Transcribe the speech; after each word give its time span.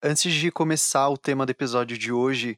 Antes 0.00 0.32
de 0.32 0.52
começar 0.52 1.08
o 1.08 1.18
tema 1.18 1.44
do 1.44 1.50
episódio 1.50 1.98
de 1.98 2.12
hoje, 2.12 2.56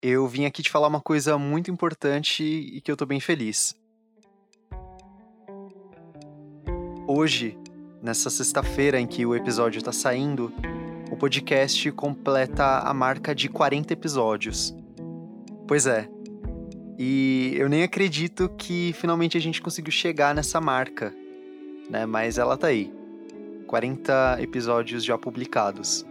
eu 0.00 0.28
vim 0.28 0.44
aqui 0.44 0.62
te 0.62 0.70
falar 0.70 0.86
uma 0.86 1.00
coisa 1.00 1.36
muito 1.36 1.72
importante 1.72 2.44
e 2.44 2.80
que 2.80 2.88
eu 2.88 2.96
tô 2.96 3.04
bem 3.04 3.18
feliz. 3.18 3.74
Hoje, 7.04 7.58
nessa 8.00 8.30
sexta-feira 8.30 9.00
em 9.00 9.08
que 9.08 9.26
o 9.26 9.34
episódio 9.34 9.82
tá 9.82 9.90
saindo, 9.90 10.52
o 11.10 11.16
podcast 11.16 11.90
completa 11.90 12.78
a 12.78 12.94
marca 12.94 13.34
de 13.34 13.48
40 13.48 13.92
episódios. 13.92 14.72
Pois 15.66 15.84
é. 15.84 16.08
E 16.96 17.54
eu 17.56 17.68
nem 17.68 17.82
acredito 17.82 18.48
que 18.50 18.92
finalmente 18.92 19.36
a 19.36 19.40
gente 19.40 19.60
conseguiu 19.60 19.90
chegar 19.90 20.32
nessa 20.32 20.60
marca, 20.60 21.12
né? 21.90 22.06
Mas 22.06 22.38
ela 22.38 22.56
tá 22.56 22.68
aí. 22.68 22.94
40 23.66 24.38
episódios 24.40 25.04
já 25.04 25.18
publicados. 25.18 26.06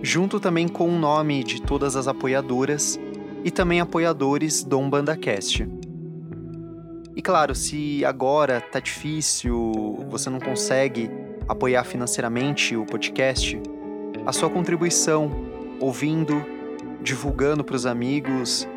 junto 0.02 0.40
também 0.40 0.68
com 0.68 0.88
o 0.88 0.98
nome 0.98 1.44
de 1.44 1.62
todas 1.62 1.96
as 1.96 2.08
apoiadoras 2.08 2.98
e 3.44 3.52
também 3.52 3.82
apoiadores 3.82 4.64
do 4.64 4.80
UmbandaCast. 4.80 5.68
E 7.16 7.22
claro, 7.22 7.54
se 7.54 8.06
agora 8.06 8.62
tá 8.62 8.80
difícil, 8.80 10.06
você 10.10 10.30
não 10.30 10.40
consegue 10.40 11.10
apoiar 11.48 11.84
financeiramente 11.84 12.78
o 12.78 12.86
podcast, 12.86 13.60
a 14.26 14.32
sua 14.32 14.50
contribuição, 14.50 15.32
ouvindo, 15.80 16.46
divulgando 17.02 17.64
para 17.64 17.76
os 17.76 17.86
amigos 17.86 18.68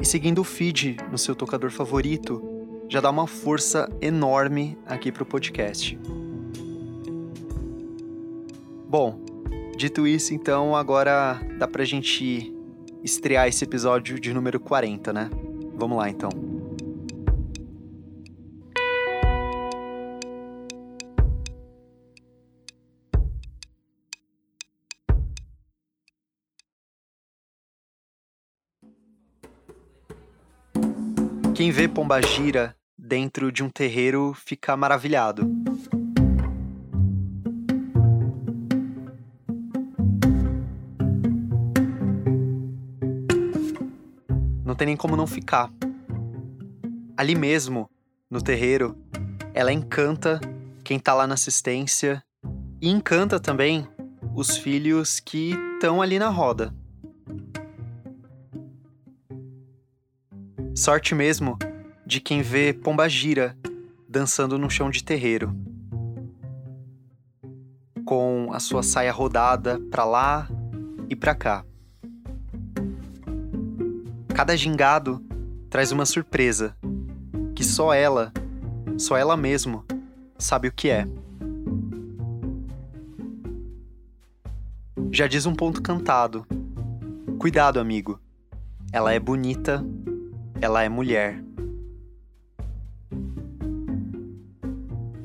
e 0.00 0.04
seguindo 0.04 0.40
o 0.40 0.44
feed 0.44 0.96
no 1.10 1.18
seu 1.18 1.34
tocador 1.34 1.70
favorito 1.70 2.42
já 2.88 3.00
dá 3.00 3.10
uma 3.10 3.26
força 3.26 3.90
enorme 4.00 4.78
aqui 4.86 5.10
para 5.10 5.22
o 5.22 5.26
podcast. 5.26 5.98
Bom, 8.88 9.20
dito 9.76 10.06
isso, 10.06 10.32
então 10.32 10.76
agora 10.76 11.40
dá 11.58 11.66
para 11.66 11.82
a 11.82 11.86
gente 11.86 12.54
estrear 13.02 13.48
esse 13.48 13.64
episódio 13.64 14.18
de 14.20 14.32
número 14.32 14.60
40, 14.60 15.12
né? 15.12 15.30
Vamos 15.74 15.98
lá 15.98 16.08
então. 16.08 16.55
Quem 31.56 31.70
vê 31.70 31.88
Pombagira 31.88 32.76
dentro 32.98 33.50
de 33.50 33.64
um 33.64 33.70
terreiro 33.70 34.34
fica 34.34 34.76
maravilhado. 34.76 35.50
Não 44.62 44.74
tem 44.74 44.88
nem 44.88 44.96
como 44.98 45.16
não 45.16 45.26
ficar. 45.26 45.72
Ali 47.16 47.34
mesmo, 47.34 47.88
no 48.30 48.42
terreiro, 48.42 48.94
ela 49.54 49.72
encanta 49.72 50.38
quem 50.84 50.98
tá 50.98 51.14
lá 51.14 51.26
na 51.26 51.32
assistência 51.32 52.22
e 52.82 52.90
encanta 52.90 53.40
também 53.40 53.88
os 54.34 54.58
filhos 54.58 55.20
que 55.20 55.54
estão 55.76 56.02
ali 56.02 56.18
na 56.18 56.28
roda. 56.28 56.74
Sorte 60.86 61.16
mesmo 61.16 61.58
de 62.06 62.20
quem 62.20 62.42
vê 62.42 62.72
Pombagira 62.72 63.58
dançando 64.08 64.56
no 64.56 64.70
chão 64.70 64.88
de 64.88 65.02
terreiro. 65.02 65.52
Com 68.04 68.50
a 68.52 68.60
sua 68.60 68.84
saia 68.84 69.10
rodada 69.10 69.80
para 69.90 70.04
lá 70.04 70.48
e 71.10 71.16
para 71.16 71.34
cá. 71.34 71.64
Cada 74.32 74.56
gingado 74.56 75.20
traz 75.68 75.90
uma 75.90 76.06
surpresa 76.06 76.76
que 77.56 77.64
só 77.64 77.92
ela, 77.92 78.32
só 78.96 79.16
ela 79.16 79.36
mesmo, 79.36 79.84
sabe 80.38 80.68
o 80.68 80.72
que 80.72 80.88
é. 80.88 81.04
Já 85.10 85.26
diz 85.26 85.46
um 85.46 85.54
ponto 85.56 85.82
cantado. 85.82 86.46
Cuidado, 87.40 87.80
amigo. 87.80 88.20
Ela 88.92 89.12
é 89.12 89.18
bonita 89.18 89.84
ela 90.60 90.82
é 90.82 90.88
mulher. 90.88 91.42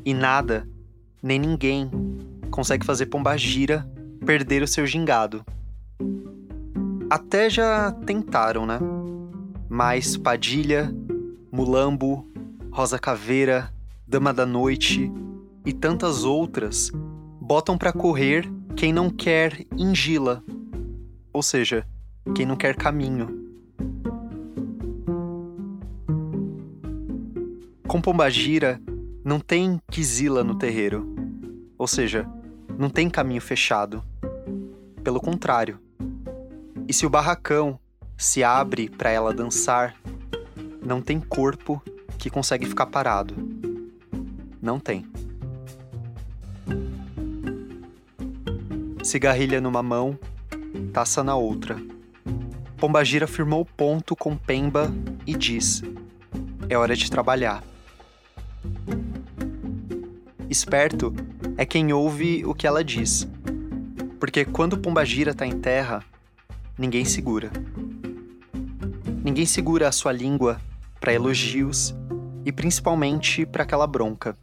E 0.04 0.14
nada, 0.14 0.68
nem 1.22 1.40
ninguém, 1.40 1.90
consegue 2.50 2.86
fazer 2.86 3.06
Pombagira 3.06 3.88
perder 4.26 4.64
o 4.64 4.68
seu 4.68 4.86
gingado. 4.86 5.46
Até 7.10 7.50
já 7.50 7.92
tentaram, 7.92 8.66
né? 8.66 8.80
Mas 9.70 10.18
Padilha, 10.18 10.94
Mulambo, 11.52 12.28
Rosa 12.72 12.98
Caveira, 12.98 13.72
Dama 14.08 14.34
da 14.34 14.46
Noite 14.46 15.12
e 15.66 15.74
tantas 15.74 16.24
outras 16.24 16.92
botam 17.40 17.78
para 17.78 17.94
correr 17.94 18.50
quem 18.76 18.94
não 18.94 19.10
quer 19.10 19.66
ingila, 19.78 20.44
ou 21.34 21.44
seja, 21.44 21.86
quem 22.36 22.46
não 22.46 22.56
quer 22.56 22.76
caminho. 22.76 23.51
Com 27.92 28.00
Pombagira, 28.00 28.82
não 29.22 29.38
tem 29.38 29.78
quizila 29.92 30.46
no 30.46 30.56
terreiro. 30.56 31.14
Ou 31.78 31.86
seja, 31.86 32.26
não 32.80 32.90
tem 32.90 33.10
caminho 33.10 33.42
fechado. 33.42 34.02
Pelo 35.04 35.20
contrário. 35.20 35.78
E 36.88 36.94
se 36.94 37.06
o 37.06 37.10
barracão 37.10 37.78
se 38.18 38.46
abre 38.46 38.90
para 38.90 39.10
ela 39.10 39.34
dançar, 39.34 39.94
não 40.82 41.02
tem 41.02 41.20
corpo 41.20 41.84
que 42.18 42.30
consegue 42.30 42.66
ficar 42.66 42.86
parado. 42.86 43.36
Não 44.62 44.80
tem. 44.80 45.06
Cigarrilha 49.04 49.60
numa 49.60 49.84
mão, 49.84 50.18
taça 50.94 51.26
na 51.26 51.36
outra. 51.36 51.76
Pombagira 52.78 53.28
firmou 53.28 53.64
o 53.64 53.66
ponto 53.66 54.16
com 54.16 54.38
Pemba 54.38 54.90
e 55.28 55.36
diz: 55.36 55.84
É 56.70 56.78
hora 56.78 56.96
de 56.96 57.12
trabalhar. 57.12 57.62
Esperto 60.50 61.14
é 61.58 61.66
quem 61.66 61.94
ouve 61.94 62.44
o 62.46 62.54
que 62.54 62.68
ela 62.68 62.84
diz. 62.84 63.28
Porque 64.20 64.44
quando 64.44 64.78
Pombagira 64.78 65.32
está 65.32 65.46
em 65.46 65.60
terra, 65.60 66.04
ninguém 66.78 67.06
segura. 67.06 67.52
Ninguém 69.24 69.46
segura 69.46 69.88
a 69.88 69.92
sua 69.92 70.12
língua 70.12 70.60
para 71.00 71.14
elogios 71.14 71.96
e 72.46 72.52
principalmente 72.52 73.46
para 73.46 73.64
aquela 73.64 73.88
bronca. 73.88 74.38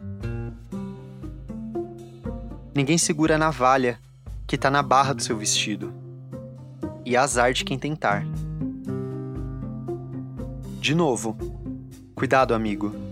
Ninguém 2.75 2.97
segura 2.97 3.35
a 3.35 3.39
navalha 3.39 3.99
que 4.47 4.57
tá 4.57 4.71
na 4.71 4.83
barra 4.83 5.13
do 5.13 5.23
seu 5.23 5.37
vestido. 5.37 5.93
E 7.05 7.17
azar 7.17 7.53
de 7.53 7.65
quem 7.65 7.79
tentar. 7.79 8.25
De 10.81 10.95
novo, 10.95 11.37
cuidado, 12.15 12.55
amigo. 12.55 13.08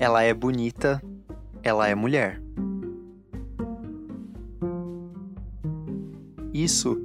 Ela 0.00 0.22
é 0.22 0.32
bonita, 0.32 0.98
ela 1.62 1.86
é 1.86 1.94
mulher. 1.94 2.40
Isso 6.54 6.98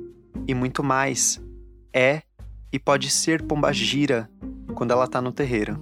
e 0.47 0.53
muito 0.53 0.81
mais 0.81 1.41
é 1.93 2.21
e 2.71 2.79
pode 2.79 3.09
ser 3.09 3.41
pombagira 3.41 4.29
quando 4.75 4.91
ela 4.91 5.09
tá 5.09 5.21
no 5.21 5.33
terreiro. 5.33 5.77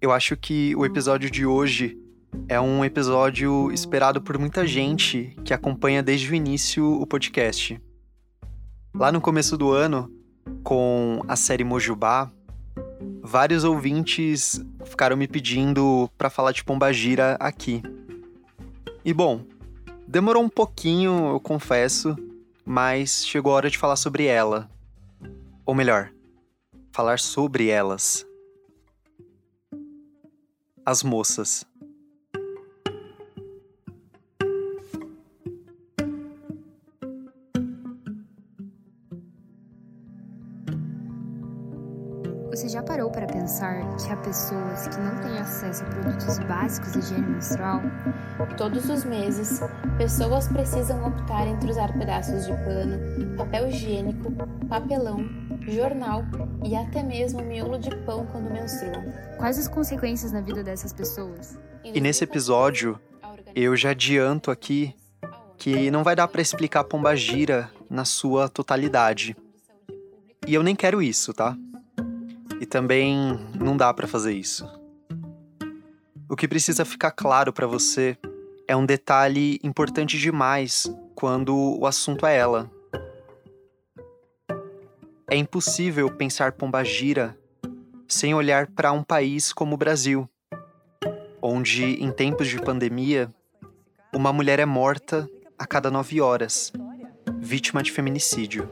Eu 0.00 0.10
acho 0.10 0.34
que 0.34 0.74
o 0.74 0.86
episódio 0.86 1.30
de 1.30 1.44
hoje 1.44 2.00
é 2.48 2.58
um 2.58 2.82
episódio 2.82 3.70
esperado 3.70 4.22
por 4.22 4.38
muita 4.38 4.66
gente 4.66 5.36
que 5.44 5.52
acompanha 5.52 6.02
desde 6.02 6.32
o 6.32 6.34
início 6.34 6.90
o 6.90 7.06
podcast. 7.06 7.78
Lá 8.94 9.12
no 9.12 9.20
começo 9.20 9.58
do 9.58 9.70
ano, 9.70 10.10
com 10.64 11.20
a 11.28 11.36
série 11.36 11.64
Mojubá, 11.64 12.32
vários 13.22 13.64
ouvintes 13.64 14.60
ficaram 14.84 15.16
me 15.16 15.26
pedindo 15.26 16.10
para 16.18 16.30
falar 16.30 16.52
de 16.52 16.62
Pombagira 16.64 17.36
aqui. 17.40 17.82
E 19.04 19.12
bom, 19.12 19.44
demorou 20.06 20.42
um 20.42 20.48
pouquinho, 20.48 21.30
eu 21.30 21.40
confesso, 21.40 22.16
mas 22.64 23.26
chegou 23.26 23.52
a 23.52 23.56
hora 23.56 23.70
de 23.70 23.78
falar 23.78 23.96
sobre 23.96 24.26
ela. 24.26 24.70
Ou 25.64 25.74
melhor, 25.74 26.12
falar 26.92 27.18
sobre 27.18 27.68
elas. 27.68 28.26
As 30.84 31.02
moças. 31.02 31.64
Já 42.72 42.82
parou 42.82 43.10
para 43.10 43.26
pensar 43.26 43.82
que 43.98 44.10
há 44.10 44.16
pessoas 44.16 44.88
que 44.88 44.98
não 44.98 45.20
têm 45.20 45.38
acesso 45.38 45.84
a 45.84 45.86
produtos 45.88 46.38
básicos 46.38 46.92
de 46.92 47.00
higiene 47.00 47.26
menstrual? 47.26 47.82
Todos 48.56 48.88
os 48.88 49.04
meses, 49.04 49.60
pessoas 49.98 50.48
precisam 50.48 51.06
optar 51.06 51.46
entre 51.46 51.70
usar 51.70 51.92
pedaços 51.92 52.46
de 52.46 52.52
pano, 52.64 53.36
papel 53.36 53.68
higiênico, 53.68 54.32
papelão, 54.70 55.18
jornal 55.68 56.24
e 56.64 56.74
até 56.74 57.02
mesmo 57.02 57.42
miolo 57.42 57.78
de 57.78 57.94
pão 58.06 58.24
quando 58.32 58.50
menstruam. 58.50 59.12
Quais 59.36 59.58
as 59.58 59.68
consequências 59.68 60.32
na 60.32 60.40
vida 60.40 60.64
dessas 60.64 60.94
pessoas? 60.94 61.58
E 61.84 62.00
nesse 62.00 62.24
episódio, 62.24 62.98
eu 63.54 63.76
já 63.76 63.90
adianto 63.90 64.50
aqui 64.50 64.94
que 65.58 65.90
não 65.90 66.02
vai 66.02 66.16
dar 66.16 66.26
para 66.26 66.40
explicar 66.40 66.80
a 66.80 66.84
pombagira 66.84 67.70
na 67.90 68.06
sua 68.06 68.48
totalidade. 68.48 69.36
E 70.46 70.54
eu 70.54 70.62
nem 70.62 70.74
quero 70.74 71.02
isso, 71.02 71.34
tá? 71.34 71.54
E 72.62 72.64
também 72.64 73.16
não 73.58 73.76
dá 73.76 73.92
para 73.92 74.06
fazer 74.06 74.34
isso. 74.34 74.64
O 76.28 76.36
que 76.36 76.46
precisa 76.46 76.84
ficar 76.84 77.10
claro 77.10 77.52
para 77.52 77.66
você 77.66 78.16
é 78.68 78.76
um 78.76 78.86
detalhe 78.86 79.58
importante 79.64 80.16
demais 80.16 80.88
quando 81.16 81.56
o 81.56 81.84
assunto 81.88 82.24
é 82.24 82.36
ela. 82.36 82.70
É 85.28 85.34
impossível 85.34 86.08
pensar 86.08 86.52
Pombagira 86.52 87.36
sem 88.06 88.32
olhar 88.32 88.68
para 88.68 88.92
um 88.92 89.02
país 89.02 89.52
como 89.52 89.74
o 89.74 89.78
Brasil, 89.78 90.30
onde, 91.42 91.82
em 92.00 92.12
tempos 92.12 92.46
de 92.46 92.60
pandemia, 92.60 93.28
uma 94.14 94.32
mulher 94.32 94.60
é 94.60 94.66
morta 94.66 95.28
a 95.58 95.66
cada 95.66 95.90
nove 95.90 96.20
horas, 96.20 96.72
vítima 97.40 97.82
de 97.82 97.90
feminicídio. 97.90 98.70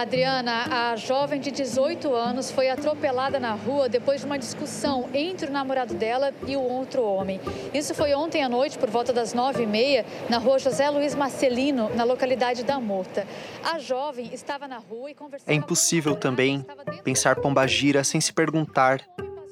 Adriana, 0.00 0.90
a 0.90 0.96
jovem 0.96 1.40
de 1.40 1.50
18 1.50 2.14
anos 2.14 2.50
foi 2.50 2.70
atropelada 2.70 3.40
na 3.40 3.52
rua 3.52 3.88
depois 3.88 4.20
de 4.20 4.26
uma 4.26 4.38
discussão 4.38 5.08
entre 5.12 5.48
o 5.48 5.52
namorado 5.52 5.94
dela 5.94 6.32
e 6.46 6.56
o 6.56 6.60
outro 6.60 7.02
homem. 7.02 7.40
Isso 7.74 7.94
foi 7.94 8.14
ontem 8.14 8.42
à 8.44 8.48
noite, 8.48 8.78
por 8.78 8.88
volta 8.88 9.12
das 9.12 9.34
9h30, 9.34 10.04
na 10.28 10.38
rua 10.38 10.58
José 10.58 10.88
Luiz 10.88 11.14
Marcelino, 11.14 11.90
na 11.96 12.04
localidade 12.04 12.62
da 12.62 12.78
Morta. 12.78 13.26
A 13.64 13.78
jovem 13.78 14.30
estava 14.32 14.68
na 14.68 14.78
rua 14.78 15.10
e 15.10 15.14
conversava. 15.14 15.50
É 15.50 15.54
impossível 15.54 16.14
também 16.14 16.64
pensar 17.02 17.36
Pombagira 17.36 18.04
sem 18.04 18.20
se 18.20 18.32
perguntar 18.32 19.02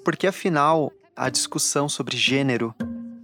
por 0.04 0.16
que, 0.16 0.26
afinal, 0.26 0.92
a 1.16 1.28
discussão 1.28 1.88
sobre 1.88 2.16
gênero 2.16 2.74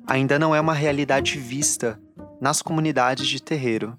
ainda 0.06 0.38
não 0.38 0.54
é 0.54 0.60
uma 0.60 0.74
realidade 0.74 1.38
vista 1.38 2.00
nas 2.40 2.60
comunidades 2.60 3.28
de 3.28 3.40
terreiro 3.40 3.96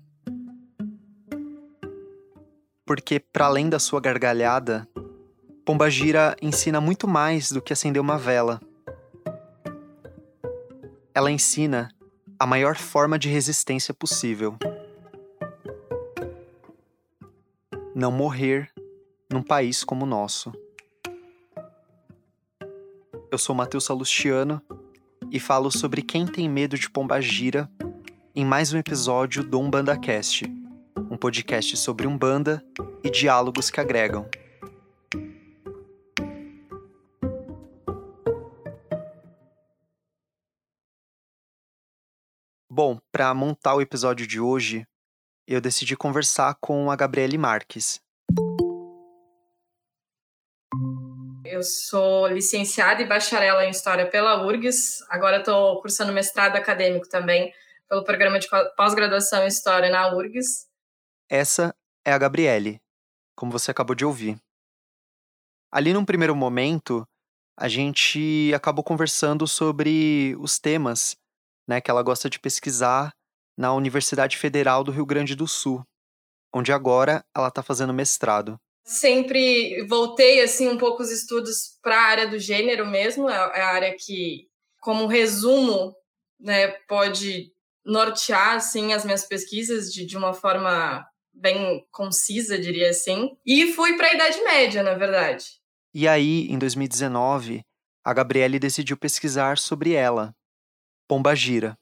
porque, 2.86 3.20
para 3.20 3.46
além 3.46 3.70
da 3.70 3.80
sua 3.80 4.02
gargalhada, 4.02 4.88
Pombagira 5.66 6.36
ensina 6.42 6.82
muito 6.82 7.08
mais 7.08 7.50
do 7.50 7.62
que 7.62 7.72
acender 7.72 8.02
uma 8.02 8.18
vela. 8.18 8.60
Ela 11.16 11.32
ensina 11.32 11.90
a 12.38 12.46
maior 12.46 12.76
forma 12.76 13.18
de 13.18 13.30
resistência 13.30 13.94
possível. 13.94 14.58
Não 17.96 18.12
morrer 18.12 18.70
num 19.32 19.42
país 19.42 19.84
como 19.84 20.04
o 20.04 20.08
nosso. 20.08 20.52
Eu 23.32 23.38
sou 23.38 23.56
Matheus 23.56 23.86
Salustiano 23.86 24.62
e 25.32 25.40
falo 25.40 25.72
sobre 25.72 26.02
quem 26.02 26.26
tem 26.26 26.50
medo 26.50 26.78
de 26.78 26.90
Pombagira 26.90 27.70
em 28.36 28.44
mais 28.44 28.74
um 28.74 28.78
episódio 28.78 29.44
do 29.44 29.60
Umbanda 29.60 29.98
Cast 29.98 30.63
podcast 31.24 31.78
sobre 31.78 32.06
Umbanda 32.06 32.62
e 33.02 33.10
diálogos 33.10 33.70
que 33.70 33.80
agregam. 33.80 34.30
Bom, 42.70 43.00
para 43.10 43.34
montar 43.34 43.74
o 43.76 43.80
episódio 43.82 44.28
de 44.28 44.42
hoje, 44.42 44.86
eu 45.48 45.62
decidi 45.62 45.96
conversar 45.96 46.58
com 46.60 46.92
a 46.92 46.96
Gabriele 46.98 47.38
Marques. 47.38 48.02
Eu 51.46 51.64
sou 51.64 52.28
licenciada 52.28 53.02
e 53.02 53.08
bacharela 53.08 53.64
em 53.64 53.70
História 53.70 54.10
pela 54.10 54.46
URGS. 54.46 54.98
Agora 55.10 55.38
estou 55.38 55.80
cursando 55.80 56.12
mestrado 56.12 56.58
acadêmico 56.58 57.08
também 57.08 57.54
pelo 57.88 58.04
programa 58.04 58.40
de 58.40 58.50
pós-graduação 58.76 59.46
em 59.46 59.48
História 59.48 59.90
na 59.90 60.14
URGS. 60.14 60.73
Essa 61.36 61.76
é 62.06 62.14
a 62.14 62.18
Gabriele, 62.20 62.80
como 63.36 63.52
você 63.52 63.72
acabou 63.72 63.96
de 63.96 64.06
ouvir. 64.06 64.38
Ali 65.72 65.92
num 65.92 66.06
primeiro 66.06 66.36
momento, 66.36 67.04
a 67.58 67.68
gente 67.68 68.54
acabou 68.54 68.84
conversando 68.84 69.48
sobre 69.48 70.36
os 70.40 70.60
temas 70.60 71.16
né, 71.68 71.82
que 71.82 71.90
ela 71.90 72.04
gosta 72.04 72.30
de 72.30 72.40
pesquisar 72.40 73.12
na 73.58 73.74
Universidade 73.74 74.38
Federal 74.38 74.84
do 74.84 74.92
Rio 74.92 75.08
Grande 75.08 75.36
do 75.36 75.48
Sul, 75.48 75.84
onde 76.54 76.72
agora 76.72 77.26
ela 77.36 77.48
está 77.48 77.64
fazendo 77.64 77.96
mestrado. 77.96 78.56
Sempre 78.86 79.84
voltei 79.88 80.40
assim 80.40 80.68
um 80.68 80.78
pouco 80.78 81.02
os 81.02 81.10
estudos 81.10 81.80
para 81.82 81.98
a 81.98 82.06
área 82.10 82.28
do 82.28 82.38
gênero 82.38 82.86
mesmo, 82.86 83.28
é, 83.28 83.34
é 83.34 83.62
a 83.64 83.70
área 83.70 83.96
que, 83.98 84.48
como 84.80 85.08
resumo, 85.08 85.96
né, 86.40 86.68
pode 86.88 87.52
nortear 87.84 88.58
assim 88.58 88.94
as 88.94 89.04
minhas 89.04 89.26
pesquisas 89.26 89.92
de, 89.92 90.06
de 90.06 90.16
uma 90.16 90.32
forma 90.32 91.04
bem 91.34 91.86
concisa, 91.92 92.58
diria 92.58 92.90
assim. 92.90 93.36
E 93.46 93.74
fui 93.74 93.98
para 93.98 94.08
a 94.08 94.14
Idade 94.14 94.42
Média, 94.44 94.84
na 94.84 94.94
verdade. 94.94 95.46
E 95.94 96.08
aí, 96.08 96.48
em 96.50 96.58
2019, 96.58 97.64
a 98.04 98.14
Gabriele 98.14 98.60
decidiu 98.60 98.98
pesquisar 98.98 99.58
sobre 99.58 99.94
ela, 99.94 100.36
Pomba 101.08 101.36
Gira, 101.36 101.78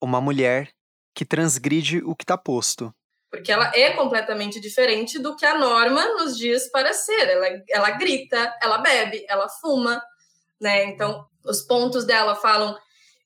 uma 0.00 0.20
mulher 0.20 0.70
que 1.14 1.24
transgride 1.24 1.98
o 2.04 2.14
que 2.14 2.24
está 2.24 2.36
posto. 2.36 2.94
Porque 3.30 3.50
ela 3.50 3.72
é 3.74 3.90
completamente 3.90 4.60
diferente 4.60 5.18
do 5.18 5.34
que 5.34 5.44
a 5.44 5.58
norma 5.58 6.04
nos 6.14 6.36
diz 6.36 6.70
para 6.70 6.92
ser. 6.92 7.28
Ela, 7.28 7.62
ela 7.68 7.90
grita, 7.92 8.54
ela 8.62 8.78
bebe, 8.78 9.24
ela 9.28 9.48
fuma, 9.48 10.00
né? 10.60 10.84
Então, 10.84 11.26
os 11.44 11.62
pontos 11.62 12.04
dela 12.04 12.36
falam 12.36 12.78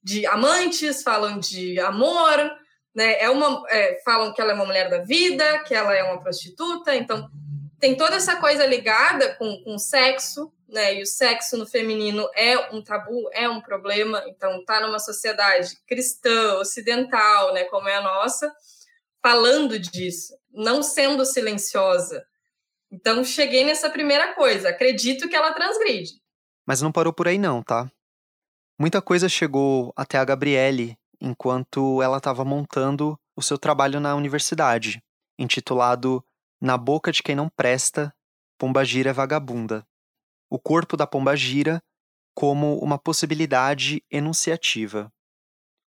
de 0.02 0.24
amantes, 0.26 1.02
falam 1.02 1.38
de 1.38 1.78
amor, 1.80 2.57
né? 2.98 3.20
É 3.20 3.30
uma, 3.30 3.62
é, 3.68 4.00
falam 4.04 4.34
que 4.34 4.40
ela 4.40 4.50
é 4.50 4.54
uma 4.56 4.66
mulher 4.66 4.90
da 4.90 4.98
vida, 4.98 5.60
que 5.60 5.72
ela 5.72 5.94
é 5.94 6.02
uma 6.02 6.20
prostituta, 6.20 6.96
então 6.96 7.30
tem 7.78 7.96
toda 7.96 8.16
essa 8.16 8.34
coisa 8.34 8.66
ligada 8.66 9.36
com, 9.36 9.62
com 9.62 9.78
sexo, 9.78 10.52
né? 10.68 10.96
E 10.96 11.02
o 11.02 11.06
sexo 11.06 11.56
no 11.56 11.64
feminino 11.64 12.28
é 12.34 12.74
um 12.74 12.82
tabu, 12.82 13.30
é 13.32 13.48
um 13.48 13.60
problema. 13.60 14.24
Então, 14.26 14.64
tá 14.64 14.80
numa 14.80 14.98
sociedade 14.98 15.78
cristã, 15.86 16.54
ocidental, 16.58 17.54
né? 17.54 17.62
Como 17.66 17.88
é 17.88 17.94
a 17.94 18.02
nossa, 18.02 18.52
falando 19.22 19.78
disso, 19.78 20.36
não 20.52 20.82
sendo 20.82 21.24
silenciosa. 21.24 22.26
Então, 22.90 23.22
cheguei 23.22 23.64
nessa 23.64 23.88
primeira 23.88 24.34
coisa. 24.34 24.70
Acredito 24.70 25.28
que 25.28 25.36
ela 25.36 25.52
transgride. 25.52 26.14
Mas 26.66 26.82
não 26.82 26.90
parou 26.90 27.12
por 27.12 27.28
aí, 27.28 27.38
não, 27.38 27.62
tá? 27.62 27.88
Muita 28.76 29.00
coisa 29.00 29.28
chegou 29.28 29.92
até 29.94 30.18
a 30.18 30.24
Gabriele 30.24 30.98
enquanto 31.20 32.02
ela 32.02 32.18
estava 32.18 32.44
montando 32.44 33.18
o 33.36 33.42
seu 33.42 33.58
trabalho 33.58 34.00
na 34.00 34.14
universidade, 34.14 35.02
intitulado 35.38 36.24
Na 36.60 36.76
Boca 36.76 37.12
de 37.12 37.22
Quem 37.22 37.36
Não 37.36 37.48
Presta, 37.48 38.14
Pombagira 38.58 39.10
é 39.10 39.12
Vagabunda. 39.12 39.86
O 40.50 40.58
corpo 40.58 40.96
da 40.96 41.06
Pombagira 41.06 41.82
como 42.34 42.78
uma 42.78 42.98
possibilidade 42.98 44.02
enunciativa. 44.10 45.12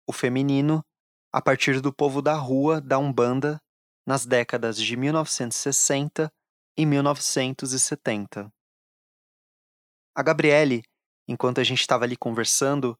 O 0.06 0.12
feminino, 0.12 0.84
a 1.32 1.40
partir 1.40 1.80
do 1.80 1.92
povo 1.92 2.20
da 2.20 2.34
rua 2.34 2.80
da 2.80 2.98
Umbanda, 2.98 3.60
nas 4.06 4.26
décadas 4.26 4.76
de 4.76 4.96
1960 4.96 6.30
e 6.76 6.84
1970. 6.84 8.52
A 10.14 10.22
Gabriele, 10.22 10.82
enquanto 11.26 11.60
a 11.60 11.64
gente 11.64 11.80
estava 11.80 12.04
ali 12.04 12.16
conversando, 12.16 12.96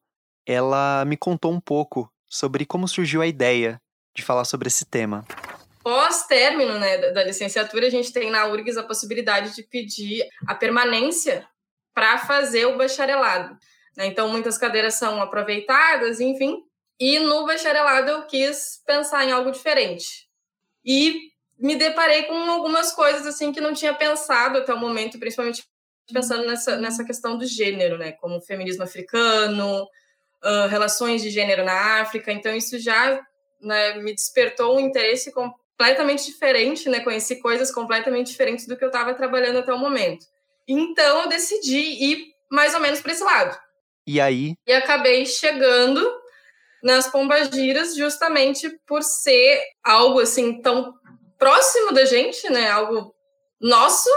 ela 0.47 1.05
me 1.05 1.17
contou 1.17 1.53
um 1.53 1.61
pouco 1.61 2.11
sobre 2.35 2.67
como 2.67 2.89
surgiu 2.89 3.23
a 3.23 3.27
ideia 3.29 3.81
de 4.13 4.21
falar 4.21 4.45
sobre 4.45 4.67
esse 4.67 4.85
tema. 4.85 5.25
Pós-término 5.85 6.81
né, 6.81 7.13
da 7.13 7.23
licenciatura, 7.23 7.87
a 7.87 7.91
gente 7.91 8.13
tem 8.13 8.29
na 8.29 8.47
URGS 8.47 8.77
a 8.77 8.83
possibilidade 8.83 9.55
de 9.55 9.63
pedir 9.63 10.27
a 10.45 10.53
permanência 10.53 11.47
para 11.95 12.19
fazer 12.19 12.67
o 12.67 12.77
bacharelado. 12.77 13.57
Né? 13.97 14.07
Então, 14.07 14.29
muitas 14.29 14.59
cadeiras 14.59 14.95
são 14.95 15.23
aproveitadas, 15.23 16.19
enfim. 16.19 16.61
E 16.99 17.21
no 17.21 17.47
bacharelado 17.47 18.11
eu 18.11 18.27
quis 18.27 18.83
pensar 18.85 19.25
em 19.25 19.31
algo 19.31 19.53
diferente. 19.53 20.29
E 20.85 21.31
me 21.57 21.77
deparei 21.77 22.25
com 22.25 22.35
algumas 22.51 22.91
coisas 22.91 23.25
assim 23.29 23.53
que 23.53 23.61
não 23.61 23.73
tinha 23.73 23.95
pensado 23.95 24.59
até 24.59 24.75
o 24.75 24.81
momento, 24.81 25.21
principalmente 25.21 25.65
pensando 26.13 26.45
nessa, 26.47 26.77
nessa 26.77 27.05
questão 27.05 27.39
do 27.39 27.47
gênero, 27.47 27.97
né? 27.97 28.11
Como 28.13 28.41
feminismo 28.41 28.83
africano, 28.83 29.87
uh, 30.45 30.69
relações 30.69 31.23
de 31.23 31.31
gênero 31.31 31.65
na 31.65 32.01
África. 32.01 32.33
Então, 32.33 32.55
isso 32.55 32.79
já 32.79 33.21
né, 33.61 33.95
me 33.95 34.15
despertou 34.15 34.77
um 34.77 34.81
interesse 34.81 35.33
completamente 35.33 36.27
diferente, 36.27 36.89
né? 36.89 37.01
Conheci 37.01 37.41
coisas 37.41 37.73
completamente 37.73 38.29
diferentes 38.29 38.67
do 38.67 38.77
que 38.77 38.85
eu 38.85 38.89
estava 38.89 39.15
trabalhando 39.15 39.59
até 39.59 39.73
o 39.73 39.79
momento. 39.79 40.27
Então, 40.69 41.23
eu 41.23 41.29
decidi 41.29 41.79
ir 41.79 42.35
mais 42.51 42.75
ou 42.75 42.81
menos 42.81 43.01
para 43.01 43.13
esse 43.13 43.25
lado. 43.25 43.59
E 44.07 44.21
aí? 44.21 44.55
E 44.67 44.73
acabei 44.73 45.25
chegando 45.25 46.01
nas 46.83 47.11
pombagiras 47.11 47.97
justamente 47.97 48.69
por 48.87 49.03
ser 49.03 49.63
algo 49.83 50.21
assim 50.21 50.61
tão 50.61 50.95
próximo 51.39 51.93
da 51.93 52.05
gente, 52.05 52.49
né? 52.51 52.71
Algo 52.71 53.15
nosso 53.61 54.11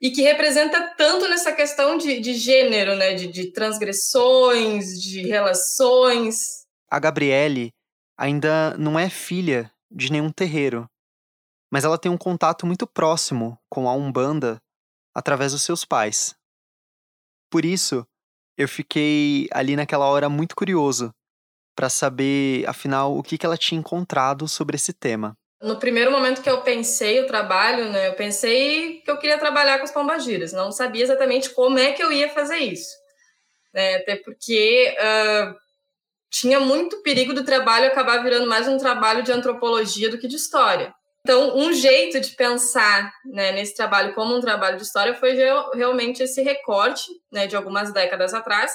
e 0.00 0.10
que 0.10 0.22
representa 0.22 0.94
tanto 0.96 1.28
nessa 1.28 1.52
questão 1.52 1.96
de, 1.98 2.20
de 2.20 2.34
gênero, 2.34 2.96
né? 2.96 3.14
De, 3.14 3.26
de 3.26 3.52
transgressões, 3.52 5.00
de 5.00 5.22
relações. 5.26 6.66
A 6.90 6.98
Gabriele 6.98 7.72
ainda 8.16 8.76
não 8.78 8.98
é 8.98 9.10
filha 9.10 9.70
de 9.90 10.10
nenhum 10.12 10.30
terreiro, 10.30 10.88
mas 11.70 11.84
ela 11.84 11.98
tem 11.98 12.10
um 12.10 12.18
contato 12.18 12.66
muito 12.66 12.86
próximo 12.86 13.58
com 13.68 13.88
a 13.88 13.94
Umbanda 13.94 14.60
através 15.14 15.52
dos 15.52 15.62
seus 15.62 15.84
pais. 15.84 16.36
Por 17.50 17.64
isso, 17.64 18.06
eu 18.56 18.68
fiquei 18.68 19.48
ali 19.52 19.76
naquela 19.76 20.06
hora 20.06 20.28
muito 20.28 20.54
curioso 20.54 21.12
para 21.74 21.88
saber, 21.88 22.68
afinal, 22.68 23.16
o 23.16 23.22
que, 23.22 23.38
que 23.38 23.46
ela 23.46 23.56
tinha 23.56 23.78
encontrado 23.78 24.48
sobre 24.48 24.76
esse 24.76 24.92
tema. 24.92 25.36
No 25.60 25.78
primeiro 25.78 26.12
momento 26.12 26.40
que 26.40 26.48
eu 26.48 26.62
pensei 26.62 27.20
o 27.20 27.26
trabalho, 27.26 27.90
né, 27.90 28.08
eu 28.08 28.14
pensei 28.14 29.00
que 29.00 29.10
eu 29.10 29.18
queria 29.18 29.38
trabalhar 29.38 29.78
com 29.78 29.84
as 29.84 29.92
pombagiras. 29.92 30.52
Não 30.52 30.70
sabia 30.70 31.02
exatamente 31.02 31.50
como 31.50 31.78
é 31.78 31.92
que 31.92 32.02
eu 32.02 32.12
ia 32.12 32.28
fazer 32.28 32.58
isso. 32.58 32.90
Né, 33.74 33.96
até 33.96 34.16
porque 34.16 34.94
uh, 34.96 35.54
tinha 36.30 36.60
muito 36.60 37.02
perigo 37.02 37.34
do 37.34 37.44
trabalho 37.44 37.88
acabar 37.88 38.22
virando 38.22 38.46
mais 38.46 38.68
um 38.68 38.78
trabalho 38.78 39.22
de 39.22 39.32
antropologia 39.32 40.08
do 40.08 40.18
que 40.18 40.28
de 40.28 40.36
história. 40.36 40.94
Então, 41.22 41.56
um 41.58 41.72
jeito 41.72 42.20
de 42.20 42.30
pensar 42.36 43.12
né, 43.24 43.52
nesse 43.52 43.74
trabalho 43.74 44.14
como 44.14 44.34
um 44.34 44.40
trabalho 44.40 44.76
de 44.76 44.84
história 44.84 45.14
foi 45.14 45.36
realmente 45.74 46.22
esse 46.22 46.40
recorte 46.42 47.10
né, 47.30 47.46
de 47.46 47.56
algumas 47.56 47.92
décadas 47.92 48.32
atrás, 48.32 48.72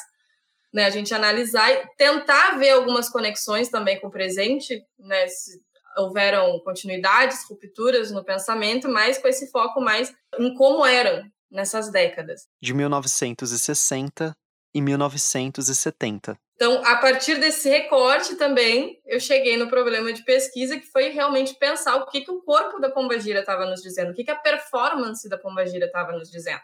né, 0.71 0.85
a 0.85 0.89
gente 0.89 1.13
analisar 1.13 1.71
e 1.71 1.87
tentar 1.97 2.57
ver 2.57 2.71
algumas 2.71 3.09
conexões 3.09 3.69
também 3.69 3.99
com 3.99 4.07
o 4.07 4.11
presente, 4.11 4.83
né, 4.99 5.27
se, 5.27 5.61
houveram 5.97 6.59
continuidades, 6.59 7.45
rupturas 7.49 8.11
no 8.11 8.23
pensamento, 8.23 8.89
mas 8.89 9.17
com 9.17 9.27
esse 9.27 9.51
foco 9.51 9.81
mais 9.81 10.13
em 10.39 10.53
como 10.55 10.85
eram 10.85 11.23
nessas 11.51 11.91
décadas. 11.91 12.47
De 12.61 12.73
1960 12.73 14.35
e 14.73 14.81
1970. 14.81 16.37
Então, 16.55 16.81
a 16.85 16.97
partir 16.97 17.35
desse 17.39 17.69
recorte 17.69 18.35
também, 18.35 18.99
eu 19.05 19.19
cheguei 19.19 19.57
no 19.57 19.67
problema 19.67 20.13
de 20.13 20.23
pesquisa, 20.23 20.79
que 20.79 20.85
foi 20.85 21.09
realmente 21.09 21.55
pensar 21.55 21.95
o 21.95 22.07
que, 22.07 22.21
que 22.21 22.31
o 22.31 22.41
corpo 22.41 22.79
da 22.79 22.89
pombagira 22.89 23.39
estava 23.39 23.65
nos 23.65 23.81
dizendo, 23.81 24.11
o 24.11 24.13
que, 24.13 24.23
que 24.23 24.31
a 24.31 24.35
performance 24.35 25.27
da 25.27 25.37
pombagira 25.37 25.85
estava 25.85 26.11
nos 26.13 26.29
dizendo. 26.29 26.61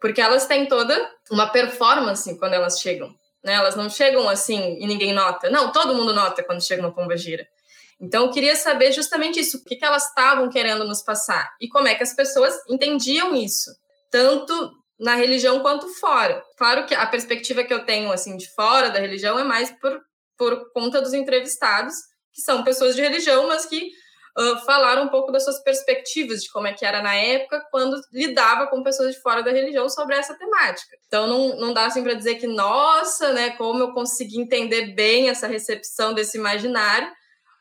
Porque 0.00 0.20
elas 0.20 0.46
têm 0.46 0.66
toda 0.66 0.94
uma 1.30 1.50
performance 1.50 2.38
quando 2.38 2.52
elas 2.52 2.78
chegam. 2.78 3.14
Né? 3.42 3.54
Elas 3.54 3.76
não 3.76 3.88
chegam 3.88 4.28
assim 4.28 4.78
e 4.78 4.86
ninguém 4.86 5.12
nota. 5.12 5.50
Não, 5.50 5.72
todo 5.72 5.94
mundo 5.94 6.14
nota 6.14 6.42
quando 6.42 6.64
chega 6.64 6.82
uma 6.82 6.94
pombagira. 6.94 7.46
Então, 8.04 8.26
eu 8.26 8.30
queria 8.30 8.54
saber 8.54 8.92
justamente 8.92 9.40
isso, 9.40 9.58
o 9.58 9.64
que, 9.64 9.76
que 9.76 9.84
elas 9.84 10.08
estavam 10.08 10.48
querendo 10.50 10.84
nos 10.84 11.02
passar 11.02 11.50
e 11.60 11.68
como 11.68 11.88
é 11.88 11.94
que 11.94 12.02
as 12.02 12.14
pessoas 12.14 12.54
entendiam 12.68 13.34
isso, 13.34 13.70
tanto 14.10 14.72
na 14.98 15.14
religião 15.14 15.60
quanto 15.60 15.88
fora. 15.94 16.42
Claro 16.56 16.86
que 16.86 16.94
a 16.94 17.06
perspectiva 17.06 17.64
que 17.64 17.72
eu 17.72 17.84
tenho 17.84 18.12
assim 18.12 18.36
de 18.36 18.48
fora 18.54 18.90
da 18.90 19.00
religião 19.00 19.38
é 19.38 19.44
mais 19.44 19.70
por, 19.80 20.00
por 20.36 20.72
conta 20.72 21.00
dos 21.00 21.14
entrevistados, 21.14 21.94
que 22.32 22.42
são 22.42 22.62
pessoas 22.62 22.94
de 22.94 23.00
religião, 23.00 23.48
mas 23.48 23.64
que 23.64 23.90
uh, 24.38 24.58
falaram 24.64 25.04
um 25.04 25.08
pouco 25.08 25.32
das 25.32 25.44
suas 25.44 25.62
perspectivas 25.62 26.42
de 26.42 26.50
como 26.50 26.66
é 26.66 26.72
que 26.72 26.84
era 26.84 27.02
na 27.02 27.14
época 27.14 27.64
quando 27.70 28.00
lidava 28.12 28.66
com 28.66 28.82
pessoas 28.82 29.14
de 29.14 29.20
fora 29.20 29.42
da 29.42 29.50
religião 29.50 29.88
sobre 29.88 30.14
essa 30.14 30.34
temática. 30.34 30.96
Então 31.06 31.26
não, 31.26 31.56
não 31.56 31.72
dá 31.72 31.86
assim 31.86 32.02
para 32.02 32.14
dizer 32.14 32.34
que 32.34 32.46
nossa, 32.46 33.32
né, 33.32 33.50
como 33.50 33.82
eu 33.82 33.92
consegui 33.92 34.38
entender 34.38 34.94
bem 34.94 35.30
essa 35.30 35.46
recepção 35.46 36.12
desse 36.12 36.36
imaginário, 36.36 37.10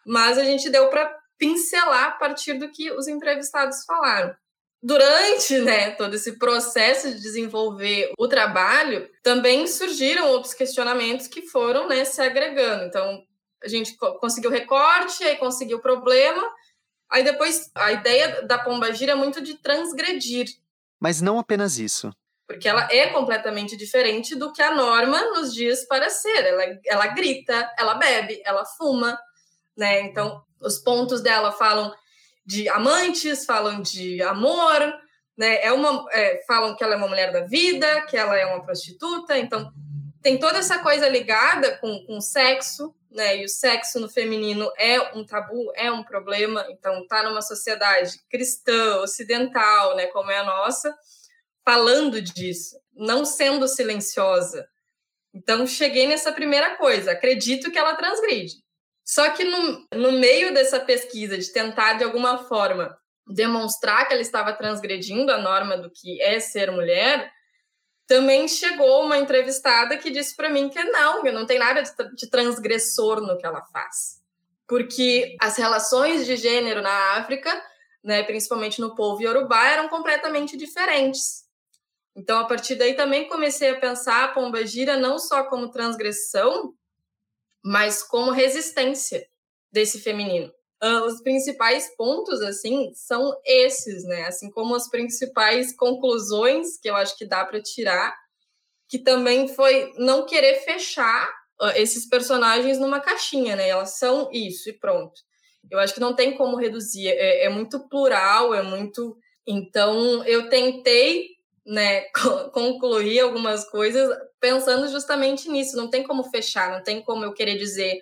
mas 0.05 0.37
a 0.37 0.43
gente 0.43 0.69
deu 0.69 0.89
para 0.89 1.13
pincelar 1.37 2.05
a 2.05 2.11
partir 2.11 2.53
do 2.53 2.69
que 2.69 2.91
os 2.91 3.07
entrevistados 3.07 3.83
falaram. 3.85 4.35
Durante 4.81 5.59
né, 5.59 5.91
todo 5.91 6.13
esse 6.15 6.37
processo 6.37 7.09
de 7.09 7.21
desenvolver 7.21 8.11
o 8.17 8.27
trabalho, 8.27 9.09
também 9.23 9.65
surgiram 9.65 10.27
outros 10.27 10.53
questionamentos 10.53 11.27
que 11.27 11.41
foram 11.41 11.87
né, 11.87 12.03
se 12.03 12.21
agregando. 12.21 12.83
Então, 12.83 13.23
a 13.63 13.67
gente 13.67 13.95
conseguiu 14.19 14.51
recorte, 14.51 15.23
aí 15.23 15.37
conseguiu 15.37 15.77
o 15.77 15.81
problema, 15.81 16.43
aí 17.09 17.23
depois 17.23 17.71
a 17.73 17.93
ideia 17.93 18.41
da 18.45 18.59
pomba 18.59 18.93
gira 18.93 19.13
é 19.13 19.15
muito 19.15 19.41
de 19.41 19.55
transgredir. 19.55 20.47
Mas 20.99 21.21
não 21.21 21.39
apenas 21.39 21.77
isso. 21.77 22.13
Porque 22.45 22.67
ela 22.67 22.87
é 22.91 23.07
completamente 23.07 23.77
diferente 23.77 24.35
do 24.35 24.51
que 24.51 24.61
a 24.61 24.75
norma 24.75 25.21
nos 25.31 25.53
diz 25.53 25.87
para 25.87 26.09
ser. 26.09 26.45
Ela, 26.45 26.79
ela 26.85 27.07
grita, 27.07 27.71
ela 27.79 27.95
bebe, 27.95 28.41
ela 28.45 28.65
fuma, 28.65 29.17
né? 29.77 30.01
Então, 30.01 30.41
os 30.61 30.77
pontos 30.79 31.21
dela 31.21 31.51
falam 31.51 31.93
de 32.45 32.67
amantes, 32.69 33.45
falam 33.45 33.81
de 33.81 34.21
amor, 34.21 34.93
né? 35.37 35.63
É 35.63 35.71
uma, 35.71 36.05
é, 36.11 36.41
falam 36.45 36.75
que 36.75 36.83
ela 36.83 36.93
é 36.93 36.97
uma 36.97 37.07
mulher 37.07 37.31
da 37.31 37.41
vida, 37.41 38.01
que 38.01 38.17
ela 38.17 38.37
é 38.37 38.45
uma 38.45 38.63
prostituta. 38.63 39.37
Então, 39.37 39.71
tem 40.21 40.39
toda 40.39 40.59
essa 40.59 40.79
coisa 40.79 41.07
ligada 41.09 41.77
com, 41.77 42.05
com 42.05 42.21
sexo, 42.21 42.93
né? 43.11 43.37
E 43.37 43.45
o 43.45 43.49
sexo 43.49 43.99
no 43.99 44.09
feminino 44.09 44.71
é 44.77 44.99
um 45.17 45.25
tabu, 45.25 45.71
é 45.75 45.91
um 45.91 46.03
problema. 46.03 46.65
Então, 46.69 47.05
tá 47.07 47.23
numa 47.23 47.41
sociedade 47.41 48.11
cristã, 48.29 48.97
ocidental, 49.01 49.95
né? 49.95 50.07
Como 50.07 50.31
é 50.31 50.37
a 50.37 50.43
nossa, 50.43 50.95
falando 51.65 52.21
disso, 52.21 52.77
não 52.93 53.25
sendo 53.25 53.67
silenciosa. 53.67 54.65
Então, 55.33 55.65
cheguei 55.65 56.07
nessa 56.07 56.31
primeira 56.31 56.77
coisa. 56.77 57.11
Acredito 57.11 57.71
que 57.71 57.77
ela 57.77 57.95
transgride. 57.95 58.62
Só 59.05 59.29
que 59.31 59.43
no, 59.43 59.87
no 59.93 60.11
meio 60.13 60.53
dessa 60.53 60.79
pesquisa, 60.79 61.37
de 61.37 61.51
tentar 61.51 61.93
de 61.93 62.03
alguma 62.03 62.37
forma 62.45 62.97
demonstrar 63.27 64.07
que 64.07 64.13
ela 64.13 64.21
estava 64.21 64.53
transgredindo 64.53 65.31
a 65.31 65.37
norma 65.37 65.77
do 65.77 65.89
que 65.89 66.21
é 66.21 66.39
ser 66.39 66.71
mulher, 66.71 67.31
também 68.07 68.47
chegou 68.47 69.03
uma 69.03 69.17
entrevistada 69.17 69.97
que 69.97 70.11
disse 70.11 70.35
para 70.35 70.49
mim 70.49 70.69
que 70.69 70.83
não, 70.83 71.23
não 71.23 71.45
tem 71.45 71.57
nada 71.57 71.81
de, 71.81 71.91
de 72.15 72.29
transgressor 72.29 73.21
no 73.21 73.37
que 73.37 73.45
ela 73.45 73.61
faz. 73.71 74.21
Porque 74.67 75.35
as 75.41 75.57
relações 75.57 76.25
de 76.25 76.35
gênero 76.35 76.81
na 76.81 77.17
África, 77.17 77.49
né, 78.03 78.23
principalmente 78.23 78.81
no 78.81 78.95
povo 78.95 79.21
iorubá, 79.21 79.67
eram 79.67 79.87
completamente 79.87 80.57
diferentes. 80.57 81.43
Então, 82.15 82.39
a 82.39 82.45
partir 82.45 82.75
daí, 82.75 82.93
também 82.93 83.27
comecei 83.27 83.71
a 83.71 83.79
pensar 83.79 84.25
a 84.25 84.27
pomba 84.29 84.65
gira 84.65 84.97
não 84.97 85.17
só 85.17 85.43
como 85.45 85.71
transgressão, 85.71 86.73
mas 87.63 88.03
como 88.03 88.31
resistência 88.31 89.25
desse 89.71 89.99
feminino. 89.99 90.51
Uh, 90.83 91.05
os 91.05 91.21
principais 91.21 91.95
pontos, 91.95 92.41
assim, 92.41 92.91
são 92.93 93.33
esses, 93.45 94.03
né? 94.03 94.25
Assim 94.25 94.51
como 94.51 94.75
as 94.75 94.89
principais 94.89 95.73
conclusões 95.75 96.77
que 96.77 96.89
eu 96.89 96.95
acho 96.95 97.17
que 97.17 97.25
dá 97.25 97.45
para 97.45 97.61
tirar, 97.61 98.13
que 98.89 98.99
também 98.99 99.47
foi 99.47 99.93
não 99.97 100.25
querer 100.25 100.55
fechar 100.65 101.31
esses 101.75 102.05
personagens 102.07 102.77
numa 102.79 102.99
caixinha, 102.99 103.55
né? 103.55 103.69
Elas 103.69 103.97
são 103.97 104.29
isso 104.31 104.69
e 104.69 104.73
pronto. 104.73 105.21
Eu 105.71 105.79
acho 105.79 105.93
que 105.93 105.99
não 105.99 106.13
tem 106.13 106.35
como 106.35 106.57
reduzir, 106.57 107.07
é, 107.07 107.45
é 107.45 107.49
muito 107.49 107.87
plural, 107.87 108.53
é 108.53 108.61
muito. 108.61 109.17
Então, 109.47 110.23
eu 110.25 110.49
tentei 110.49 111.27
né, 111.65 112.01
concluir 112.53 113.19
algumas 113.19 113.69
coisas 113.69 114.09
pensando 114.39 114.87
justamente 114.87 115.49
nisso. 115.49 115.77
Não 115.77 115.89
tem 115.89 116.03
como 116.03 116.23
fechar, 116.25 116.71
não 116.71 116.83
tem 116.83 117.01
como 117.01 117.23
eu 117.23 117.33
querer 117.33 117.57
dizer 117.57 118.01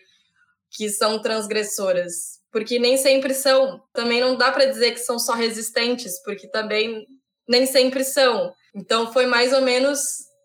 que 0.70 0.90
são 0.90 1.20
transgressoras, 1.20 2.40
porque 2.52 2.80
nem 2.80 2.98
sempre 2.98 3.34
são. 3.34 3.82
Também 3.94 4.22
não 4.22 4.36
dá 4.36 4.52
para 4.52 4.66
dizer 4.66 4.92
que 4.92 5.00
são 5.00 5.20
só 5.20 5.34
resistentes, 5.34 6.22
porque 6.24 6.48
também 6.48 7.06
nem 7.48 7.66
sempre 7.66 8.04
são. 8.04 8.54
Então 8.74 9.12
foi 9.12 9.26
mais 9.26 9.52
ou 9.54 9.62
menos 9.62 10.00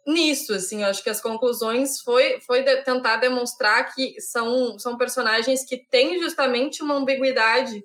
nisso, 0.06 0.54
assim, 0.54 0.82
eu 0.82 0.88
acho 0.88 1.02
que 1.02 1.11
as 1.11 1.20
conclusões 1.20 2.00
foi, 2.00 2.40
foi 2.40 2.62
de, 2.62 2.76
tentar 2.82 3.16
demonstrar 3.16 3.92
que 3.92 4.20
são, 4.20 4.78
são 4.78 4.96
personagens 4.96 5.64
que 5.64 5.78
têm 5.90 6.20
justamente 6.20 6.80
uma 6.80 6.94
ambiguidade, 6.94 7.85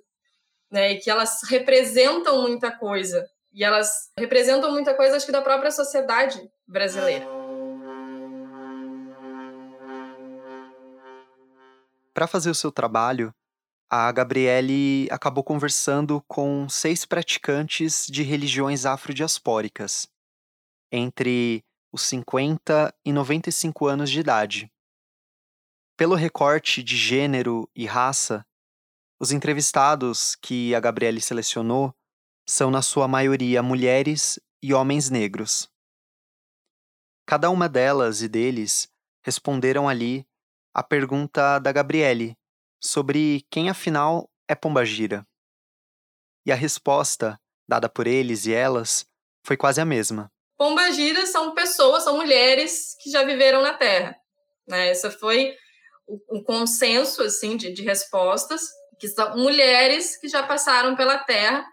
né, 0.69 0.93
e 0.93 0.99
que 0.99 1.09
elas 1.09 1.41
representam 1.49 2.43
muita 2.43 2.71
coisa, 2.71 3.27
e 3.53 3.63
elas 3.63 4.09
representam 4.17 4.71
muita 4.71 4.95
coisa, 4.95 5.15
acho 5.15 5.25
que 5.25 5.31
da 5.31 5.41
própria 5.41 5.71
sociedade 5.71 6.41
brasileira. 6.67 7.25
Para 12.13 12.27
fazer 12.27 12.49
o 12.49 12.55
seu 12.55 12.71
trabalho, 12.71 13.33
a 13.89 14.11
Gabriele 14.11 15.07
acabou 15.11 15.43
conversando 15.43 16.23
com 16.27 16.69
seis 16.69 17.05
praticantes 17.05 18.07
de 18.07 18.23
religiões 18.23 18.85
afrodiaspóricas, 18.85 20.07
entre 20.91 21.63
os 21.91 22.03
50 22.03 22.93
e 23.03 23.11
95 23.11 23.87
anos 23.87 24.09
de 24.09 24.19
idade. 24.19 24.71
Pelo 25.97 26.15
recorte 26.15 26.81
de 26.81 26.95
gênero 26.95 27.69
e 27.75 27.85
raça, 27.85 28.45
os 29.19 29.31
entrevistados 29.31 30.35
que 30.35 30.73
a 30.73 30.79
Gabriele 30.79 31.19
selecionou 31.21 31.93
são, 32.51 32.69
na 32.69 32.81
sua 32.81 33.07
maioria, 33.07 33.63
mulheres 33.63 34.37
e 34.61 34.73
homens 34.73 35.09
negros. 35.09 35.69
Cada 37.25 37.49
uma 37.49 37.69
delas 37.69 38.21
e 38.21 38.27
deles 38.27 38.89
responderam 39.23 39.87
ali 39.87 40.27
a 40.73 40.83
pergunta 40.83 41.59
da 41.59 41.71
Gabriele 41.71 42.35
sobre 42.83 43.45
quem 43.49 43.69
afinal 43.69 44.29
é 44.49 44.53
Pombagira. 44.53 45.25
E 46.45 46.51
a 46.51 46.55
resposta, 46.55 47.39
dada 47.65 47.87
por 47.87 48.05
eles 48.05 48.45
e 48.45 48.53
elas, 48.53 49.05
foi 49.45 49.55
quase 49.55 49.79
a 49.79 49.85
mesma. 49.85 50.29
Pombagiras 50.57 51.29
são 51.29 51.53
pessoas, 51.53 52.03
são 52.03 52.17
mulheres 52.17 52.97
que 53.01 53.09
já 53.09 53.23
viveram 53.23 53.61
na 53.61 53.75
Terra. 53.75 54.13
Né? 54.67 54.91
Esse 54.91 55.09
foi 55.09 55.55
o, 56.05 56.39
o 56.39 56.43
consenso 56.43 57.23
assim 57.23 57.55
de, 57.55 57.71
de, 57.71 57.81
respostas, 57.81 58.61
que 58.99 59.07
são 59.07 59.37
mulheres 59.37 60.19
que 60.19 60.27
já 60.27 60.43
passaram 60.43 60.97
pela 60.97 61.17
Terra. 61.19 61.65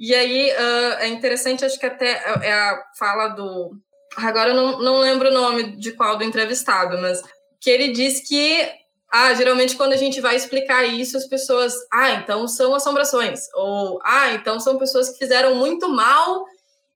E 0.00 0.14
aí 0.14 0.50
uh, 0.50 0.94
é 1.00 1.08
interessante, 1.08 1.62
acho 1.62 1.78
que 1.78 1.84
até 1.84 2.12
é, 2.12 2.48
é 2.48 2.52
a 2.54 2.82
fala 2.98 3.28
do. 3.28 3.72
Agora 4.16 4.48
eu 4.48 4.54
não, 4.54 4.78
não 4.80 4.98
lembro 4.98 5.28
o 5.28 5.34
nome 5.34 5.76
de 5.76 5.92
qual 5.92 6.16
do 6.16 6.24
entrevistado, 6.24 6.96
mas 6.98 7.22
que 7.60 7.68
ele 7.68 7.92
diz 7.92 8.26
que 8.26 8.66
ah, 9.12 9.34
geralmente 9.34 9.76
quando 9.76 9.92
a 9.92 9.98
gente 9.98 10.18
vai 10.18 10.36
explicar 10.36 10.84
isso, 10.84 11.18
as 11.18 11.26
pessoas, 11.26 11.74
ah, 11.92 12.12
então 12.12 12.48
são 12.48 12.74
assombrações, 12.74 13.40
ou 13.54 14.00
ah, 14.02 14.32
então 14.32 14.58
são 14.58 14.78
pessoas 14.78 15.10
que 15.10 15.18
fizeram 15.18 15.56
muito 15.56 15.86
mal 15.90 16.46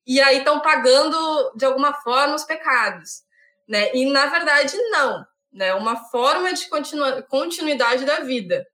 e 0.06 0.18
aí 0.20 0.38
estão 0.38 0.61
pagando 0.61 1.52
de 1.56 1.66
alguma 1.66 1.92
forma 1.92 2.34
os 2.34 2.44
pecados, 2.44 3.23
né? 3.68 3.94
E 3.94 4.06
na 4.06 4.26
verdade 4.26 4.75
não, 4.90 5.26
né? 5.52 5.75
Uma 5.75 5.96
forma 6.08 6.54
de 6.54 6.66
continuidade 7.28 8.06
da 8.06 8.20
vida. 8.20 8.66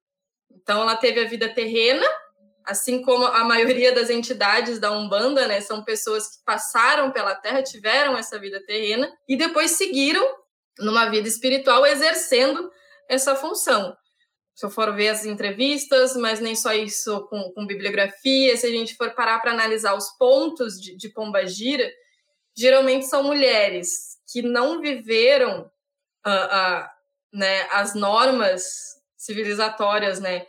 Então 0.52 0.82
ela 0.82 0.94
teve 0.94 1.20
a 1.20 1.28
vida 1.28 1.48
terrena, 1.48 2.06
assim 2.70 3.02
como 3.02 3.24
a 3.24 3.44
maioria 3.44 3.92
das 3.92 4.10
entidades 4.10 4.78
da 4.78 4.90
Umbanda, 4.92 5.46
né? 5.46 5.60
São 5.60 5.84
pessoas 5.84 6.28
que 6.28 6.44
passaram 6.44 7.10
pela 7.10 7.34
Terra, 7.34 7.62
tiveram 7.62 8.16
essa 8.16 8.38
vida 8.38 8.64
terrena 8.64 9.12
e 9.28 9.36
depois 9.36 9.72
seguiram 9.72 10.24
numa 10.78 11.10
vida 11.10 11.28
espiritual 11.28 11.84
exercendo 11.84 12.70
essa 13.08 13.34
função 13.34 13.96
se 14.60 14.66
eu 14.66 14.70
for 14.70 14.94
ver 14.94 15.08
as 15.08 15.24
entrevistas, 15.24 16.14
mas 16.16 16.38
nem 16.38 16.54
só 16.54 16.74
isso 16.74 17.26
com, 17.28 17.50
com 17.52 17.66
bibliografia, 17.66 18.54
se 18.58 18.66
a 18.66 18.70
gente 18.70 18.94
for 18.94 19.14
parar 19.14 19.38
para 19.40 19.52
analisar 19.52 19.94
os 19.94 20.10
pontos 20.18 20.78
de, 20.78 20.94
de 20.94 21.08
Pomba 21.08 21.46
Gira, 21.46 21.90
geralmente 22.54 23.06
são 23.06 23.22
mulheres 23.22 24.18
que 24.30 24.42
não 24.42 24.78
viveram 24.82 25.62
uh, 26.26 26.30
uh, 26.30 26.86
né, 27.32 27.68
as 27.70 27.94
normas 27.94 29.00
civilizatórias 29.16 30.20
né, 30.20 30.46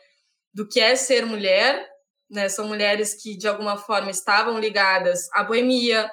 do 0.53 0.67
que 0.67 0.81
é 0.81 0.93
ser 0.97 1.25
mulher, 1.25 1.89
né, 2.31 2.47
são 2.47 2.67
mulheres 2.67 3.13
que 3.13 3.35
de 3.35 3.47
alguma 3.47 3.77
forma 3.77 4.09
estavam 4.09 4.57
ligadas 4.57 5.29
à 5.33 5.43
boemia, 5.43 6.09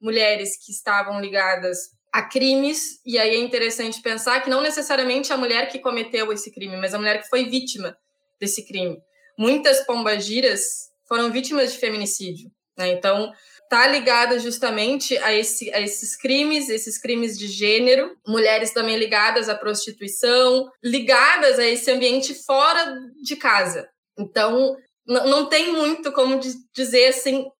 mulheres 0.00 0.50
que 0.62 0.70
estavam 0.70 1.20
ligadas 1.20 1.78
a 2.12 2.22
crimes, 2.22 3.00
e 3.06 3.18
aí 3.18 3.36
é 3.36 3.38
interessante 3.38 4.02
pensar 4.02 4.42
que 4.42 4.50
não 4.50 4.60
necessariamente 4.60 5.32
a 5.32 5.36
mulher 5.36 5.70
que 5.70 5.78
cometeu 5.78 6.30
esse 6.30 6.52
crime, 6.52 6.76
mas 6.76 6.92
a 6.92 6.98
mulher 6.98 7.22
que 7.22 7.28
foi 7.28 7.48
vítima 7.48 7.96
desse 8.38 8.66
crime. 8.66 8.98
Muitas 9.38 9.86
pombagiras 9.86 10.60
foram 11.08 11.32
vítimas 11.32 11.72
de 11.72 11.78
feminicídio, 11.78 12.50
né? 12.76 12.90
Então, 12.90 13.32
tá 13.70 13.86
ligada 13.86 14.38
justamente 14.38 15.16
a, 15.18 15.32
esse, 15.32 15.72
a 15.72 15.80
esses 15.80 16.14
crimes, 16.14 16.68
esses 16.68 16.98
crimes 16.98 17.38
de 17.38 17.48
gênero, 17.48 18.14
mulheres 18.26 18.72
também 18.72 18.98
ligadas 18.98 19.48
à 19.48 19.54
prostituição, 19.54 20.70
ligadas 20.84 21.58
a 21.58 21.64
esse 21.64 21.90
ambiente 21.90 22.34
fora 22.44 22.94
de 23.22 23.36
casa. 23.36 23.88
Então, 24.18 24.76
não 25.06 25.48
tem 25.48 25.72
muito 25.72 26.12
como 26.12 26.40
dizer 26.74 27.08
assim, 27.08 27.50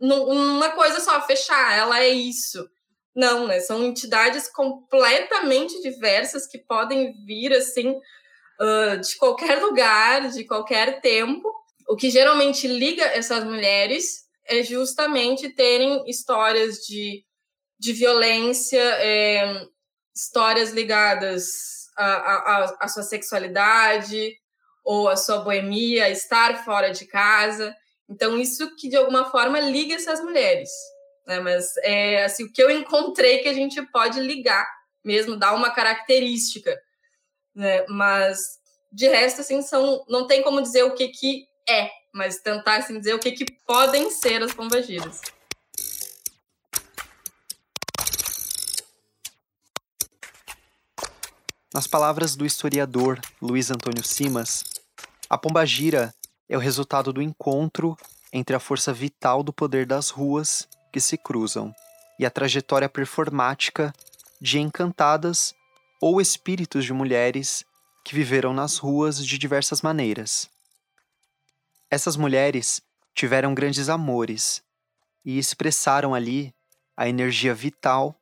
uma 0.00 0.70
coisa 0.70 1.00
só, 1.00 1.20
fechar, 1.22 1.78
ela 1.78 2.00
é 2.00 2.08
isso. 2.08 2.68
Não, 3.14 3.46
né? 3.46 3.60
São 3.60 3.84
entidades 3.84 4.48
completamente 4.48 5.80
diversas 5.82 6.46
que 6.46 6.58
podem 6.58 7.12
vir 7.24 7.52
assim 7.52 7.90
uh, 7.90 9.00
de 9.00 9.16
qualquer 9.16 9.60
lugar, 9.60 10.30
de 10.30 10.44
qualquer 10.44 11.00
tempo. 11.00 11.52
O 11.88 11.96
que 11.96 12.08
geralmente 12.08 12.68
liga 12.68 13.04
essas 13.04 13.42
mulheres 13.44 14.24
é 14.46 14.62
justamente 14.62 15.50
terem 15.50 16.08
histórias 16.08 16.78
de, 16.78 17.24
de 17.78 17.92
violência, 17.92 18.80
é, 18.80 19.66
histórias 20.14 20.70
ligadas 20.70 21.88
à, 21.96 22.74
à 22.80 22.88
sua 22.88 23.02
sexualidade 23.02 24.39
ou 24.84 25.08
à 25.08 25.16
sua 25.16 25.38
boemia, 25.38 26.08
estar 26.08 26.64
fora 26.64 26.90
de 26.90 27.06
casa. 27.06 27.74
Então, 28.08 28.38
isso 28.38 28.74
que 28.76 28.88
de 28.88 28.96
alguma 28.96 29.30
forma 29.30 29.60
liga 29.60 29.94
essas 29.94 30.20
mulheres 30.20 30.70
né? 31.30 31.38
Mas 31.38 31.76
é 31.78 32.24
assim, 32.24 32.44
o 32.44 32.52
que 32.52 32.60
eu 32.60 32.70
encontrei 32.70 33.38
que 33.38 33.48
a 33.48 33.54
gente 33.54 33.80
pode 33.90 34.20
ligar 34.20 34.68
mesmo, 35.04 35.36
dar 35.36 35.54
uma 35.54 35.70
característica, 35.70 36.76
né? 37.54 37.86
Mas 37.88 38.58
de 38.92 39.08
resto, 39.08 39.40
assim, 39.40 39.62
são, 39.62 40.04
não 40.08 40.26
tem 40.26 40.42
como 40.42 40.60
dizer 40.60 40.82
o 40.82 40.94
que 40.94 41.08
que 41.08 41.46
é, 41.68 41.88
mas 42.12 42.40
tentar 42.40 42.78
assim, 42.78 42.98
dizer 42.98 43.14
o 43.14 43.20
que 43.20 43.30
que 43.30 43.46
podem 43.64 44.10
ser 44.10 44.42
as 44.42 44.52
pombagiras. 44.52 45.20
Nas 51.72 51.86
palavras 51.86 52.34
do 52.34 52.44
historiador 52.44 53.20
Luiz 53.40 53.70
Antônio 53.70 54.02
Simas, 54.04 54.64
a 55.30 55.38
pombagira 55.38 56.12
é 56.48 56.56
o 56.56 56.60
resultado 56.60 57.12
do 57.12 57.22
encontro 57.22 57.96
entre 58.32 58.56
a 58.56 58.58
força 58.58 58.92
vital 58.92 59.44
do 59.44 59.52
poder 59.52 59.86
das 59.86 60.10
ruas 60.10 60.68
que 60.92 61.00
se 61.00 61.16
cruzam 61.16 61.72
e 62.18 62.26
a 62.26 62.30
trajetória 62.30 62.88
performática 62.88 63.94
de 64.40 64.58
encantadas 64.58 65.54
ou 66.02 66.20
espíritos 66.20 66.84
de 66.84 66.92
mulheres 66.92 67.64
que 68.04 68.12
viveram 68.12 68.52
nas 68.52 68.76
ruas 68.78 69.24
de 69.24 69.38
diversas 69.38 69.82
maneiras. 69.82 70.50
Essas 71.88 72.16
mulheres 72.16 72.82
tiveram 73.14 73.54
grandes 73.54 73.88
amores 73.88 74.64
e 75.24 75.38
expressaram 75.38 76.12
ali 76.12 76.52
a 76.96 77.08
energia 77.08 77.54
vital 77.54 78.16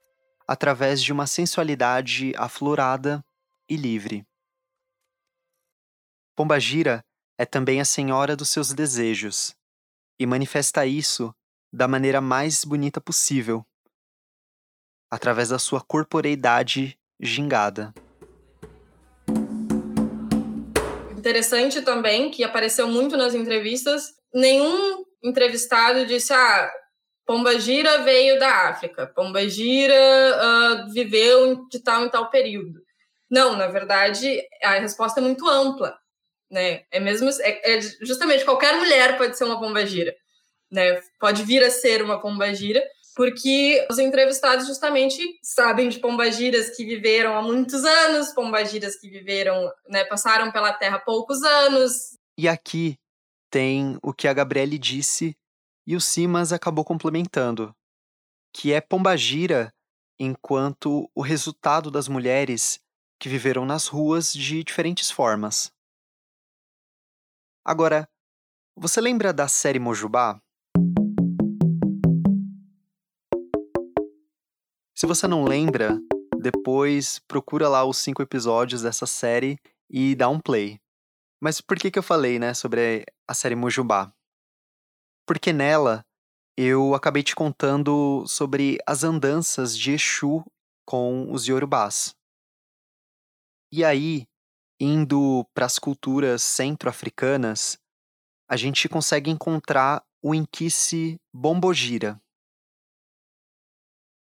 através 0.46 1.02
de 1.02 1.10
uma 1.10 1.26
sensualidade 1.26 2.34
aflorada 2.36 3.24
e 3.66 3.76
livre. 3.76 4.26
Pombagira 6.38 7.05
é 7.37 7.44
também 7.44 7.81
a 7.81 7.85
senhora 7.85 8.37
dos 8.37 8.51
seus 8.51 8.72
desejos 8.72 9.57
e 10.20 10.24
manifesta 10.24 10.87
isso 10.87 11.35
da 11.72 11.88
maneira 11.88 12.20
mais 12.20 12.64
bonita 12.64 13.01
possível, 13.01 13.66
através 15.11 15.48
da 15.48 15.59
sua 15.59 15.81
corporeidade 15.81 16.96
gingada. 17.18 17.92
Interessante 21.18 21.83
também 21.83 22.31
que 22.31 22.44
apareceu 22.44 22.87
muito 22.87 23.16
nas 23.16 23.35
entrevistas, 23.35 24.05
nenhum 24.33 25.05
entrevistado 25.20 26.07
disse: 26.07 26.33
"Ah, 26.33 26.70
Pombagira 27.27 28.05
veio 28.05 28.38
da 28.38 28.68
África, 28.68 29.09
Pombagira 29.09 29.92
uh, 29.92 30.92
viveu 30.92 31.66
de 31.68 31.81
tal 31.81 32.05
em 32.05 32.09
tal 32.09 32.31
período. 32.31 32.81
Não, 33.29 33.57
na 33.57 33.66
verdade, 33.66 34.40
a 34.62 34.79
resposta 34.79 35.18
é 35.18 35.22
muito 35.24 35.48
ampla, 35.48 35.98
né? 36.50 36.82
É 36.90 37.00
mesmo, 37.00 37.28
é, 37.40 37.76
é 37.76 37.80
justamente 38.02 38.44
qualquer 38.44 38.76
mulher 38.76 39.16
pode 39.16 39.37
ser 39.37 39.44
uma 39.44 39.58
pombagira, 39.58 40.14
né? 40.70 41.00
Pode 41.20 41.42
vir 41.44 41.62
a 41.62 41.70
ser 41.70 42.02
uma 42.02 42.20
pombagira, 42.20 42.82
porque 43.14 43.84
os 43.90 43.98
entrevistados 43.98 44.66
justamente 44.66 45.20
sabem 45.42 45.88
de 45.88 45.98
pombagiras 45.98 46.76
que 46.76 46.84
viveram 46.84 47.37
há 47.37 47.42
muitos 47.42 47.84
anos, 47.84 48.32
pombagiras 48.32 48.96
que 48.96 49.08
viveram, 49.08 49.68
né, 49.88 50.04
passaram 50.04 50.52
pela 50.52 50.72
Terra 50.72 50.98
há 50.98 51.00
poucos 51.00 51.42
anos. 51.42 52.16
E 52.38 52.46
aqui 52.46 52.96
tem 53.50 53.98
o 54.02 54.12
que 54.12 54.28
a 54.28 54.32
Gabriele 54.32 54.78
disse 54.78 55.37
e 55.84 55.96
o 55.96 56.00
Simas 56.00 56.52
acabou 56.52 56.84
complementando, 56.84 57.74
que 58.52 58.72
é 58.72 58.80
pombagira 58.80 59.72
enquanto 60.16 61.11
o 61.12 61.20
resultado 61.20 61.90
das 61.90 62.06
mulheres 62.06 62.78
que 63.18 63.28
viveram 63.28 63.66
nas 63.66 63.88
ruas 63.88 64.32
de 64.32 64.62
diferentes 64.62 65.11
formas. 65.11 65.72
Agora, 67.68 68.09
você 68.74 68.98
lembra 69.00 69.31
da 69.33 69.46
série 69.46 69.78
Mojubá? 69.78 70.40
Se 74.96 75.07
você 75.07 75.28
não 75.28 75.44
lembra, 75.44 76.00
depois 76.40 77.18
procura 77.28 77.68
lá 77.68 77.85
os 77.85 77.98
cinco 77.98 78.22
episódios 78.22 78.81
dessa 78.81 79.04
série 79.04 79.59
e 79.90 80.16
dá 80.16 80.31
um 80.31 80.40
play. 80.40 80.81
Mas 81.42 81.61
por 81.61 81.76
que, 81.76 81.90
que 81.90 81.98
eu 81.98 82.02
falei 82.02 82.38
né, 82.38 82.54
sobre 82.54 83.04
a 83.28 83.35
série 83.35 83.54
Mojubá? 83.54 84.11
porque 85.28 85.52
nela 85.52 86.02
eu 86.57 86.94
acabei 86.94 87.22
te 87.22 87.37
contando 87.37 88.26
sobre 88.26 88.78
as 88.87 89.04
andanças 89.04 89.76
de 89.76 89.92
Exu 89.92 90.42
com 90.87 91.31
os 91.31 91.46
Yorubás. 91.46 92.16
E 93.70 93.85
aí, 93.85 94.26
indo 94.80 95.44
para 95.54 95.66
as 95.66 95.78
culturas 95.78 96.42
centro-africanas, 96.42 97.78
a 98.48 98.56
gente 98.56 98.88
consegue 98.88 99.30
encontrar 99.30 100.04
o 100.22 100.34
Inquice 100.34 101.20
Bombogira. 101.32 102.20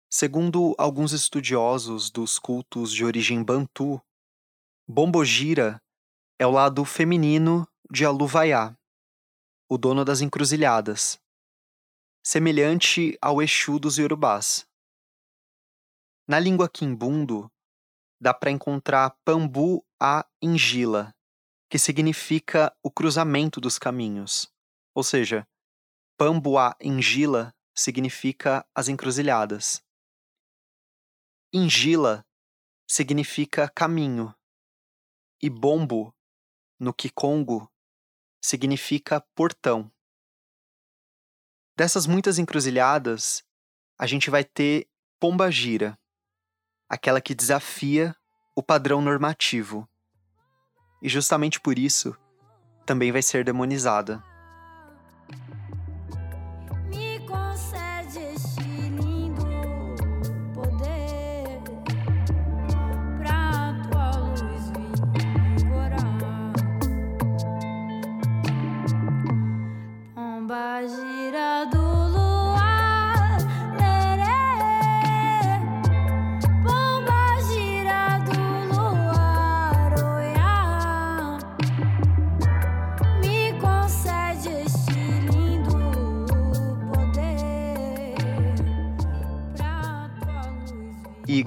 Segundo 0.09 0.75
alguns 0.77 1.11
estudiosos 1.11 2.09
dos 2.09 2.37
cultos 2.37 2.91
de 2.93 3.03
origem 3.03 3.43
bantu, 3.43 4.01
Bombogira 4.87 5.81
é 6.37 6.45
o 6.45 6.51
lado 6.51 6.85
feminino 6.85 7.67
de 7.91 8.05
Aluvaiá 8.05 8.77
o 9.73 9.77
dono 9.77 10.05
das 10.05 10.21
encruzilhadas, 10.21 11.19
semelhante 12.23 13.17
ao 13.19 13.41
Exu 13.41 13.79
dos 13.79 13.97
Yorubás. 13.97 14.67
Na 16.27 16.39
língua 16.39 16.69
quimbundo, 16.69 17.51
dá 18.21 18.35
para 18.35 18.51
encontrar 18.51 19.17
Pambu 19.25 19.83
a 20.05 20.27
Ingila, 20.41 21.15
que 21.69 21.79
significa 21.79 22.75
o 22.83 22.91
cruzamento 22.91 23.61
dos 23.61 23.79
caminhos. 23.79 24.51
Ou 24.93 25.01
seja, 25.01 25.47
Pambuá 26.17 26.75
Ingila 26.81 27.55
significa 27.73 28.67
as 28.75 28.89
encruzilhadas. 28.89 29.81
Ingila 31.53 32.25
significa 32.85 33.69
caminho. 33.69 34.35
E 35.41 35.49
bombo, 35.49 36.13
no 36.77 36.93
Kikongo, 36.93 37.71
significa 38.41 39.21
portão. 39.33 39.89
Dessas 41.77 42.05
muitas 42.05 42.37
encruzilhadas, 42.37 43.41
a 43.97 44.05
gente 44.05 44.29
vai 44.29 44.43
ter 44.43 44.89
pomba 45.17 45.49
gira, 45.49 45.97
aquela 46.89 47.21
que 47.21 47.33
desafia 47.33 48.13
o 48.53 48.61
padrão 48.61 49.01
normativo. 49.01 49.87
E 51.03 51.09
justamente 51.09 51.59
por 51.59 51.77
isso, 51.77 52.15
também 52.85 53.11
vai 53.11 53.21
ser 53.21 53.43
demonizada. 53.43 54.23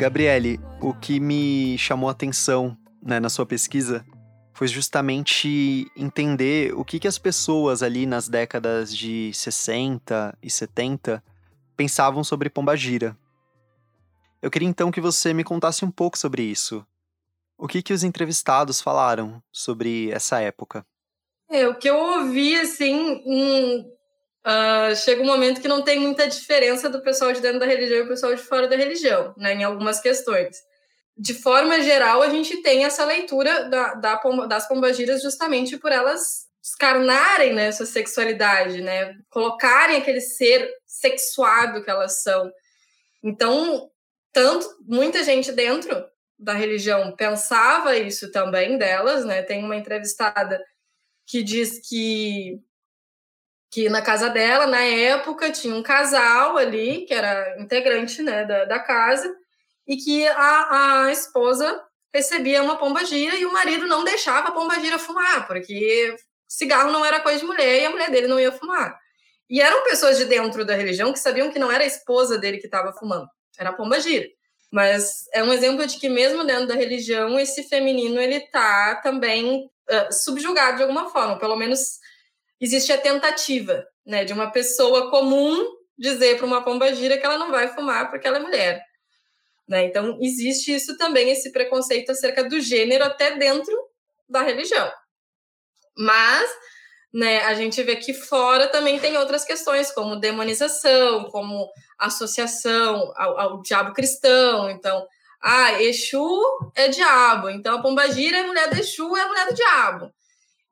Gabriele, 0.07 0.61
o 0.81 0.95
que 0.95 1.19
me 1.19 1.77
chamou 1.79 2.09
a 2.09 2.13
atenção 2.13 2.79
né, 3.03 3.19
na 3.19 3.29
sua 3.29 3.45
pesquisa 3.45 4.07
foi 4.55 4.69
justamente 4.69 5.91
entender 5.97 6.73
o 6.75 6.85
que, 6.85 7.01
que 7.01 7.09
as 7.09 7.19
pessoas 7.19 7.83
ali 7.83 8.07
nas 8.07 8.29
décadas 8.29 8.97
de 8.97 9.33
60 9.35 10.39
e 10.41 10.49
70 10.49 11.21
pensavam 11.77 12.23
sobre 12.23 12.49
Pombagira. 12.49 13.19
Eu 14.41 14.49
queria 14.49 14.69
então 14.69 14.93
que 14.93 15.01
você 15.01 15.35
me 15.35 15.43
contasse 15.43 15.85
um 15.85 15.91
pouco 15.91 16.17
sobre 16.17 16.45
isso. 16.45 16.87
O 17.59 17.67
que, 17.67 17.83
que 17.83 17.93
os 17.93 18.05
entrevistados 18.05 18.81
falaram 18.81 19.43
sobre 19.51 20.13
essa 20.13 20.39
época? 20.39 20.87
É, 21.51 21.67
o 21.67 21.75
que 21.75 21.91
eu 21.91 21.99
ouvi, 21.99 22.55
assim, 22.55 22.95
um, 23.27 23.96
uh, 24.47 24.95
chega 24.95 25.23
um 25.23 25.27
momento 25.27 25.61
que 25.61 25.69
não 25.69 25.83
tem 25.83 25.99
muita 25.99 26.29
diferença 26.29 26.89
do 26.89 27.03
pessoal 27.03 27.33
de 27.33 27.41
dentro 27.41 27.59
da 27.59 27.67
religião 27.67 27.99
e 27.99 28.03
o 28.03 28.09
pessoal 28.09 28.35
de 28.35 28.43
fora 28.43 28.69
da 28.69 28.77
religião, 28.77 29.35
né, 29.37 29.55
em 29.55 29.65
algumas 29.65 30.01
questões. 30.01 30.63
De 31.19 31.35
forma 31.35 31.81
geral, 31.81 32.23
a 32.23 32.29
gente 32.29 32.63
tem 32.63 32.85
essa 32.85 33.05
leitura 33.05 33.69
da, 33.69 33.95
da 33.95 34.21
das 34.47 34.69
pombagiras 34.69 35.23
justamente 35.23 35.77
por 35.79 35.91
elas 35.91 36.47
escarnarem 36.63 37.55
né, 37.55 37.73
sua 37.73 37.87
sexualidade, 37.87 38.81
né, 38.81 39.15
colocarem 39.31 39.97
aquele 39.97 40.21
ser 40.21 40.71
sexuado 40.87 41.83
que 41.83 41.91
elas 41.91 42.23
são. 42.23 42.51
Então, 43.23 43.91
tanto 44.33 44.69
muita 44.87 45.25
gente 45.25 45.51
dentro 45.53 46.07
da 46.39 46.53
religião 46.53 47.15
pensava 47.17 47.97
isso 47.97 48.31
também 48.31 48.77
delas, 48.77 49.25
né? 49.25 49.43
Tem 49.43 49.65
uma 49.65 49.77
entrevistada 49.77 50.63
que 51.27 51.43
diz 51.43 51.81
que 51.89 52.61
que 53.77 53.91
na 53.91 54.01
casa 54.01 54.31
dela, 54.31 54.67
na 54.67 54.81
época, 54.81 55.53
tinha 55.53 55.75
um 55.75 55.83
casal 55.83 56.57
ali, 56.57 57.05
que 57.05 57.13
era 57.13 57.61
integrante 57.61 58.23
né, 58.23 58.43
da, 58.47 58.65
da 58.65 58.79
casa, 58.79 59.31
e 59.87 59.99
que 59.99 60.27
a, 60.29 61.05
a 61.05 61.13
esposa 61.13 61.85
recebia 62.11 62.63
uma 62.63 62.79
pomba 62.79 63.05
gira 63.05 63.37
e 63.37 63.45
o 63.45 63.53
marido 63.53 63.87
não 63.87 64.03
deixava 64.03 64.49
a 64.49 64.53
pomba 64.53 64.81
gira 64.81 64.99
fumar, 64.99 65.47
porque 65.47 66.17
cigarro 66.49 66.91
não 66.91 67.05
era 67.05 67.21
coisa 67.21 67.41
de 67.41 67.45
mulher 67.45 67.83
e 67.83 67.85
a 67.85 67.91
mulher 67.91 68.11
dele 68.11 68.29
não 68.29 68.41
ia 68.41 68.51
fumar. 68.51 68.99
E 69.47 69.61
eram 69.61 69.85
pessoas 69.85 70.17
de 70.17 70.25
dentro 70.25 70.65
da 70.65 70.75
religião 70.75 71.13
que 71.13 71.19
sabiam 71.19 71.53
que 71.53 71.59
não 71.59 71.71
era 71.71 71.85
a 71.85 71.87
esposa 71.87 72.39
dele 72.39 72.57
que 72.57 72.67
estava 72.67 72.95
fumando, 72.95 73.29
era 73.59 73.69
a 73.69 73.75
pomba 73.75 74.01
gira. 74.01 74.27
Mas 74.73 75.27
é 75.35 75.45
um 75.45 75.53
exemplo 75.53 75.87
de 75.87 75.99
que 75.99 76.09
mesmo 76.09 76.45
dentro 76.45 76.69
da 76.69 76.75
religião, 76.75 77.39
esse 77.39 77.65
feminino 77.65 78.19
ele 78.19 78.41
tá 78.41 79.03
também 79.03 79.67
uh, 79.67 80.11
subjugado 80.11 80.79
de 80.79 80.83
alguma 80.83 81.11
forma, 81.11 81.39
pelo 81.39 81.57
menos 81.57 81.99
existe 82.61 82.93
a 82.93 82.99
tentativa 82.99 83.87
né, 84.05 84.25
de 84.25 84.33
uma 84.33 84.51
pessoa 84.51 85.11
comum 85.11 85.67
dizer 85.99 86.37
para 86.37 86.47
uma 86.47 86.63
pomba 86.63 86.95
gira 86.95 87.17
que 87.17 87.25
ela 87.25 87.39
não 87.39 87.51
vai 87.51 87.69
fumar 87.69 88.11
porque 88.11 88.27
ela 88.27 88.39
é 88.39 88.41
mulher. 88.41 88.83
Né? 89.69 89.87
Então, 89.87 90.19
existe 90.21 90.75
isso 90.75 90.97
também, 90.97 91.31
esse 91.31 91.51
preconceito 91.51 92.11
acerca 92.11 92.45
do 92.45 92.61
gênero, 92.61 93.05
até 93.05 93.37
dentro 93.37 93.75
da 94.29 94.43
religião. 94.43 94.91
Mas 95.97 96.51
né, 97.13 97.41
a 97.45 97.55
gente 97.55 97.83
vê 97.83 97.97
que 97.97 98.13
fora 98.13 98.69
também 98.69 98.99
tem 99.01 99.17
outras 99.17 99.45
questões, 99.45 99.91
como 99.91 100.21
demonização, 100.21 101.25
como 101.31 101.69
associação 101.99 103.13
ao, 103.17 103.41
ao 103.41 103.63
diabo 103.63 103.93
cristão. 103.93 104.71
Então, 104.71 105.07
ah, 105.43 105.81
Exu 105.83 106.43
é 106.75 106.89
diabo, 106.89 107.49
então 107.49 107.77
a 107.77 107.83
pombagira 107.83 108.39
é 108.39 108.43
mulher 108.43 108.69
do 108.69 108.79
Exu, 108.79 109.17
é 109.17 109.27
mulher 109.27 109.49
do 109.49 109.55
diabo. 109.55 110.13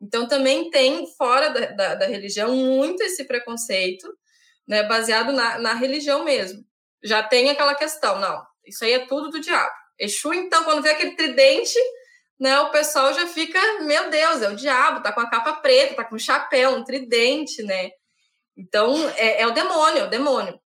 Então, 0.04 0.28
também 0.28 0.68
tem, 0.68 1.06
fora 1.16 1.48
da, 1.48 1.66
da, 1.66 1.94
da 1.94 2.06
religião, 2.06 2.54
muito 2.54 3.02
esse 3.02 3.24
preconceito, 3.24 4.06
né, 4.68 4.82
baseado 4.82 5.32
na, 5.32 5.58
na 5.58 5.72
religião 5.72 6.24
mesmo. 6.24 6.62
Já 7.02 7.22
tem 7.22 7.48
aquela 7.48 7.74
questão, 7.74 8.20
não, 8.20 8.42
isso 8.66 8.84
aí 8.84 8.92
é 8.92 9.06
tudo 9.06 9.30
do 9.30 9.40
diabo. 9.40 9.72
Exu, 9.98 10.34
então, 10.34 10.62
quando 10.64 10.82
vê 10.82 10.90
aquele 10.90 11.16
tridente, 11.16 11.78
né, 12.38 12.60
o 12.60 12.70
pessoal 12.70 13.14
já 13.14 13.26
fica, 13.26 13.58
meu 13.80 14.10
Deus, 14.10 14.42
é 14.42 14.50
o 14.50 14.56
diabo, 14.56 15.02
tá 15.02 15.10
com 15.10 15.20
a 15.20 15.30
capa 15.30 15.54
preta, 15.54 15.94
tá 15.94 16.04
com 16.04 16.16
um 16.16 16.18
chapéu, 16.18 16.72
um 16.72 16.84
tridente, 16.84 17.62
né? 17.62 17.90
Então, 18.54 19.08
é, 19.16 19.40
é 19.40 19.46
o 19.46 19.52
demônio, 19.52 20.00
é 20.00 20.04
o 20.04 20.10
demônio. 20.10 20.60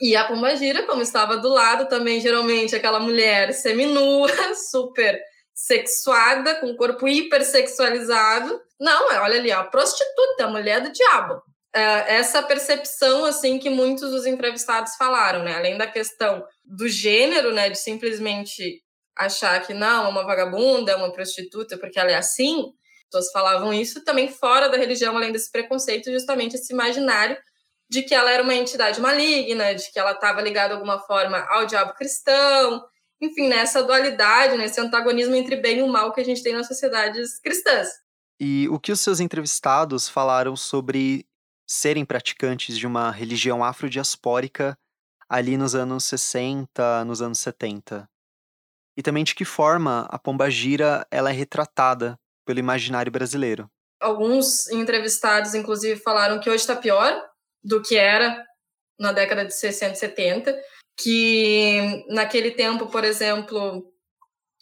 E 0.00 0.16
a 0.16 0.26
Pombagira, 0.26 0.84
como 0.84 1.00
estava 1.00 1.36
do 1.36 1.48
lado, 1.48 1.88
também 1.88 2.20
geralmente 2.20 2.74
aquela 2.74 2.98
mulher 2.98 3.52
seminua, 3.52 4.26
super 4.68 5.20
sexuada, 5.54 6.54
com 6.56 6.76
corpo 6.76 7.06
hipersexualizado. 7.06 8.60
Não, 8.80 9.08
olha 9.08 9.38
ali, 9.38 9.52
ó, 9.52 9.64
prostituta, 9.64 10.48
mulher 10.48 10.80
do 10.80 10.92
diabo. 10.92 11.42
É, 11.74 12.16
essa 12.16 12.42
percepção, 12.42 13.24
assim, 13.24 13.58
que 13.58 13.70
muitos 13.70 14.10
dos 14.10 14.26
entrevistados 14.26 14.94
falaram, 14.96 15.42
né? 15.42 15.56
Além 15.56 15.78
da 15.78 15.86
questão 15.86 16.44
do 16.64 16.88
gênero, 16.88 17.52
né? 17.52 17.70
De 17.70 17.78
simplesmente 17.78 18.82
achar 19.16 19.60
que 19.66 19.74
não, 19.74 20.06
é 20.06 20.08
uma 20.08 20.24
vagabunda, 20.24 20.92
é 20.92 20.96
uma 20.96 21.12
prostituta, 21.12 21.78
porque 21.78 21.98
ela 21.98 22.10
é 22.10 22.16
assim. 22.16 22.64
Pessoas 23.10 23.30
falavam 23.30 23.72
isso 23.72 24.02
também 24.04 24.28
fora 24.28 24.68
da 24.68 24.76
religião, 24.76 25.16
além 25.16 25.32
desse 25.32 25.50
preconceito, 25.50 26.10
justamente 26.10 26.56
esse 26.56 26.72
imaginário 26.72 27.36
de 27.90 28.02
que 28.02 28.14
ela 28.14 28.30
era 28.30 28.42
uma 28.42 28.54
entidade 28.54 29.00
maligna, 29.00 29.74
de 29.74 29.92
que 29.92 29.98
ela 29.98 30.12
estava 30.12 30.40
ligada 30.40 30.68
de 30.68 30.74
alguma 30.74 30.98
forma 31.00 31.46
ao 31.50 31.66
diabo 31.66 31.92
cristão, 31.92 32.82
enfim, 33.22 33.48
nessa 33.48 33.84
dualidade, 33.84 34.58
nesse 34.58 34.80
antagonismo 34.80 35.36
entre 35.36 35.54
bem 35.54 35.78
e 35.78 35.82
o 35.82 35.88
mal 35.88 36.12
que 36.12 36.20
a 36.20 36.24
gente 36.24 36.42
tem 36.42 36.52
nas 36.52 36.66
sociedades 36.66 37.38
cristãs. 37.38 37.88
E 38.40 38.68
o 38.68 38.80
que 38.80 38.90
os 38.90 39.00
seus 39.00 39.20
entrevistados 39.20 40.08
falaram 40.08 40.56
sobre 40.56 41.24
serem 41.64 42.04
praticantes 42.04 42.76
de 42.76 42.84
uma 42.84 43.12
religião 43.12 43.62
afrodiaspórica 43.62 44.76
ali 45.28 45.56
nos 45.56 45.76
anos 45.76 46.04
60, 46.04 47.04
nos 47.04 47.22
anos 47.22 47.38
70? 47.38 48.08
E 48.96 49.02
também 49.02 49.22
de 49.22 49.36
que 49.36 49.44
forma 49.44 50.06
a 50.10 50.18
pombagira 50.18 51.06
ela 51.08 51.30
é 51.30 51.32
retratada 51.32 52.18
pelo 52.44 52.58
imaginário 52.58 53.12
brasileiro? 53.12 53.70
Alguns 54.00 54.68
entrevistados, 54.68 55.54
inclusive, 55.54 56.00
falaram 56.00 56.40
que 56.40 56.50
hoje 56.50 56.62
está 56.62 56.74
pior 56.74 57.24
do 57.62 57.80
que 57.80 57.96
era 57.96 58.44
na 58.98 59.12
década 59.12 59.44
de 59.44 59.54
60 59.54 59.92
e 59.92 59.96
70, 59.96 60.62
que 60.96 62.04
naquele 62.08 62.50
tempo, 62.50 62.86
por 62.86 63.04
exemplo, 63.04 63.84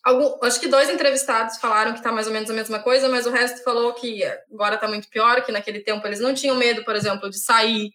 algum, 0.02 0.44
acho 0.44 0.60
que 0.60 0.68
dois 0.68 0.88
entrevistados 0.88 1.58
falaram 1.58 1.92
que 1.92 1.98
está 1.98 2.12
mais 2.12 2.26
ou 2.26 2.32
menos 2.32 2.50
a 2.50 2.54
mesma 2.54 2.78
coisa, 2.78 3.08
mas 3.08 3.26
o 3.26 3.30
resto 3.30 3.62
falou 3.62 3.92
que 3.94 4.22
agora 4.52 4.76
está 4.76 4.88
muito 4.88 5.08
pior, 5.08 5.44
que 5.44 5.52
naquele 5.52 5.80
tempo 5.80 6.06
eles 6.06 6.20
não 6.20 6.34
tinham 6.34 6.56
medo, 6.56 6.84
por 6.84 6.96
exemplo, 6.96 7.28
de 7.28 7.38
sair 7.38 7.92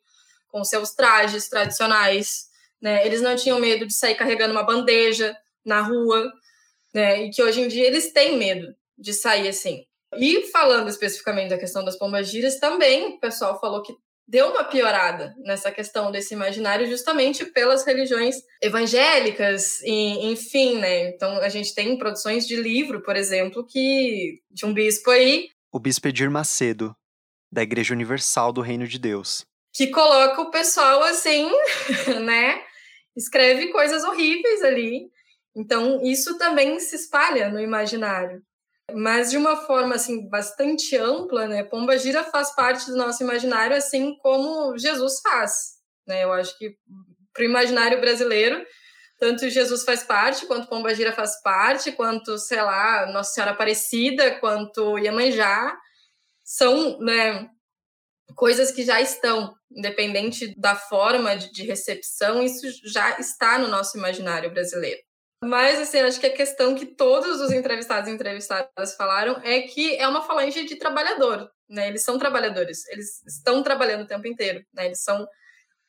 com 0.48 0.64
seus 0.64 0.92
trajes 0.92 1.50
tradicionais, 1.50 2.46
né? 2.82 3.06
Eles 3.06 3.22
não 3.22 3.36
tinham 3.36 3.60
medo 3.60 3.86
de 3.86 3.94
sair 3.94 4.16
carregando 4.16 4.54
uma 4.54 4.64
bandeja 4.64 5.36
na 5.66 5.82
rua, 5.82 6.32
né? 6.94 7.24
E 7.24 7.30
que 7.30 7.44
hoje 7.44 7.62
em 7.62 7.68
dia 7.68 7.86
eles 7.86 8.12
têm 8.14 8.38
medo 8.38 8.74
de 8.98 9.14
sair 9.14 9.48
assim. 9.48 9.86
E 10.18 10.44
falando 10.52 10.88
especificamente 10.88 11.50
da 11.50 11.58
questão 11.58 11.84
das 11.84 11.98
pombagiras, 11.98 12.60
também 12.60 13.08
o 13.08 13.20
pessoal 13.20 13.60
falou 13.60 13.82
que 13.82 13.94
deu 14.28 14.50
uma 14.50 14.64
piorada 14.64 15.36
nessa 15.40 15.72
questão 15.72 16.12
desse 16.12 16.34
imaginário 16.34 16.88
justamente 16.88 17.46
pelas 17.46 17.86
religiões 17.86 18.38
evangélicas 18.62 19.82
e 19.84 20.32
enfim, 20.32 20.80
né? 20.80 21.10
Então 21.10 21.38
a 21.38 21.50
gente 21.50 21.74
tem 21.74 21.98
produções 21.98 22.48
de 22.48 22.56
livro, 22.56 23.02
por 23.02 23.16
exemplo, 23.16 23.66
que 23.66 24.42
de 24.50 24.66
um 24.66 24.74
bispo 24.74 25.12
aí, 25.12 25.50
o 25.72 25.80
bispo 25.80 26.08
Edir 26.08 26.32
Macedo, 26.32 26.96
da 27.52 27.62
Igreja 27.62 27.94
Universal 27.94 28.52
do 28.52 28.62
Reino 28.62 28.88
de 28.88 28.98
Deus, 28.98 29.46
que 29.74 29.88
coloca 29.88 30.42
o 30.42 30.52
pessoal 30.52 31.04
assim, 31.04 31.50
né? 32.24 32.62
Escreve 33.16 33.68
coisas 33.72 34.04
horríveis 34.04 34.62
ali. 34.64 35.10
Então 35.56 36.04
isso 36.04 36.38
também 36.38 36.80
se 36.80 36.96
espalha 36.96 37.50
no 37.50 37.60
imaginário 37.62 38.42
mas 38.94 39.32
de 39.32 39.38
uma 39.38 39.56
forma 39.56 39.96
assim 39.96 40.28
bastante 40.30 40.96
ampla, 40.96 41.48
né? 41.48 41.64
Pomba 41.64 41.98
Gira 41.98 42.24
faz 42.24 42.54
parte 42.56 42.86
do 42.88 42.98
nosso 42.98 43.24
imaginário, 43.24 43.76
assim 43.76 44.16
como 44.18 44.78
Jesus 44.78 45.20
faz, 45.22 45.76
né? 46.08 46.24
Eu 46.24 46.32
acho 46.32 46.58
que 46.58 46.76
para 47.34 47.44
o 47.44 47.46
imaginário 47.46 48.00
brasileiro, 48.00 48.64
tanto 49.20 49.50
Jesus 49.50 49.84
faz 49.84 50.04
parte, 50.04 50.46
quanto 50.46 50.68
Pomba 50.68 50.94
Gira 50.94 51.12
faz 51.14 51.42
parte, 51.42 51.92
quanto 51.92 52.38
sei 52.38 52.62
lá 52.62 53.06
Nossa 53.12 53.34
Senhora 53.34 53.52
Aparecida, 53.52 54.40
quanto 54.40 54.98
Iemanjá, 54.98 55.76
são, 56.44 57.00
né? 57.00 57.50
Coisas 58.36 58.72
que 58.72 58.84
já 58.84 59.02
estão, 59.02 59.56
independente 59.72 60.54
da 60.60 60.76
forma 60.76 61.36
de, 61.36 61.52
de 61.52 61.64
recepção, 61.64 62.44
isso 62.44 62.68
já 62.84 63.20
está 63.20 63.58
no 63.58 63.68
nosso 63.68 63.98
imaginário 63.98 64.52
brasileiro. 64.52 65.02
Mas, 65.46 65.80
assim, 65.80 66.00
acho 66.00 66.20
que 66.20 66.26
a 66.26 66.34
questão 66.34 66.74
que 66.74 66.86
todos 66.86 67.40
os 67.40 67.52
entrevistados 67.52 68.10
e 68.10 68.14
entrevistadas 68.14 68.96
falaram 68.96 69.40
é 69.44 69.62
que 69.62 69.96
é 69.96 70.08
uma 70.08 70.24
falange 70.24 70.66
de 70.66 70.76
trabalhador, 70.76 71.50
né? 71.70 71.88
Eles 71.88 72.04
são 72.04 72.18
trabalhadores, 72.18 72.88
eles 72.88 73.24
estão 73.28 73.62
trabalhando 73.62 74.04
o 74.04 74.08
tempo 74.08 74.28
inteiro, 74.28 74.66
né? 74.74 74.88
Eles 74.88 75.04
são 75.04 75.28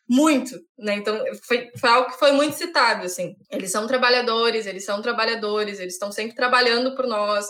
muito, 0.08 0.54
né? 0.78 0.94
Então, 0.96 1.18
foi, 1.42 1.70
foi 1.78 1.90
algo 1.90 2.10
que 2.10 2.18
foi 2.18 2.32
muito 2.32 2.54
citado, 2.54 3.06
assim. 3.06 3.34
Eles 3.50 3.70
são 3.70 3.86
trabalhadores, 3.86 4.66
eles 4.66 4.84
são 4.84 5.00
trabalhadores, 5.00 5.80
eles 5.80 5.94
estão 5.94 6.12
sempre 6.12 6.36
trabalhando 6.36 6.94
por 6.94 7.06
nós, 7.06 7.46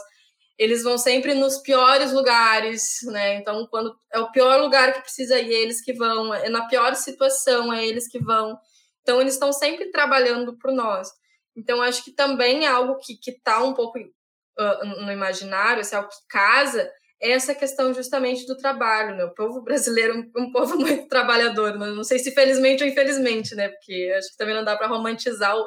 eles 0.57 0.83
vão 0.85 0.97
sempre 0.97 1.35
nos 1.35 1.59
piores 1.59 2.13
lugares, 2.13 2.99
né? 3.05 3.35
Então, 3.35 3.67
quando 3.67 3.95
é 4.13 4.19
o 4.21 4.31
pior 4.31 4.61
lugar 4.61 4.93
que 4.95 5.03
precisa 5.03 5.39
ir, 5.39 5.53
é 5.53 5.59
eles 5.59 5.83
que 5.83 5.93
vão, 5.93 6.33
é 6.33 6.49
na 6.49 6.67
pior 6.69 6.95
situação, 6.95 7.73
é 7.73 7.85
eles 7.85 8.09
que 8.09 8.19
vão. 8.19 8.57
Então, 9.03 9.21
eles 9.21 9.35
estão 9.35 9.53
sempre 9.53 9.91
trabalhando 9.91 10.57
por 10.57 10.73
nós. 10.73 11.09
Então, 11.57 11.81
acho 11.81 12.05
que 12.05 12.13
também 12.13 12.67
é 12.67 12.69
algo 12.69 12.99
que 12.99 13.19
está 13.31 13.63
um 13.63 13.73
pouco 13.73 13.99
uh, 13.99 14.85
no 15.05 15.11
imaginário, 15.11 15.81
assim, 15.81 15.97
algo 15.97 16.09
que 16.09 16.27
casa, 16.29 16.91
é 17.21 17.31
essa 17.31 17.55
questão 17.55 17.95
justamente 17.95 18.47
do 18.47 18.57
trabalho. 18.57 19.17
Né? 19.17 19.25
O 19.25 19.35
povo 19.35 19.63
brasileiro 19.63 20.31
é 20.37 20.41
um 20.41 20.51
povo 20.51 20.77
muito 20.79 21.09
trabalhador, 21.09 21.79
né? 21.79 21.87
não 21.87 22.05
sei 22.05 22.19
se 22.19 22.33
felizmente 22.33 22.83
ou 22.83 22.89
infelizmente, 22.89 23.55
né? 23.55 23.69
porque 23.69 24.13
acho 24.17 24.31
que 24.31 24.37
também 24.37 24.55
não 24.55 24.65
dá 24.65 24.77
para 24.77 24.87
romantizar 24.87 25.57
o, 25.57 25.67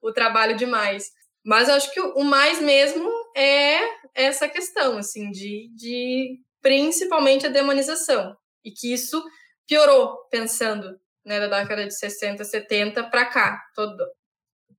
o 0.00 0.12
trabalho 0.12 0.56
demais. 0.56 1.10
Mas 1.44 1.68
acho 1.68 1.92
que 1.92 2.00
o 2.00 2.24
mais 2.24 2.60
mesmo 2.60 3.10
é 3.36 3.80
essa 4.14 4.48
questão, 4.48 4.96
assim, 4.96 5.30
de, 5.30 5.68
de 5.74 6.38
principalmente 6.62 7.46
a 7.46 7.50
demonização. 7.50 8.34
E 8.64 8.70
que 8.70 8.94
isso 8.94 9.22
piorou, 9.66 10.26
pensando 10.30 10.98
né, 11.24 11.38
da 11.40 11.60
década 11.60 11.86
de 11.86 11.94
60, 11.94 12.42
70 12.44 13.04
para 13.10 13.26
cá. 13.26 13.60
Todo, 13.74 13.94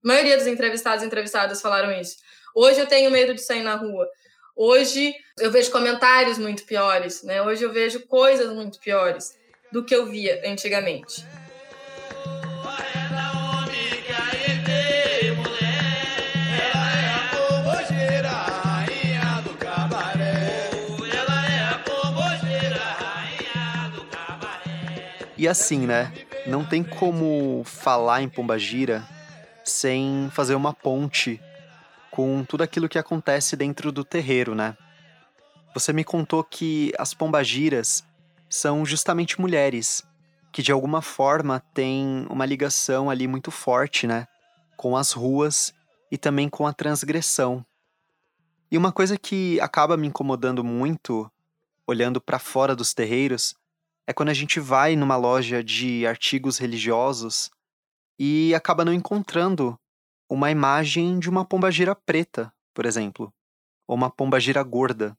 a 0.05 0.07
maioria 0.07 0.37
dos 0.37 0.45
entrevistados 0.45 1.03
e 1.03 1.07
entrevistadas 1.07 1.59
falaram 1.59 1.91
isso. 1.91 2.17
Hoje 2.53 2.79
eu 2.79 2.85
tenho 2.85 3.09
medo 3.09 3.33
de 3.33 3.41
sair 3.41 3.63
na 3.63 3.73
rua. 3.73 4.07
Hoje 4.55 5.15
eu 5.39 5.51
vejo 5.51 5.71
comentários 5.71 6.37
muito 6.37 6.63
piores, 6.63 7.23
né? 7.23 7.41
Hoje 7.41 7.63
eu 7.63 7.73
vejo 7.73 8.05
coisas 8.05 8.53
muito 8.53 8.79
piores 8.79 9.35
do 9.71 9.83
que 9.83 9.95
eu 9.95 10.05
via 10.05 10.43
antigamente. 10.45 11.25
E 25.35 25.47
assim, 25.47 25.79
né? 25.79 26.13
Não 26.45 26.63
tem 26.63 26.83
como 26.83 27.63
falar 27.65 28.21
em 28.21 28.29
Pombagira 28.29 29.14
sem 29.86 30.32
fazer 30.32 30.56
uma 30.56 30.74
ponte 30.74 31.39
com 32.10 32.43
tudo 32.43 32.63
aquilo 32.63 32.89
que 32.89 32.98
acontece 32.98 33.56
dentro 33.56 33.91
do 33.91 34.04
terreiro, 34.04 34.56
né? 34.56 34.76
Você 35.76 35.93
me 35.93 36.04
contou 36.04 36.43
que 36.43 36.91
as 36.98 37.13
pombagiras 37.13 38.04
são 38.50 38.84
justamente 38.84 39.39
mulheres 39.39 40.04
que 40.52 40.63
de 40.63 40.71
alguma 40.71 41.04
forma 41.04 41.63
têm 41.71 42.26
uma 42.32 42.48
ligação 42.48 43.12
ali 43.12 43.28
muito 43.28 43.52
forte, 43.52 44.08
né, 44.08 44.28
com 44.76 44.98
as 44.98 45.12
ruas 45.12 45.71
e 46.12 46.17
também 46.17 46.50
com 46.50 46.65
a 46.65 46.74
transgressão. 46.74 47.63
E 48.71 48.80
uma 48.80 48.91
coisa 48.91 49.19
que 49.19 49.60
acaba 49.60 49.95
me 49.95 50.08
incomodando 50.08 50.63
muito 50.63 51.32
olhando 51.86 52.19
para 52.19 52.39
fora 52.39 52.76
dos 52.76 52.91
terreiros 52.91 53.54
é 54.08 54.13
quando 54.13 54.30
a 54.30 54.34
gente 54.34 54.60
vai 54.60 54.95
numa 54.95 55.15
loja 55.15 55.63
de 55.63 56.08
artigos 56.08 56.58
religiosos 56.58 57.52
e 58.19 58.54
acaba 58.56 58.86
não 58.86 58.93
encontrando 58.93 59.80
uma 60.30 60.49
imagem 60.49 61.19
de 61.19 61.30
uma 61.30 61.45
pombagira 61.45 61.95
preta, 61.95 62.54
por 62.73 62.86
exemplo, 62.86 63.34
ou 63.88 63.95
uma 63.95 64.10
pombagira 64.10 64.63
gorda, 64.63 65.17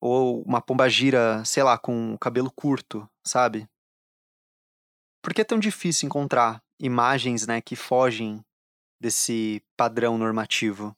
ou 0.00 0.42
uma 0.42 0.60
pombagira, 0.60 1.44
sei 1.44 1.62
lá, 1.62 1.78
com 1.78 2.16
cabelo 2.18 2.50
curto, 2.50 3.08
sabe? 3.26 3.68
Por 5.22 5.34
que 5.34 5.40
é 5.40 5.44
tão 5.44 5.58
difícil 5.58 6.06
encontrar 6.06 6.62
imagens, 6.80 7.46
né, 7.46 7.60
que 7.60 7.74
fogem 7.74 8.44
desse 9.00 9.62
padrão 9.76 10.16
normativo? 10.16 10.96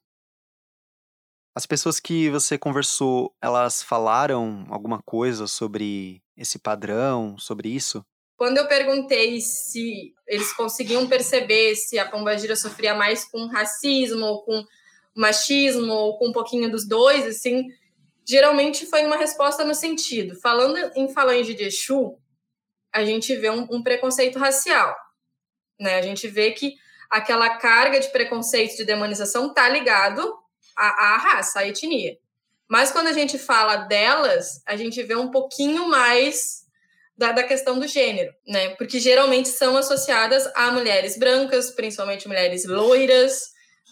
As 1.54 1.66
pessoas 1.66 1.98
que 1.98 2.30
você 2.30 2.56
conversou, 2.56 3.34
elas 3.42 3.82
falaram 3.82 4.64
alguma 4.68 5.02
coisa 5.02 5.46
sobre 5.46 6.22
esse 6.36 6.58
padrão, 6.58 7.36
sobre 7.38 7.68
isso? 7.68 8.04
Quando 8.38 8.58
eu 8.58 8.68
perguntei 8.68 9.40
se 9.40 10.14
eles 10.24 10.52
conseguiam 10.52 11.08
perceber 11.08 11.74
se 11.74 11.98
a 11.98 12.08
pombagira 12.08 12.54
sofria 12.54 12.94
mais 12.94 13.24
com 13.24 13.48
racismo 13.48 14.24
ou 14.24 14.44
com 14.44 14.64
machismo 15.12 15.92
ou 15.92 16.16
com 16.16 16.28
um 16.28 16.32
pouquinho 16.32 16.70
dos 16.70 16.86
dois, 16.86 17.26
assim, 17.26 17.66
geralmente 18.24 18.86
foi 18.86 19.04
uma 19.04 19.16
resposta 19.16 19.64
no 19.64 19.74
sentido, 19.74 20.38
falando 20.40 20.78
em 20.94 21.12
falange 21.12 21.52
de 21.52 21.64
Exu, 21.64 22.16
a 22.92 23.04
gente 23.04 23.34
vê 23.34 23.50
um, 23.50 23.66
um 23.72 23.82
preconceito 23.82 24.38
racial, 24.38 24.94
Né? 25.80 25.96
A 25.96 26.02
gente 26.02 26.28
vê 26.28 26.52
que 26.52 26.76
aquela 27.10 27.58
carga 27.58 27.98
de 27.98 28.08
preconceito, 28.12 28.76
de 28.76 28.84
demonização, 28.84 29.48
está 29.48 29.68
ligado 29.68 30.32
à, 30.76 31.14
à 31.14 31.16
raça, 31.16 31.58
à 31.58 31.66
etnia. 31.66 32.16
Mas 32.68 32.92
quando 32.92 33.08
a 33.08 33.12
gente 33.12 33.36
fala 33.36 33.78
delas, 33.78 34.62
a 34.64 34.76
gente 34.76 35.02
vê 35.02 35.16
um 35.16 35.32
pouquinho 35.32 35.88
mais 35.88 36.57
da, 37.18 37.32
da, 37.32 37.42
questão 37.42 37.78
do 37.78 37.88
gênero, 37.88 38.32
né? 38.46 38.70
Porque 38.76 39.00
geralmente 39.00 39.48
são 39.48 39.76
associadas 39.76 40.46
a 40.54 40.70
mulheres 40.70 41.18
brancas, 41.18 41.70
principalmente 41.72 42.28
mulheres 42.28 42.64
loiras, 42.64 43.42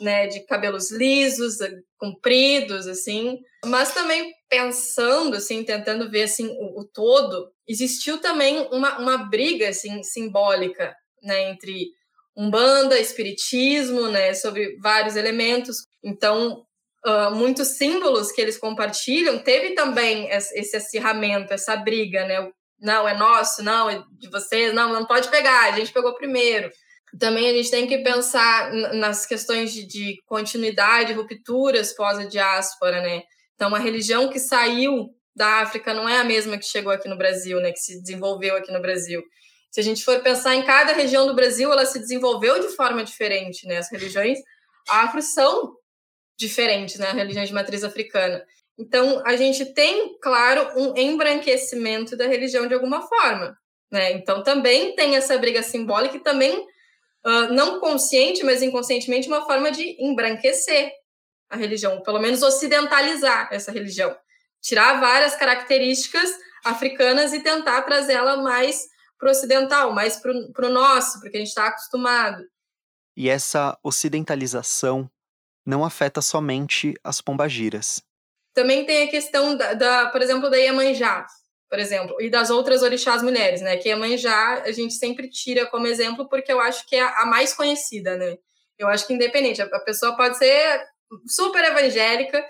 né? 0.00 0.28
De 0.28 0.44
cabelos 0.46 0.92
lisos, 0.92 1.56
compridos, 1.98 2.86
assim. 2.86 3.38
Mas 3.64 3.92
também 3.92 4.32
pensando, 4.48 5.36
assim, 5.36 5.64
tentando 5.64 6.08
ver 6.10 6.22
assim 6.22 6.46
o, 6.46 6.80
o 6.80 6.88
todo, 6.92 7.50
existiu 7.68 8.18
também 8.18 8.68
uma, 8.70 8.98
uma 8.98 9.18
briga 9.28 9.68
assim 9.68 10.02
simbólica, 10.02 10.94
né? 11.22 11.50
Entre 11.50 11.88
umbanda, 12.36 12.98
espiritismo, 12.98 14.08
né? 14.08 14.34
Sobre 14.34 14.76
vários 14.80 15.16
elementos. 15.16 15.78
Então 16.04 16.64
uh, 17.06 17.34
muitos 17.34 17.68
símbolos 17.68 18.32
que 18.32 18.40
eles 18.40 18.58
compartilham, 18.58 19.38
teve 19.38 19.74
também 19.74 20.28
esse 20.30 20.76
acirramento, 20.76 21.54
essa 21.54 21.76
briga, 21.76 22.26
né? 22.26 22.50
Não, 22.80 23.08
é 23.08 23.16
nosso, 23.16 23.62
não, 23.62 23.88
é 23.88 24.02
de 24.18 24.28
vocês, 24.30 24.74
não, 24.74 24.92
não 24.92 25.06
pode 25.06 25.28
pegar, 25.28 25.72
a 25.72 25.72
gente 25.72 25.92
pegou 25.92 26.14
primeiro. 26.14 26.70
Também 27.18 27.48
a 27.48 27.52
gente 27.52 27.70
tem 27.70 27.86
que 27.86 27.98
pensar 27.98 28.72
nas 28.94 29.24
questões 29.24 29.72
de, 29.72 29.86
de 29.86 30.16
continuidade, 30.26 31.14
rupturas 31.14 31.94
pós 31.94 32.18
a 32.18 32.24
diáspora, 32.24 33.00
né? 33.00 33.22
Então, 33.54 33.68
uma 33.68 33.78
religião 33.78 34.28
que 34.28 34.38
saiu 34.38 35.08
da 35.34 35.60
África 35.60 35.94
não 35.94 36.08
é 36.08 36.18
a 36.18 36.24
mesma 36.24 36.58
que 36.58 36.64
chegou 36.64 36.92
aqui 36.92 37.08
no 37.08 37.16
Brasil, 37.16 37.60
né? 37.60 37.72
Que 37.72 37.78
se 37.78 38.00
desenvolveu 38.00 38.56
aqui 38.56 38.70
no 38.70 38.82
Brasil. 38.82 39.22
Se 39.70 39.80
a 39.80 39.82
gente 39.82 40.04
for 40.04 40.20
pensar 40.22 40.54
em 40.54 40.62
cada 40.62 40.92
região 40.92 41.26
do 41.26 41.34
Brasil, 41.34 41.72
ela 41.72 41.86
se 41.86 41.98
desenvolveu 41.98 42.60
de 42.60 42.74
forma 42.74 43.04
diferente, 43.04 43.66
né? 43.66 43.78
As 43.78 43.90
religiões 43.90 44.38
afro 44.88 45.22
são 45.22 45.74
diferentes, 46.38 46.98
né? 46.98 47.12
Religiões 47.12 47.48
de 47.48 47.54
matriz 47.54 47.82
africana. 47.84 48.44
Então, 48.78 49.22
a 49.26 49.36
gente 49.36 49.64
tem, 49.72 50.18
claro, 50.20 50.68
um 50.76 50.96
embranquecimento 50.96 52.16
da 52.16 52.26
religião 52.26 52.66
de 52.66 52.74
alguma 52.74 53.02
forma. 53.02 53.56
Né? 53.90 54.12
Então, 54.12 54.42
também 54.42 54.94
tem 54.94 55.16
essa 55.16 55.38
briga 55.38 55.62
simbólica 55.62 56.16
e 56.16 56.22
também, 56.22 56.58
uh, 57.24 57.52
não 57.52 57.80
consciente, 57.80 58.44
mas 58.44 58.62
inconscientemente, 58.62 59.28
uma 59.28 59.46
forma 59.46 59.70
de 59.70 59.96
embranquecer 59.98 60.92
a 61.48 61.56
religião, 61.56 62.02
pelo 62.02 62.20
menos 62.20 62.42
ocidentalizar 62.42 63.48
essa 63.50 63.72
religião. 63.72 64.14
Tirar 64.60 65.00
várias 65.00 65.36
características 65.36 66.30
africanas 66.64 67.32
e 67.32 67.40
tentar 67.40 67.82
trazê-la 67.82 68.36
mais 68.36 68.84
para 69.18 69.28
o 69.28 69.30
ocidental, 69.30 69.92
mais 69.92 70.16
para 70.16 70.66
o 70.66 70.70
nosso, 70.70 71.20
porque 71.20 71.36
a 71.36 71.40
gente 71.40 71.48
está 71.48 71.68
acostumado. 71.68 72.44
E 73.16 73.30
essa 73.30 73.78
ocidentalização 73.82 75.10
não 75.64 75.84
afeta 75.84 76.20
somente 76.20 76.94
as 77.02 77.20
pombagiras. 77.20 78.05
Também 78.56 78.86
tem 78.86 79.02
a 79.02 79.10
questão 79.10 79.54
da, 79.54 79.74
da, 79.74 80.06
por 80.06 80.22
exemplo, 80.22 80.48
da 80.48 80.56
Iemanjá, 80.56 81.26
por 81.68 81.78
exemplo, 81.78 82.16
e 82.22 82.30
das 82.30 82.48
outras 82.48 82.82
orixás 82.82 83.22
mulheres, 83.22 83.60
né? 83.60 83.76
Que 83.76 83.90
Iemanjá 83.90 84.62
a 84.64 84.72
gente 84.72 84.94
sempre 84.94 85.28
tira 85.28 85.66
como 85.66 85.86
exemplo 85.86 86.26
porque 86.26 86.50
eu 86.50 86.58
acho 86.58 86.86
que 86.86 86.96
é 86.96 87.02
a 87.02 87.26
mais 87.26 87.52
conhecida, 87.52 88.16
né? 88.16 88.38
Eu 88.78 88.88
acho 88.88 89.06
que 89.06 89.12
independente, 89.12 89.60
a 89.60 89.80
pessoa 89.80 90.16
pode 90.16 90.38
ser 90.38 90.80
super 91.26 91.62
evangélica, 91.64 92.42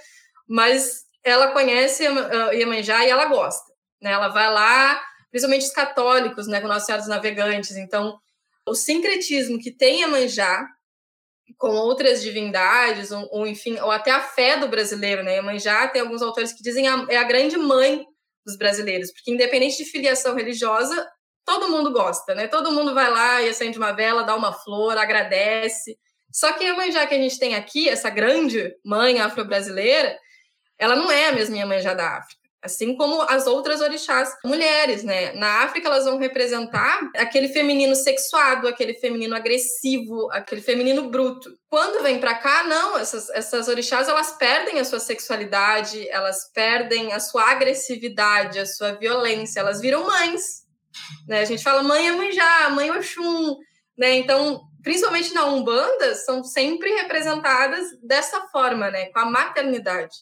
mas 0.48 1.06
ela 1.24 1.48
conhece 1.48 2.04
Iemanjá 2.52 3.04
e 3.04 3.10
ela 3.10 3.26
gosta, 3.26 3.72
né? 4.00 4.12
Ela 4.12 4.28
vai 4.28 4.48
lá, 4.48 5.02
principalmente 5.32 5.66
os 5.66 5.72
católicos, 5.72 6.46
né, 6.46 6.60
com 6.60 6.68
Nossa 6.68 6.86
Senhora 6.86 7.02
dos 7.02 7.10
Navegantes. 7.10 7.76
Então, 7.76 8.16
o 8.64 8.76
sincretismo 8.76 9.58
que 9.58 9.72
tem 9.72 10.02
Iemanjá 10.02 10.68
com 11.58 11.68
outras 11.68 12.22
divindades, 12.22 13.10
ou, 13.10 13.28
ou, 13.30 13.46
enfim, 13.46 13.78
ou 13.78 13.90
até 13.90 14.10
a 14.10 14.20
fé 14.20 14.56
do 14.56 14.68
brasileiro, 14.68 15.22
né? 15.22 15.36
Iemanjá 15.36 15.88
tem 15.88 16.02
alguns 16.02 16.22
autores 16.22 16.52
que 16.52 16.62
dizem 16.62 16.88
a, 16.88 17.06
é 17.08 17.16
a 17.16 17.24
grande 17.24 17.56
mãe 17.56 18.04
dos 18.44 18.56
brasileiros, 18.56 19.12
porque 19.12 19.30
independente 19.30 19.76
de 19.76 19.90
filiação 19.90 20.34
religiosa, 20.34 21.06
todo 21.44 21.70
mundo 21.70 21.92
gosta, 21.92 22.34
né? 22.34 22.46
Todo 22.48 22.72
mundo 22.72 22.94
vai 22.94 23.10
lá 23.10 23.42
e 23.42 23.48
acende 23.48 23.78
uma 23.78 23.92
vela, 23.92 24.22
dá 24.22 24.34
uma 24.34 24.52
flor, 24.52 24.98
agradece. 24.98 25.96
Só 26.32 26.52
que 26.52 26.64
a 26.64 26.68
Iemanjá 26.68 27.06
que 27.06 27.14
a 27.14 27.18
gente 27.18 27.38
tem 27.38 27.54
aqui, 27.54 27.88
essa 27.88 28.10
grande 28.10 28.74
mãe 28.84 29.20
afro-brasileira, 29.20 30.18
ela 30.78 30.94
não 30.94 31.10
é 31.10 31.28
a 31.28 31.32
mesma 31.32 31.56
Iemanjá 31.56 31.94
da 31.94 32.18
África 32.18 32.45
assim 32.66 32.96
como 32.96 33.22
as 33.22 33.46
outras 33.46 33.80
orixás 33.80 34.34
mulheres, 34.44 35.02
né? 35.02 35.32
Na 35.32 35.62
África 35.62 35.88
elas 35.88 36.04
vão 36.04 36.18
representar 36.18 37.00
aquele 37.16 37.48
feminino 37.48 37.96
sexuado, 37.96 38.68
aquele 38.68 38.94
feminino 38.94 39.34
agressivo, 39.34 40.30
aquele 40.32 40.60
feminino 40.60 41.08
bruto. 41.08 41.50
Quando 41.68 42.02
vem 42.02 42.18
para 42.18 42.34
cá, 42.34 42.64
não, 42.64 42.98
essas, 42.98 43.30
essas 43.30 43.68
orixás 43.68 44.08
elas 44.08 44.36
perdem 44.36 44.78
a 44.78 44.84
sua 44.84 45.00
sexualidade, 45.00 46.08
elas 46.10 46.50
perdem 46.52 47.12
a 47.12 47.20
sua 47.20 47.50
agressividade, 47.50 48.58
a 48.58 48.66
sua 48.66 48.92
violência, 48.92 49.60
elas 49.60 49.80
viram 49.80 50.06
mães. 50.06 50.66
Né? 51.28 51.40
A 51.40 51.44
gente 51.44 51.62
fala 51.62 51.82
mãe 51.82 52.08
Amanjá, 52.08 52.70
mãe 52.70 52.90
Oxum, 52.90 53.56
né? 53.98 54.16
Então, 54.16 54.60
principalmente 54.82 55.32
na 55.34 55.46
Umbanda, 55.46 56.14
são 56.14 56.44
sempre 56.44 56.90
representadas 56.94 57.86
dessa 58.02 58.46
forma, 58.48 58.90
né? 58.90 59.06
Com 59.06 59.20
a 59.20 59.30
maternidade. 59.30 60.14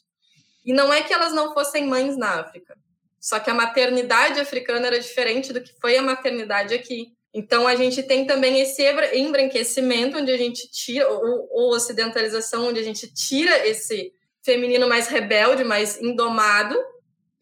E 0.64 0.72
não 0.72 0.92
é 0.92 1.02
que 1.02 1.12
elas 1.12 1.32
não 1.32 1.52
fossem 1.52 1.86
mães 1.86 2.16
na 2.16 2.40
África, 2.40 2.76
só 3.20 3.38
que 3.38 3.50
a 3.50 3.54
maternidade 3.54 4.40
africana 4.40 4.86
era 4.86 4.98
diferente 4.98 5.52
do 5.52 5.60
que 5.60 5.72
foi 5.80 5.96
a 5.96 6.02
maternidade 6.02 6.74
aqui. 6.74 7.12
Então 7.32 7.66
a 7.66 7.74
gente 7.74 8.02
tem 8.02 8.26
também 8.26 8.60
esse 8.60 8.82
embranquecimento, 9.12 10.18
onde 10.18 10.30
a 10.30 10.36
gente 10.36 10.70
tira, 10.70 11.08
ou, 11.08 11.48
ou 11.50 11.74
ocidentalização, 11.74 12.68
onde 12.68 12.80
a 12.80 12.82
gente 12.82 13.12
tira 13.12 13.66
esse 13.66 14.12
feminino 14.44 14.88
mais 14.88 15.08
rebelde, 15.08 15.64
mais 15.64 16.00
indomado, 16.00 16.76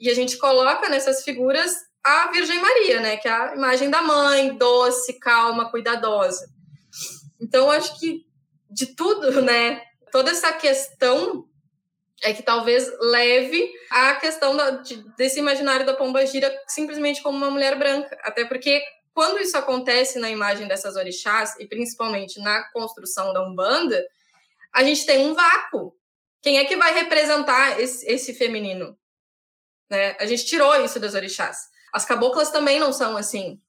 e 0.00 0.08
a 0.08 0.14
gente 0.14 0.38
coloca 0.38 0.88
nessas 0.88 1.22
figuras 1.22 1.76
a 2.02 2.30
Virgem 2.32 2.60
Maria, 2.60 3.00
né, 3.00 3.16
que 3.16 3.28
é 3.28 3.32
a 3.32 3.54
imagem 3.54 3.90
da 3.90 4.02
mãe, 4.02 4.56
doce, 4.56 5.18
calma, 5.20 5.70
cuidadosa. 5.70 6.48
Então 7.40 7.70
acho 7.70 7.98
que 8.00 8.24
de 8.70 8.86
tudo, 8.86 9.42
né, 9.42 9.82
toda 10.10 10.30
essa 10.30 10.52
questão 10.52 11.44
é 12.22 12.32
que 12.32 12.42
talvez 12.42 12.90
leve 13.00 13.72
à 13.90 14.14
questão 14.14 14.56
da, 14.56 14.70
de, 14.70 14.96
desse 15.16 15.38
imaginário 15.40 15.84
da 15.84 15.94
pomba 15.94 16.24
gira 16.24 16.54
simplesmente 16.68 17.22
como 17.22 17.36
uma 17.36 17.50
mulher 17.50 17.76
branca. 17.76 18.16
Até 18.22 18.44
porque 18.44 18.82
quando 19.12 19.40
isso 19.40 19.56
acontece 19.58 20.18
na 20.18 20.30
imagem 20.30 20.66
dessas 20.66 20.96
orixás, 20.96 21.58
e 21.58 21.66
principalmente 21.66 22.40
na 22.40 22.62
construção 22.70 23.32
da 23.32 23.46
Umbanda, 23.46 24.02
a 24.72 24.82
gente 24.82 25.04
tem 25.04 25.26
um 25.26 25.34
vácuo. 25.34 25.94
Quem 26.40 26.58
é 26.58 26.64
que 26.64 26.76
vai 26.76 26.94
representar 26.94 27.78
esse, 27.80 28.06
esse 28.06 28.34
feminino? 28.34 28.96
Né? 29.90 30.16
A 30.18 30.26
gente 30.26 30.46
tirou 30.46 30.74
isso 30.82 30.98
das 30.98 31.14
orixás. 31.14 31.58
As 31.92 32.04
caboclas 32.04 32.50
também 32.50 32.80
não 32.80 32.92
são 32.92 33.16
assim. 33.16 33.60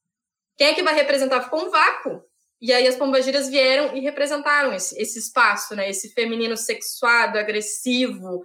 Quem 0.55 0.67
é 0.67 0.73
que 0.73 0.83
vai 0.83 0.93
representar? 0.93 1.41
Ficou 1.43 1.65
um 1.65 1.69
vácuo. 1.69 2.23
E 2.63 2.71
aí 2.71 2.87
as 2.87 2.95
pombagiras 2.95 3.49
vieram 3.49 3.93
e 3.93 3.99
representaram 3.99 4.73
esse, 4.73 4.97
esse 4.97 5.19
espaço, 5.19 5.75
né? 5.75 5.89
Esse 5.89 6.13
feminino 6.13 6.55
sexuado, 6.55 7.37
agressivo. 7.37 8.41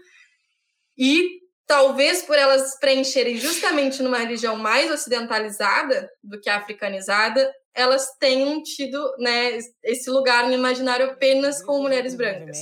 E 0.99 1.39
talvez 1.69 2.23
por 2.23 2.37
elas 2.37 2.77
preencherem 2.81 3.37
justamente 3.37 4.03
numa 4.03 4.19
religião 4.19 4.57
mais 4.57 4.91
ocidentalizada 4.91 6.11
do 6.21 6.41
que 6.41 6.51
africanizada, 6.51 7.49
elas 7.73 8.09
tenham 8.19 8.61
tido 8.61 9.01
né, 9.21 9.57
esse 9.85 10.11
lugar 10.11 10.49
no 10.49 10.53
imaginário 10.53 11.11
apenas 11.13 11.63
com 11.63 11.81
mulheres 11.81 12.17
brancas. 12.17 12.59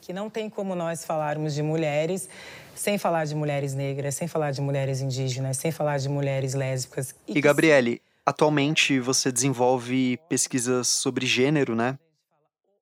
Que 0.00 0.12
não 0.12 0.30
tem 0.30 0.48
como 0.48 0.76
nós 0.76 1.04
falarmos 1.04 1.52
de 1.52 1.64
mulheres 1.64 2.28
sem 2.76 2.96
falar 2.96 3.24
de 3.24 3.34
mulheres 3.34 3.74
negras, 3.74 4.14
sem 4.14 4.28
falar 4.28 4.52
de 4.52 4.60
mulheres 4.60 5.00
indígenas, 5.00 5.56
sem 5.56 5.72
falar 5.72 5.98
de 5.98 6.08
mulheres 6.08 6.54
lésbicas. 6.54 7.12
E, 7.26 7.38
e 7.38 7.40
Gabriele, 7.40 8.00
Atualmente 8.26 8.98
você 8.98 9.30
desenvolve 9.30 10.18
pesquisas 10.28 10.88
sobre 10.88 11.24
gênero, 11.24 11.76
né? 11.76 11.96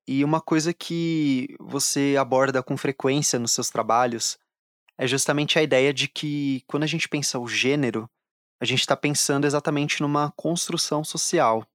E 0.08 0.24
uma 0.24 0.40
coisa 0.40 0.72
que 0.72 1.54
você 1.60 2.16
aborda 2.18 2.62
com 2.62 2.76
frequência 2.78 3.38
nos 3.38 3.52
seus 3.52 3.68
trabalhos 3.68 4.38
é 4.96 5.06
justamente 5.06 5.58
a 5.58 5.62
ideia 5.62 5.92
de 5.92 6.08
que 6.08 6.62
quando 6.66 6.84
a 6.84 6.86
gente 6.86 7.08
pensa 7.08 7.38
o 7.38 7.46
gênero, 7.46 8.08
a 8.60 8.64
gente 8.64 8.80
está 8.80 8.96
pensando 8.96 9.46
exatamente 9.46 10.00
numa 10.00 10.32
construção 10.32 11.04
social. 11.04 11.66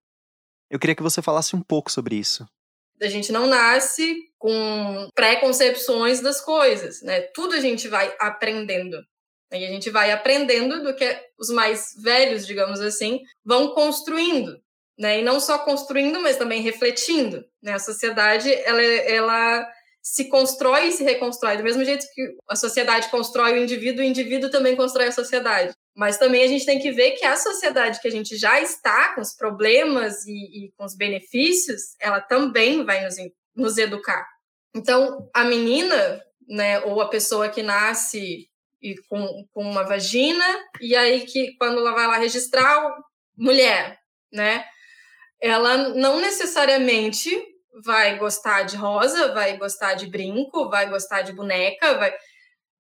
Eu 0.70 0.80
queria 0.80 0.96
que 0.96 1.04
você 1.04 1.22
falasse 1.22 1.56
um 1.56 1.62
pouco 1.62 1.92
sobre 1.92 2.16
isso. 2.16 2.48
A 3.02 3.08
gente 3.08 3.32
não 3.32 3.48
nasce 3.48 4.30
com 4.38 5.10
preconcepções 5.14 6.22
das 6.22 6.42
coisas, 6.42 7.02
né? 7.02 7.22
Tudo 7.22 7.54
a 7.54 7.60
gente 7.60 7.88
vai 7.88 8.16
aprendendo. 8.20 8.98
E 9.52 9.66
a 9.66 9.70
gente 9.70 9.90
vai 9.90 10.12
aprendendo 10.12 10.84
do 10.84 10.96
que 10.96 11.20
os 11.38 11.50
mais 11.50 11.94
velhos, 12.02 12.46
digamos 12.46 12.80
assim, 12.80 13.22
vão 13.44 13.74
construindo, 13.74 14.62
né? 14.98 15.20
E 15.20 15.24
não 15.24 15.40
só 15.40 15.58
construindo, 15.60 16.20
mas 16.20 16.38
também 16.38 16.62
refletindo, 16.62 17.44
né? 17.62 17.74
A 17.74 17.80
sociedade, 17.80 18.54
ela, 18.64 18.82
ela 18.82 19.68
se 20.02 20.30
constrói 20.30 20.88
e 20.88 20.92
se 20.92 21.04
reconstrói. 21.04 21.58
Do 21.58 21.64
mesmo 21.64 21.84
jeito 21.84 22.06
que 22.14 22.36
a 22.48 22.56
sociedade 22.56 23.10
constrói 23.10 23.54
o 23.54 23.64
indivíduo, 23.64 24.02
o 24.02 24.08
indivíduo 24.08 24.50
também 24.52 24.76
constrói 24.76 25.08
a 25.08 25.12
sociedade. 25.12 25.74
Mas 25.96 26.18
também 26.18 26.44
a 26.44 26.48
gente 26.48 26.66
tem 26.66 26.80
que 26.80 26.92
ver 26.92 27.12
que 27.12 27.26
a 27.26 27.36
sociedade 27.36 28.00
que 28.00 28.08
a 28.08 28.12
gente 28.12 28.38
já 28.38 28.62
está, 28.62 29.14
com 29.14 29.22
os 29.22 29.36
problemas 29.36 30.26
e, 30.26 30.66
e 30.66 30.72
com 30.78 30.86
os 30.86 30.96
benefícios, 30.96 31.96
ela 32.00 32.22
também 32.22 32.86
vai 32.86 33.04
nos, 33.04 33.16
nos 33.56 33.78
educar. 33.78 34.26
Então, 34.76 35.30
a 35.34 35.44
menina, 35.44 36.24
né, 36.48 36.80
ou 36.82 37.02
a 37.02 37.10
pessoa 37.10 37.50
que 37.50 37.62
nasce 37.62 38.49
e 38.82 38.96
com, 39.08 39.46
com 39.52 39.62
uma 39.64 39.84
vagina, 39.84 40.46
e 40.80 40.96
aí 40.96 41.26
que 41.26 41.56
quando 41.58 41.80
ela 41.80 41.94
vai 41.94 42.08
lá 42.08 42.18
registrar, 42.18 42.96
mulher, 43.38 43.98
né? 44.32 44.66
Ela 45.42 45.90
não 45.90 46.20
necessariamente 46.20 47.30
vai 47.84 48.18
gostar 48.18 48.64
de 48.64 48.76
rosa, 48.76 49.34
vai 49.34 49.58
gostar 49.58 49.94
de 49.94 50.08
brinco, 50.08 50.70
vai 50.70 50.90
gostar 50.90 51.22
de 51.22 51.32
boneca, 51.34 51.98
vai 51.98 52.14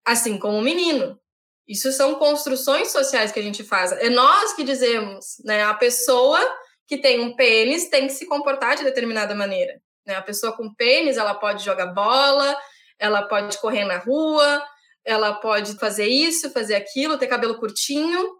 assim 0.05 0.37
como 0.37 0.57
o 0.57 0.61
menino. 0.61 1.19
Isso 1.67 1.91
são 1.91 2.15
construções 2.15 2.91
sociais 2.91 3.31
que 3.31 3.39
a 3.39 3.43
gente 3.43 3.63
faz. 3.63 3.91
É 3.91 4.09
nós 4.09 4.53
que 4.53 4.63
dizemos, 4.63 5.37
né? 5.43 5.63
A 5.63 5.73
pessoa 5.73 6.39
que 6.87 6.97
tem 6.97 7.19
um 7.19 7.35
pênis 7.35 7.89
tem 7.89 8.07
que 8.07 8.13
se 8.13 8.25
comportar 8.25 8.77
de 8.77 8.83
determinada 8.83 9.35
maneira. 9.35 9.79
Né? 10.05 10.15
A 10.15 10.21
pessoa 10.21 10.55
com 10.55 10.73
pênis, 10.73 11.17
ela 11.17 11.35
pode 11.35 11.63
jogar 11.63 11.87
bola, 11.87 12.57
ela 12.97 13.23
pode 13.23 13.57
correr 13.59 13.83
na 13.83 13.97
rua, 13.97 14.63
ela 15.07 15.33
pode 15.35 15.75
fazer 15.79 16.05
isso, 16.05 16.51
fazer 16.51 16.75
aquilo, 16.75 17.17
ter 17.17 17.27
cabelo 17.27 17.57
curtinho. 17.57 18.35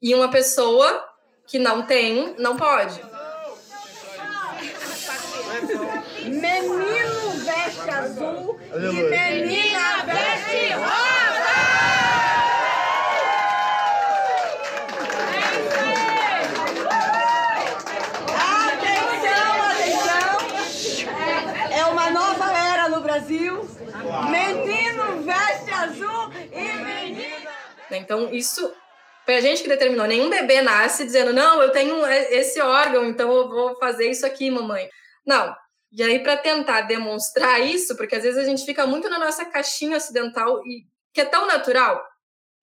E 0.00 0.14
uma 0.14 0.30
pessoa 0.30 1.04
que 1.46 1.58
não 1.58 1.82
tem, 1.82 2.34
não 2.38 2.56
pode. 2.56 2.98
Menino 6.24 7.30
veste 7.44 7.90
azul 7.90 8.58
e 8.72 8.78
menina 8.78 10.04
veste 10.06 10.72
rosa! 10.72 11.60
Atenção, 18.64 19.52
atenção! 19.70 20.36
É 21.70 21.84
uma 21.84 22.10
nova 22.10 22.52
era 22.52 22.88
no 22.88 23.02
Brasil. 23.02 23.68
Menino 24.30 25.22
veste 25.22 25.70
azul 25.70 26.32
e 26.52 26.72
menina. 26.84 27.50
Então, 28.00 28.32
isso 28.32 28.72
foi 29.24 29.36
a 29.36 29.40
gente 29.40 29.62
que 29.62 29.68
determinou. 29.68 30.06
Nenhum 30.06 30.28
bebê 30.28 30.60
nasce 30.62 31.04
dizendo, 31.04 31.32
não, 31.32 31.62
eu 31.62 31.70
tenho 31.70 32.04
esse 32.06 32.60
órgão, 32.60 33.04
então 33.06 33.30
eu 33.32 33.48
vou 33.48 33.78
fazer 33.78 34.10
isso 34.10 34.26
aqui, 34.26 34.50
mamãe. 34.50 34.88
Não. 35.26 35.54
E 35.92 36.02
aí, 36.02 36.20
para 36.20 36.36
tentar 36.36 36.82
demonstrar 36.82 37.60
isso, 37.60 37.96
porque 37.96 38.16
às 38.16 38.22
vezes 38.22 38.38
a 38.38 38.44
gente 38.44 38.64
fica 38.64 38.86
muito 38.86 39.08
na 39.08 39.18
nossa 39.18 39.44
caixinha 39.44 39.96
ocidental, 39.96 40.60
e 40.64 40.84
que 41.12 41.20
é 41.20 41.24
tão 41.24 41.46
natural, 41.46 42.00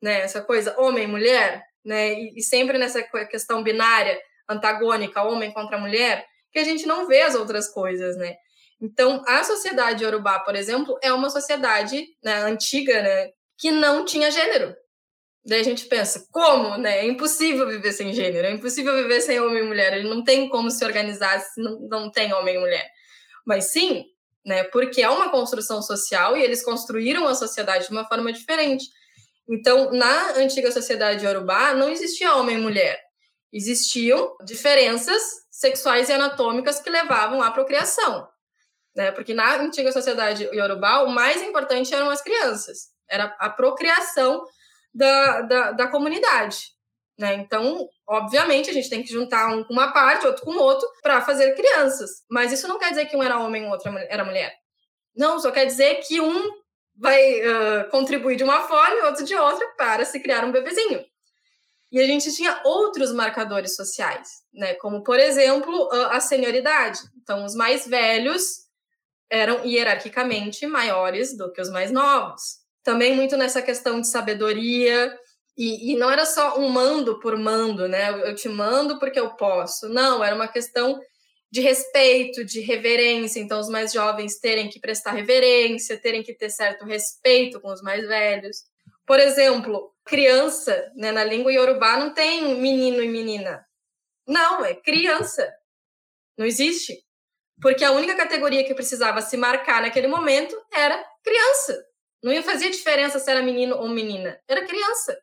né? 0.02 0.22
Essa 0.22 0.42
coisa 0.42 0.76
homem 0.80 1.08
mulher, 1.08 1.62
né? 1.84 2.14
E, 2.14 2.34
e 2.38 2.42
sempre 2.42 2.78
nessa 2.78 3.04
questão 3.30 3.62
binária, 3.62 4.20
antagônica, 4.48 5.24
homem 5.24 5.52
contra 5.52 5.78
mulher, 5.78 6.26
que 6.52 6.60
a 6.60 6.64
gente 6.64 6.86
não 6.86 7.06
vê 7.06 7.22
as 7.22 7.36
outras 7.36 7.68
coisas, 7.70 8.16
né? 8.16 8.36
Então, 8.82 9.24
a 9.28 9.44
sociedade 9.44 10.04
iorubá, 10.04 10.40
por 10.40 10.56
exemplo, 10.56 10.98
é 11.02 11.12
uma 11.12 11.30
sociedade 11.30 12.06
né, 12.24 12.36
antiga, 12.44 13.02
né, 13.02 13.32
que 13.58 13.72
não 13.72 14.06
tinha 14.06 14.30
gênero. 14.30 14.76
Daí 15.48 15.62
a 15.62 15.64
gente 15.64 15.86
pensa, 15.86 16.28
como, 16.30 16.78
né? 16.78 17.00
É 17.00 17.06
impossível 17.06 17.66
viver 17.66 17.94
sem 17.94 18.14
gênero, 18.14 18.48
é 18.48 18.52
impossível 18.52 18.94
viver 18.96 19.22
sem 19.22 19.40
homem 19.40 19.64
e 19.64 19.66
mulher, 19.66 19.94
ele 19.94 20.10
não 20.10 20.22
tem 20.22 20.50
como 20.50 20.70
se 20.70 20.84
organizar 20.84 21.40
se 21.40 21.62
não, 21.62 21.80
não 21.90 22.12
tem 22.12 22.34
homem 22.34 22.56
e 22.56 22.60
mulher. 22.60 22.86
Mas 23.46 23.72
sim, 23.72 24.04
né? 24.46 24.66
Porque 24.66 25.02
é 25.02 25.10
uma 25.10 25.30
construção 25.30 25.82
social 25.82 26.36
e 26.36 26.44
eles 26.44 26.62
construíram 26.64 27.26
a 27.26 27.34
sociedade 27.34 27.86
de 27.86 27.92
uma 27.92 28.06
forma 28.06 28.34
diferente. 28.34 28.86
Então, 29.50 29.90
na 29.94 30.34
antiga 30.34 30.70
sociedade 30.70 31.24
iorubá, 31.24 31.74
não 31.74 31.90
existia 31.90 32.36
homem 32.36 32.58
e 32.58 32.62
mulher. 32.62 33.00
Existiam 33.52 34.36
diferenças 34.44 35.22
sexuais 35.50 36.10
e 36.10 36.14
anatômicas 36.14 36.82
que 36.82 36.90
levavam 36.90 37.42
à 37.42 37.50
procriação. 37.52 38.28
Né? 38.94 39.14
Porque 39.14 39.34
na 39.34 39.56
antiga 39.62 39.94
sociedade 39.94 40.44
iorubá, 40.52 41.04
o 41.04 41.10
mais 41.10 41.42
importante 41.42 41.94
eram 41.96 42.10
as 42.10 42.22
crianças. 42.22 42.90
Era 43.10 43.34
a 43.40 43.50
procriação 43.50 44.44
da, 44.98 45.42
da, 45.42 45.72
da 45.72 45.88
comunidade. 45.88 46.72
Né? 47.18 47.36
Então, 47.36 47.88
obviamente, 48.08 48.70
a 48.70 48.74
gente 48.74 48.90
tem 48.90 49.04
que 49.04 49.12
juntar 49.12 49.48
um 49.56 49.64
com 49.64 49.74
uma 49.74 49.92
parte, 49.92 50.26
outro 50.26 50.44
com 50.44 50.58
outro, 50.58 50.88
para 51.02 51.22
fazer 51.22 51.56
crianças. 51.56 52.24
Mas 52.30 52.52
isso 52.52 52.68
não 52.68 52.80
quer 52.80 52.90
dizer 52.90 53.06
que 53.06 53.16
um 53.16 53.24
era 53.24 53.40
homem 53.40 53.64
e 53.64 53.68
o 53.68 53.70
outro 53.70 53.96
era 54.10 54.26
mulher. 54.26 54.54
Não, 55.16 55.40
só 55.40 55.52
quer 55.52 55.66
dizer 55.66 55.96
que 56.02 56.20
um 56.20 56.52
vai 56.96 57.42
uh, 57.42 57.90
contribuir 57.92 58.36
de 58.36 58.44
uma 58.44 58.68
forma 58.68 58.96
e 58.96 59.04
outro 59.04 59.24
de 59.24 59.36
outra 59.36 59.68
para 59.78 60.04
se 60.04 60.20
criar 60.20 60.44
um 60.44 60.52
bebezinho. 60.52 61.04
E 61.92 62.00
a 62.00 62.06
gente 62.06 62.36
tinha 62.36 62.60
outros 62.66 63.14
marcadores 63.14 63.76
sociais, 63.76 64.28
né? 64.54 64.74
Como, 64.76 65.04
por 65.04 65.18
exemplo, 65.18 65.90
a 66.12 66.20
senioridade. 66.20 67.00
Então, 67.22 67.46
os 67.46 67.56
mais 67.56 67.88
velhos 67.88 68.68
eram 69.30 69.64
hierarquicamente 69.64 70.68
maiores 70.68 71.36
do 71.38 71.52
que 71.52 71.62
os 71.62 71.70
mais 71.70 71.92
novos 71.92 72.57
também 72.88 73.14
muito 73.14 73.36
nessa 73.36 73.62
questão 73.62 74.00
de 74.00 74.08
sabedoria. 74.08 75.14
E, 75.58 75.92
e, 75.92 75.98
não 75.98 76.10
era 76.10 76.26
só 76.26 76.58
um 76.58 76.70
mando 76.70 77.20
por 77.20 77.36
mando, 77.36 77.86
né? 77.86 78.10
Eu 78.26 78.34
te 78.34 78.48
mando 78.48 78.98
porque 78.98 79.20
eu 79.20 79.32
posso. 79.36 79.90
Não, 79.90 80.24
era 80.24 80.34
uma 80.34 80.48
questão 80.48 80.98
de 81.52 81.60
respeito, 81.60 82.46
de 82.46 82.62
reverência. 82.62 83.42
Então, 83.42 83.60
os 83.60 83.68
mais 83.68 83.92
jovens 83.92 84.40
terem 84.40 84.70
que 84.70 84.80
prestar 84.80 85.12
reverência, 85.12 86.00
terem 86.00 86.24
que 86.24 86.34
ter 86.34 86.50
certo 86.50 86.86
respeito 86.86 87.60
com 87.60 87.74
os 87.74 87.82
mais 87.82 88.08
velhos. 88.08 88.64
Por 89.06 89.20
exemplo, 89.20 89.94
criança, 90.06 90.90
né, 90.96 91.12
na 91.12 91.26
língua 91.26 91.52
iorubá 91.52 91.98
não 91.98 92.14
tem 92.14 92.56
menino 92.56 93.04
e 93.04 93.10
menina. 93.10 93.66
Não, 94.26 94.64
é 94.64 94.74
criança. 94.76 95.54
Não 96.38 96.46
existe. 96.46 96.96
Porque 97.62 97.84
a 97.84 97.92
única 97.92 98.16
categoria 98.16 98.64
que 98.64 98.74
precisava 98.74 99.22
se 99.22 99.36
marcar 99.36 99.82
naquele 99.82 100.08
momento 100.08 100.56
era 100.72 101.04
criança. 101.22 101.87
Não 102.24 102.34
ia 102.34 102.44
fazer 102.44 102.70
diferença 102.70 103.20
se 103.20 103.30
era 103.30 103.42
menino 103.42 103.76
ou 103.78 103.88
menina. 103.88 104.40
Era 104.48 104.66
criança. 104.66 105.18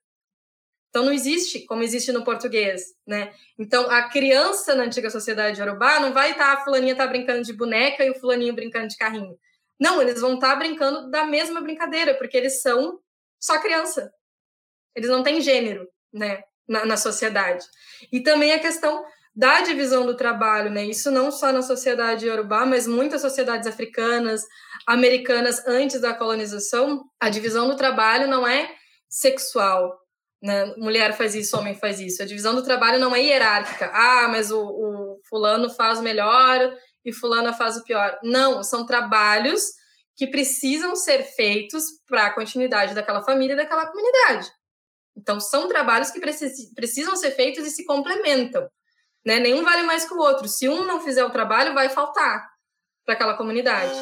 Então 0.95 1.05
não 1.05 1.13
existe 1.13 1.67
como 1.67 1.83
existe 1.83 2.13
no 2.13 2.23
português, 2.23 2.95
né? 3.05 3.35
Então 3.59 3.91
a 3.91 4.09
criança 4.09 4.77
na 4.77 4.85
antiga 4.85 5.11
sociedade 5.11 5.61
urubá 5.61 5.99
não 5.99 6.13
vai 6.13 6.31
estar 6.31 6.55
tá, 6.55 6.61
a 6.61 6.65
fulaninha 6.65 6.95
tá 6.95 7.05
brincando 7.05 7.43
de 7.43 7.53
boneca 7.53 8.05
e 8.05 8.11
o 8.11 8.21
fulaninho 8.21 8.55
brincando 8.55 8.87
de 8.87 8.97
carrinho. 8.97 9.37
Não, 9.79 10.01
eles 10.01 10.21
vão 10.21 10.35
estar 10.35 10.51
tá 10.51 10.57
brincando 10.57 11.11
da 11.11 11.27
mesma 11.27 11.61
brincadeira, 11.61 12.15
porque 12.15 12.37
eles 12.37 12.63
são 12.63 13.01
só 13.41 13.61
criança. 13.61 14.13
Eles 14.95 15.11
não 15.11 15.25
têm 15.25 15.41
gênero, 15.41 15.89
né, 16.13 16.45
na, 16.69 16.87
na 16.87 16.97
sociedade. 16.97 17.67
E 18.13 18.21
também 18.23 18.53
a 18.53 18.61
questão 18.61 19.05
da 19.35 19.63
divisão 19.63 20.07
do 20.07 20.17
trabalho, 20.17 20.71
né? 20.71 20.85
Isso 20.85 21.11
não 21.11 21.31
só 21.33 21.51
na 21.51 21.63
sociedade 21.63 22.27
iorubá, 22.27 22.65
mas 22.65 22.87
muitas 22.87 23.21
sociedades 23.21 23.67
africanas, 23.67 24.43
americanas 24.87 25.67
antes 25.67 26.01
da 26.01 26.15
colonização, 26.15 27.05
a 27.19 27.29
divisão 27.29 27.69
do 27.69 27.77
trabalho 27.77 28.29
não 28.29 28.47
é 28.47 28.73
sexual, 29.09 29.99
né? 30.41 30.67
Mulher 30.77 31.17
faz 31.17 31.35
isso, 31.35 31.57
homem 31.57 31.75
faz 31.75 31.99
isso. 31.99 32.23
A 32.23 32.27
divisão 32.27 32.55
do 32.55 32.63
trabalho 32.63 33.01
não 33.01 33.15
é 33.15 33.21
hierárquica. 33.23 33.91
Ah, 33.93 34.29
mas 34.29 34.53
o, 34.53 34.61
o 34.61 35.21
fulano 35.29 35.69
faz 35.71 35.99
o 35.99 36.03
melhor 36.03 36.73
e 37.05 37.13
fulana 37.13 37.53
faz 37.53 37.77
o 37.77 37.83
pior. 37.83 38.19
Não, 38.23 38.63
são 38.63 38.87
trabalhos 38.87 39.63
que 40.17 40.29
precisam 40.29 40.95
ser 40.95 41.25
feitos 41.25 41.85
para 42.07 42.27
a 42.27 42.35
continuidade 42.35 42.95
daquela 42.95 43.23
família 43.23 43.55
e 43.55 43.57
daquela 43.57 43.87
comunidade. 43.87 44.49
Então, 45.17 45.41
são 45.41 45.69
trabalhos 45.69 46.11
que 46.11 46.21
precisam 46.21 47.17
ser 47.17 47.33
feitos 47.33 47.67
e 47.67 47.71
se 47.71 47.85
complementam. 47.85 48.69
Né? 49.25 49.41
Nenhum 49.41 49.65
vale 49.65 49.83
mais 49.83 50.07
que 50.07 50.15
o 50.15 50.19
outro. 50.19 50.47
Se 50.49 50.69
um 50.69 50.85
não 50.85 51.01
fizer 51.01 51.25
o 51.25 51.31
trabalho, 51.31 51.75
vai 51.75 51.89
faltar 51.89 52.51
para 53.05 53.15
aquela 53.15 53.37
comunidade. 53.37 53.95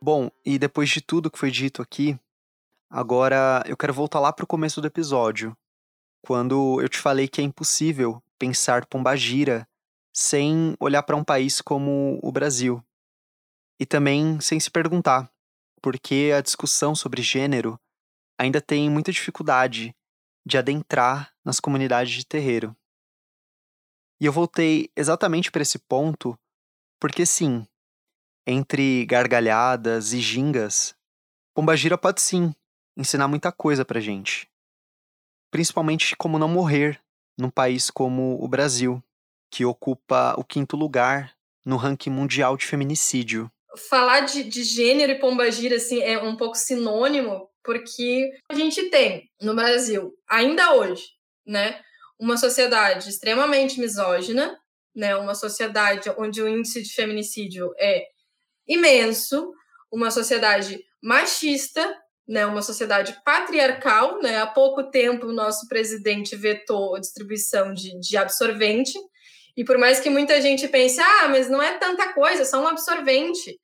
Bom, 0.00 0.30
e 0.44 0.58
depois 0.58 0.90
de 0.90 1.00
tudo 1.00 1.30
que 1.30 1.38
foi 1.38 1.50
dito 1.50 1.80
aqui, 1.80 2.18
agora 2.90 3.64
eu 3.66 3.76
quero 3.76 3.94
voltar 3.94 4.20
lá 4.20 4.32
para 4.32 4.44
o 4.44 4.46
começo 4.46 4.80
do 4.80 4.86
episódio, 4.86 5.56
quando 6.22 6.80
eu 6.80 6.88
te 6.88 6.98
falei 6.98 7.26
que 7.26 7.40
é 7.40 7.44
impossível 7.44 8.22
pensar 8.38 8.84
Pombagira 8.84 9.66
sem 10.12 10.76
olhar 10.78 11.02
para 11.02 11.16
um 11.16 11.24
país 11.24 11.60
como 11.60 12.20
o 12.22 12.30
Brasil. 12.30 12.84
E 13.80 13.86
também 13.86 14.38
sem 14.40 14.60
se 14.60 14.70
perguntar 14.70 15.30
por 15.82 15.98
que 15.98 16.32
a 16.32 16.40
discussão 16.40 16.94
sobre 16.94 17.22
gênero 17.22 17.80
ainda 18.38 18.60
tem 18.60 18.90
muita 18.90 19.10
dificuldade 19.10 19.94
de 20.44 20.58
adentrar 20.58 21.32
nas 21.44 21.60
comunidades 21.60 22.12
de 22.12 22.26
terreiro. 22.26 22.76
E 24.20 24.26
eu 24.26 24.32
voltei 24.32 24.90
exatamente 24.96 25.50
para 25.50 25.62
esse 25.62 25.78
ponto 25.78 26.38
porque, 27.00 27.26
sim, 27.26 27.66
entre 28.46 29.04
gargalhadas 29.06 30.12
e 30.12 30.20
gingas, 30.20 30.94
Pombagira 31.54 31.96
pode 31.96 32.20
sim 32.20 32.54
ensinar 32.96 33.28
muita 33.28 33.52
coisa 33.52 33.84
pra 33.84 34.00
gente. 34.00 34.48
Principalmente 35.50 36.16
como 36.16 36.38
não 36.38 36.48
morrer 36.48 37.00
num 37.38 37.50
país 37.50 37.90
como 37.90 38.42
o 38.42 38.48
Brasil, 38.48 39.02
que 39.50 39.64
ocupa 39.64 40.34
o 40.36 40.44
quinto 40.44 40.76
lugar 40.76 41.34
no 41.64 41.76
ranking 41.76 42.10
mundial 42.10 42.56
de 42.56 42.66
feminicídio. 42.66 43.50
falar 43.88 44.20
de, 44.20 44.44
de 44.44 44.64
gênero 44.64 45.12
e 45.12 45.18
pombagira 45.18 45.76
assim, 45.76 46.00
é 46.00 46.20
um 46.20 46.36
pouco 46.36 46.56
sinônimo, 46.56 47.48
porque 47.64 48.30
a 48.48 48.54
gente 48.54 48.90
tem 48.90 49.30
no 49.40 49.54
Brasil, 49.54 50.12
ainda 50.28 50.74
hoje, 50.74 51.02
né, 51.46 51.80
uma 52.20 52.36
sociedade 52.36 53.08
extremamente 53.08 53.80
misógina, 53.80 54.56
né, 54.94 55.16
uma 55.16 55.34
sociedade 55.34 56.10
onde 56.16 56.40
o 56.40 56.48
índice 56.48 56.82
de 56.82 56.92
feminicídio 56.92 57.72
é 57.78 58.04
imenso, 58.68 59.52
uma 59.90 60.10
sociedade 60.10 60.80
machista, 61.02 61.96
né, 62.28 62.46
uma 62.46 62.62
sociedade 62.62 63.16
patriarcal. 63.24 64.20
Né? 64.22 64.38
Há 64.38 64.46
pouco 64.46 64.90
tempo, 64.90 65.26
o 65.26 65.32
nosso 65.32 65.66
presidente 65.68 66.36
vetou 66.36 66.94
a 66.94 67.00
distribuição 67.00 67.72
de, 67.72 67.98
de 67.98 68.16
absorvente, 68.16 68.98
e 69.56 69.64
por 69.64 69.78
mais 69.78 70.00
que 70.00 70.10
muita 70.10 70.40
gente 70.40 70.66
pense, 70.68 71.00
ah, 71.00 71.28
mas 71.28 71.48
não 71.48 71.62
é 71.62 71.78
tanta 71.78 72.12
coisa, 72.12 72.42
é 72.42 72.44
só 72.44 72.60
um 72.60 72.66
absorvente. 72.66 73.56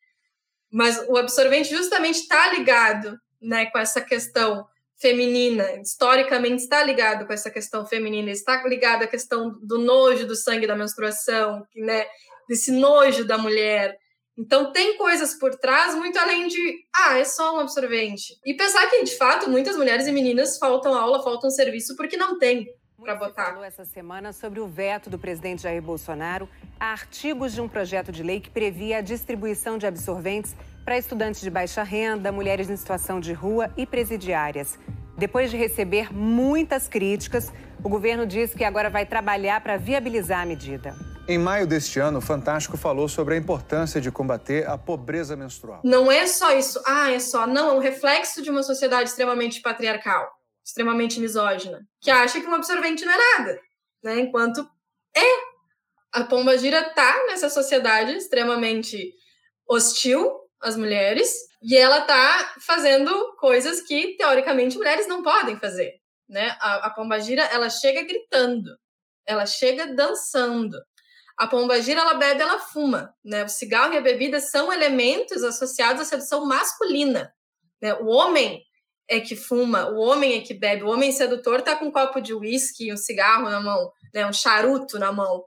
Mas 0.70 1.04
o 1.08 1.16
absorvente 1.16 1.68
justamente 1.70 2.20
está 2.20 2.52
ligado 2.52 3.18
né, 3.40 3.66
com 3.66 3.78
essa 3.78 4.00
questão 4.00 4.66
feminina, 5.00 5.80
historicamente 5.80 6.62
está 6.62 6.82
ligado 6.84 7.26
com 7.26 7.32
essa 7.32 7.50
questão 7.50 7.86
feminina, 7.86 8.30
está 8.30 8.62
ligado 8.66 9.02
à 9.02 9.06
questão 9.06 9.58
do 9.62 9.78
nojo 9.78 10.26
do 10.26 10.36
sangue 10.36 10.66
da 10.66 10.76
menstruação, 10.76 11.66
né, 11.74 12.06
desse 12.46 12.70
nojo 12.70 13.24
da 13.24 13.38
mulher. 13.38 13.96
Então 14.38 14.72
tem 14.72 14.96
coisas 14.98 15.34
por 15.34 15.54
trás 15.56 15.94
muito 15.94 16.18
além 16.18 16.48
de, 16.48 16.84
ah, 16.94 17.18
é 17.18 17.24
só 17.24 17.56
um 17.56 17.60
absorvente. 17.60 18.38
E 18.44 18.54
pensar 18.54 18.88
que, 18.88 19.02
de 19.02 19.16
fato, 19.16 19.48
muitas 19.48 19.76
mulheres 19.76 20.06
e 20.06 20.12
meninas 20.12 20.58
faltam 20.58 20.94
aula, 20.94 21.22
faltam 21.22 21.50
serviço 21.50 21.96
porque 21.96 22.16
não 22.16 22.38
tem 22.38 22.66
para 23.00 23.14
botar. 23.14 23.46
falou 23.46 23.64
essa 23.64 23.84
semana 23.84 24.32
sobre 24.32 24.60
o 24.60 24.66
veto 24.66 25.08
do 25.08 25.18
presidente 25.18 25.62
Jair 25.62 25.80
Bolsonaro 25.80 26.48
a 26.78 26.92
artigos 26.92 27.54
de 27.54 27.60
um 27.60 27.68
projeto 27.68 28.12
de 28.12 28.22
lei 28.22 28.40
que 28.40 28.50
previa 28.50 28.98
a 28.98 29.00
distribuição 29.00 29.78
de 29.78 29.86
absorventes 29.86 30.54
para 30.90 30.98
estudantes 30.98 31.40
de 31.40 31.48
baixa 31.48 31.84
renda, 31.84 32.32
mulheres 32.32 32.68
em 32.68 32.74
situação 32.74 33.20
de 33.20 33.32
rua 33.32 33.72
e 33.76 33.86
presidiárias. 33.86 34.76
Depois 35.16 35.48
de 35.48 35.56
receber 35.56 36.12
muitas 36.12 36.88
críticas, 36.88 37.52
o 37.84 37.88
governo 37.88 38.26
diz 38.26 38.52
que 38.54 38.64
agora 38.64 38.90
vai 38.90 39.06
trabalhar 39.06 39.60
para 39.60 39.76
viabilizar 39.76 40.40
a 40.40 40.44
medida. 40.44 40.96
Em 41.28 41.38
maio 41.38 41.64
deste 41.64 42.00
ano, 42.00 42.18
o 42.18 42.20
Fantástico 42.20 42.76
falou 42.76 43.08
sobre 43.08 43.34
a 43.34 43.36
importância 43.36 44.00
de 44.00 44.10
combater 44.10 44.68
a 44.68 44.76
pobreza 44.76 45.36
menstrual. 45.36 45.80
Não 45.84 46.10
é 46.10 46.26
só 46.26 46.58
isso. 46.58 46.82
Ah, 46.84 47.12
é 47.12 47.20
só. 47.20 47.46
Não, 47.46 47.68
é 47.68 47.72
um 47.74 47.78
reflexo 47.78 48.42
de 48.42 48.50
uma 48.50 48.64
sociedade 48.64 49.10
extremamente 49.10 49.62
patriarcal, 49.62 50.28
extremamente 50.64 51.20
misógina, 51.20 51.86
que 52.00 52.10
acha 52.10 52.40
que 52.40 52.48
um 52.48 52.54
absorvente 52.56 53.04
não 53.04 53.12
é 53.12 53.38
nada, 53.38 53.60
né? 54.02 54.18
Enquanto 54.18 54.68
é. 55.16 55.50
A 56.12 56.24
pomba 56.24 56.58
gira 56.58 56.82
tá 56.82 57.26
nessa 57.28 57.48
sociedade 57.48 58.10
extremamente 58.10 59.14
hostil 59.68 60.40
às 60.60 60.76
mulheres 60.76 61.32
e 61.62 61.76
ela 61.76 62.02
tá 62.02 62.54
fazendo 62.60 63.34
coisas 63.36 63.80
que 63.82 64.16
teoricamente 64.16 64.76
mulheres 64.76 65.06
não 65.06 65.22
podem 65.22 65.56
fazer, 65.56 65.94
né? 66.28 66.56
A, 66.60 66.86
a 66.86 66.90
pomba 66.90 67.18
gira, 67.20 67.42
ela 67.44 67.68
chega 67.68 68.02
gritando, 68.02 68.70
ela 69.26 69.46
chega 69.46 69.86
dançando, 69.94 70.78
a 71.40 71.46
pomba 71.46 71.80
gira, 71.80 72.02
ela 72.02 72.12
bebe, 72.12 72.42
ela 72.42 72.58
fuma. 72.58 73.14
Né? 73.24 73.42
O 73.42 73.48
cigarro 73.48 73.94
e 73.94 73.96
a 73.96 74.02
bebida 74.02 74.40
são 74.40 74.70
elementos 74.70 75.42
associados 75.42 76.02
à 76.02 76.04
sedução 76.04 76.44
masculina. 76.44 77.32
Né? 77.80 77.94
O 77.94 78.08
homem 78.08 78.62
é 79.08 79.20
que 79.20 79.34
fuma, 79.34 79.88
o 79.88 80.00
homem 80.00 80.34
é 80.34 80.42
que 80.42 80.52
bebe. 80.52 80.82
O 80.82 80.90
homem 80.90 81.10
sedutor 81.10 81.60
está 81.60 81.74
com 81.76 81.86
um 81.86 81.90
copo 81.90 82.20
de 82.20 82.34
uísque, 82.34 82.92
um 82.92 82.96
cigarro 82.98 83.48
na 83.48 83.58
mão, 83.58 83.90
né? 84.12 84.26
um 84.26 84.34
charuto 84.34 84.98
na 84.98 85.12
mão. 85.12 85.42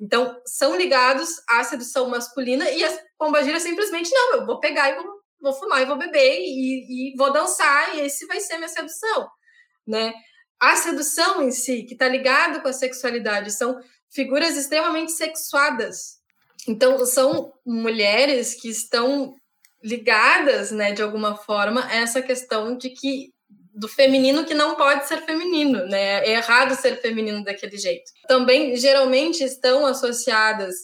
Então, 0.00 0.40
são 0.46 0.76
ligados 0.76 1.28
à 1.46 1.62
sedução 1.62 2.08
masculina 2.08 2.70
e 2.70 2.82
a 2.82 2.98
pomba 3.18 3.42
gira 3.42 3.60
simplesmente, 3.60 4.10
não, 4.10 4.36
eu 4.36 4.46
vou 4.46 4.58
pegar 4.58 4.90
e 4.90 4.94
vou, 4.94 5.20
vou 5.40 5.52
fumar 5.52 5.82
e 5.82 5.86
vou 5.86 5.98
beber 5.98 6.40
e, 6.40 7.12
e 7.12 7.16
vou 7.16 7.30
dançar 7.32 7.94
e 7.94 8.00
esse 8.00 8.26
vai 8.26 8.40
ser 8.40 8.56
minha 8.56 8.68
sedução, 8.68 9.28
né? 9.86 10.14
A 10.58 10.76
sedução 10.76 11.42
em 11.42 11.50
si, 11.50 11.84
que 11.84 11.94
está 11.94 12.08
ligado 12.08 12.62
com 12.62 12.68
a 12.68 12.72
sexualidade, 12.72 13.50
são 13.50 13.78
figuras 14.10 14.56
extremamente 14.56 15.12
sexuadas. 15.12 16.18
Então, 16.68 17.04
são 17.06 17.52
mulheres 17.64 18.54
que 18.54 18.68
estão 18.68 19.34
ligadas, 19.82 20.70
né, 20.70 20.92
de 20.92 21.02
alguma 21.02 21.36
forma, 21.36 21.86
a 21.86 21.96
essa 21.96 22.20
questão 22.20 22.76
de 22.76 22.90
que 22.90 23.32
do 23.80 23.88
feminino 23.88 24.44
que 24.44 24.52
não 24.52 24.74
pode 24.74 25.08
ser 25.08 25.22
feminino, 25.24 25.86
né? 25.86 26.22
É 26.26 26.32
errado 26.32 26.74
ser 26.74 27.00
feminino 27.00 27.42
daquele 27.42 27.78
jeito. 27.78 28.12
Também 28.28 28.76
geralmente 28.76 29.42
estão 29.42 29.86
associadas 29.86 30.74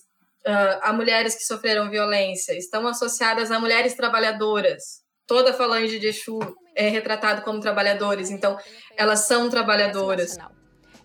uh, 0.47 0.81
a 0.81 0.95
mulheres 0.95 1.35
que 1.35 1.45
sofreram 1.45 1.91
violência, 1.91 2.57
estão 2.57 2.87
associadas 2.87 3.51
a 3.51 3.61
mulheres 3.61 3.93
trabalhadoras. 3.93 5.03
Toda 5.27 5.53
falange 5.53 5.99
de 5.99 6.07
Exu 6.07 6.39
é 6.75 6.89
retratado 6.89 7.43
como 7.43 7.61
trabalhadores, 7.61 8.31
então 8.31 8.59
elas 8.97 9.27
são 9.27 9.51
trabalhadoras 9.51 10.39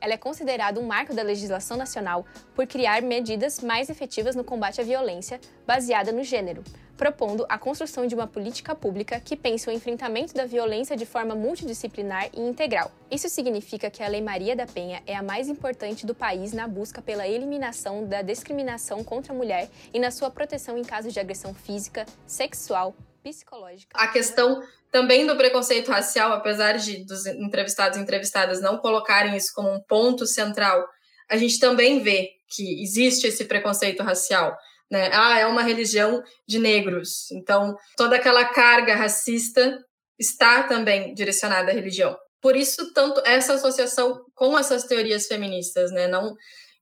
ela 0.02 0.16
é 0.16 0.18
considerada 0.18 0.80
um 0.80 0.88
marco 0.88 1.14
da 1.14 1.22
legislação 1.22 1.78
nacional 1.78 2.26
por 2.56 2.66
criar 2.66 3.04
medidas 3.04 3.62
mais 3.62 3.88
efetivas 3.88 4.36
no 4.36 4.44
combate 4.44 4.82
à 4.82 4.84
violência 4.84 5.40
baseada 5.66 6.12
no 6.12 6.24
gênero, 6.24 6.64
propondo 7.02 7.48
a 7.50 7.58
construção 7.58 8.06
de 8.06 8.14
uma 8.14 8.28
política 8.28 8.76
pública 8.76 9.20
que 9.20 9.36
pense 9.36 9.68
o 9.68 9.72
enfrentamento 9.72 10.36
da 10.36 10.46
violência 10.46 10.96
de 10.96 11.04
forma 11.04 11.34
multidisciplinar 11.34 12.30
e 12.32 12.40
integral. 12.40 12.92
Isso 13.10 13.28
significa 13.28 13.90
que 13.90 14.04
a 14.04 14.08
Lei 14.08 14.22
Maria 14.22 14.56
da 14.56 14.68
Penha 14.68 15.02
é 15.08 15.16
a 15.16 15.24
mais 15.24 15.50
importante 15.50 16.06
do 16.06 16.14
país 16.14 16.54
na 16.54 16.68
busca 16.68 17.02
pela 17.02 17.28
eliminação 17.28 18.06
da 18.06 18.22
discriminação 18.22 19.04
contra 19.04 19.34
a 19.34 19.36
mulher 19.36 19.68
e 19.92 19.98
na 19.98 20.12
sua 20.12 20.30
proteção 20.30 20.78
em 20.78 20.84
casos 20.84 21.12
de 21.12 21.20
agressão 21.20 21.56
física, 21.56 22.06
sexual, 22.28 22.96
psicológica. 23.24 23.98
A 23.98 24.08
questão 24.10 24.62
também 24.92 25.26
do 25.26 25.36
preconceito 25.36 25.90
racial, 25.90 26.32
apesar 26.34 26.74
de 26.74 27.04
dos 27.04 27.26
entrevistados 27.26 27.98
e 27.98 28.02
entrevistadas 28.02 28.62
não 28.62 28.78
colocarem 28.78 29.36
isso 29.36 29.52
como 29.56 29.74
um 29.74 29.82
ponto 29.82 30.28
central, 30.28 30.88
a 31.28 31.36
gente 31.36 31.60
também 31.60 32.00
vê 32.04 32.30
que 32.48 32.84
existe 32.84 33.26
esse 33.26 33.46
preconceito 33.46 34.04
racial. 34.04 34.56
Né? 34.92 35.10
Ah, 35.14 35.40
é 35.40 35.46
uma 35.46 35.64
religião 35.64 36.22
de 36.46 36.60
negros. 36.60 37.32
Então, 37.32 37.78
toda 37.96 38.18
aquela 38.18 38.44
carga 38.44 38.94
racista 38.94 39.80
está 40.20 40.64
também 40.64 41.14
direcionada 41.14 41.72
à 41.72 41.74
religião. 41.74 42.18
Por 42.42 42.58
isso, 42.58 42.92
tanto 42.94 43.22
essa 43.26 43.54
associação 43.54 44.22
com 44.36 44.58
essas 44.58 44.84
teorias 44.84 45.28
feministas, 45.28 45.92
né? 45.92 46.08
Não, 46.08 46.36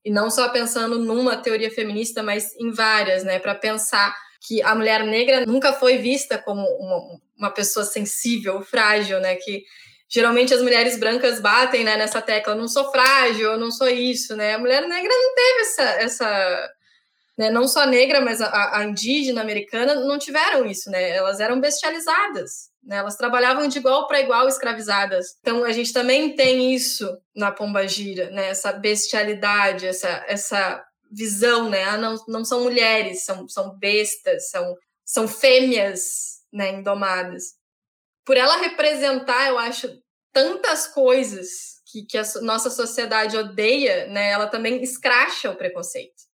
e 0.04 0.10
não 0.10 0.28
só 0.30 0.48
pensando 0.48 0.98
numa 0.98 1.36
teoria 1.36 1.70
feminista, 1.70 2.22
mas 2.22 2.52
em 2.58 2.72
várias, 2.72 3.22
né? 3.22 3.38
Para 3.38 3.54
pensar 3.54 4.12
que 4.46 4.60
a 4.62 4.74
mulher 4.74 5.04
negra 5.04 5.44
nunca 5.46 5.72
foi 5.72 5.98
vista 5.98 6.38
como 6.38 6.62
uma, 6.62 7.20
uma 7.38 7.50
pessoa 7.50 7.84
sensível, 7.84 8.62
frágil, 8.62 9.20
né? 9.20 9.36
Que 9.36 9.62
geralmente 10.08 10.52
as 10.52 10.62
mulheres 10.62 10.98
brancas 10.98 11.40
batem 11.40 11.84
né, 11.84 11.96
nessa 11.96 12.20
tecla, 12.20 12.56
não 12.56 12.66
sou 12.66 12.90
frágil, 12.90 13.52
eu 13.52 13.58
não 13.58 13.70
sou 13.70 13.88
isso, 13.88 14.34
né? 14.34 14.54
A 14.54 14.58
mulher 14.58 14.80
negra 14.88 15.12
não 15.14 15.34
teve 15.34 15.60
essa, 15.60 15.82
essa 15.82 16.70
né, 17.40 17.48
não 17.48 17.66
só 17.66 17.86
negra, 17.86 18.20
mas 18.20 18.42
a, 18.42 18.76
a, 18.76 18.84
indígena 18.84 19.40
americana 19.40 19.94
não 19.94 20.18
tiveram 20.18 20.66
isso, 20.66 20.90
né? 20.90 21.08
Elas 21.16 21.40
eram 21.40 21.58
bestializadas, 21.58 22.68
né? 22.84 22.98
Elas 22.98 23.16
trabalhavam 23.16 23.66
de 23.66 23.78
igual 23.78 24.06
para 24.06 24.20
igual 24.20 24.46
escravizadas. 24.46 25.38
Então 25.40 25.64
a 25.64 25.72
gente 25.72 25.90
também 25.90 26.36
tem 26.36 26.74
isso 26.74 27.08
na 27.34 27.50
Pomba 27.50 27.88
Gira, 27.88 28.28
né? 28.28 28.50
Essa 28.50 28.74
bestialidade, 28.74 29.86
essa, 29.86 30.22
essa 30.28 30.84
visão, 31.10 31.70
né? 31.70 31.82
Ah, 31.84 31.96
não, 31.96 32.14
não 32.28 32.44
são 32.44 32.62
mulheres, 32.62 33.24
são, 33.24 33.48
são 33.48 33.70
bestas, 33.78 34.50
são, 34.50 34.76
são 35.02 35.26
fêmeas, 35.26 36.42
né? 36.52 36.72
Indomadas. 36.74 37.54
Por 38.22 38.36
ela 38.36 38.58
representar, 38.58 39.48
eu 39.48 39.58
acho, 39.58 39.88
tantas 40.30 40.86
coisas 40.88 41.80
que, 41.90 42.04
que 42.04 42.18
a 42.18 42.24
nossa 42.42 42.68
sociedade 42.68 43.34
odeia, 43.34 44.08
né? 44.08 44.30
Ela 44.30 44.46
também 44.46 44.82
escracha 44.82 45.50
o 45.50 45.56
preconceito. 45.56 46.28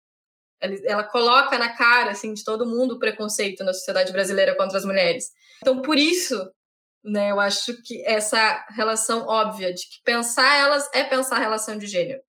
Ela, 0.84 1.04
coloca 1.04 1.58
na 1.58 1.70
cara, 1.76 2.12
assim, 2.12 2.32
de 2.34 2.44
todo 2.44 2.66
mundo 2.66 2.94
o 2.94 2.98
preconceito 2.98 3.64
na 3.64 3.72
sociedade 3.72 4.12
brasileira 4.12 4.56
contra 4.56 4.78
as 4.78 4.84
mulheres. 4.84 5.30
Então, 5.60 5.80
por 5.82 5.98
isso, 5.98 6.50
né? 7.04 7.30
Eu 7.30 7.40
acho 7.40 7.80
que 7.82 8.04
essa 8.06 8.64
relação 8.70 9.26
óbvia 9.26 9.72
de 9.72 9.82
que 9.82 10.02
pensar 10.04 10.56
elas 10.58 10.88
é 10.94 11.04
pensar 11.04 11.36
a 11.36 11.40
relação 11.40 11.76
de 11.76 11.86
gênero, 11.86 12.20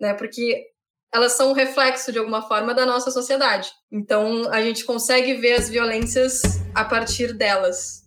né? 0.00 0.14
Porque 0.14 0.66
elas 1.12 1.32
são 1.32 1.50
um 1.50 1.52
reflexo, 1.52 2.10
de 2.10 2.18
alguma 2.18 2.40
forma, 2.40 2.72
da 2.72 2.86
nossa 2.86 3.10
sociedade. 3.10 3.70
Então, 3.90 4.50
a 4.50 4.62
gente 4.62 4.84
consegue 4.84 5.34
ver 5.34 5.54
as 5.54 5.68
violências 5.68 6.42
a 6.74 6.84
partir 6.84 7.34
delas. 7.34 8.02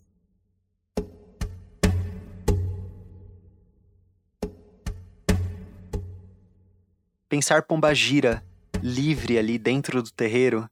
Pensar 7.28 7.62
Pombagira 7.62 8.45
livre 8.86 9.36
ali 9.36 9.58
dentro 9.58 10.00
do 10.00 10.12
terreiro 10.12 10.70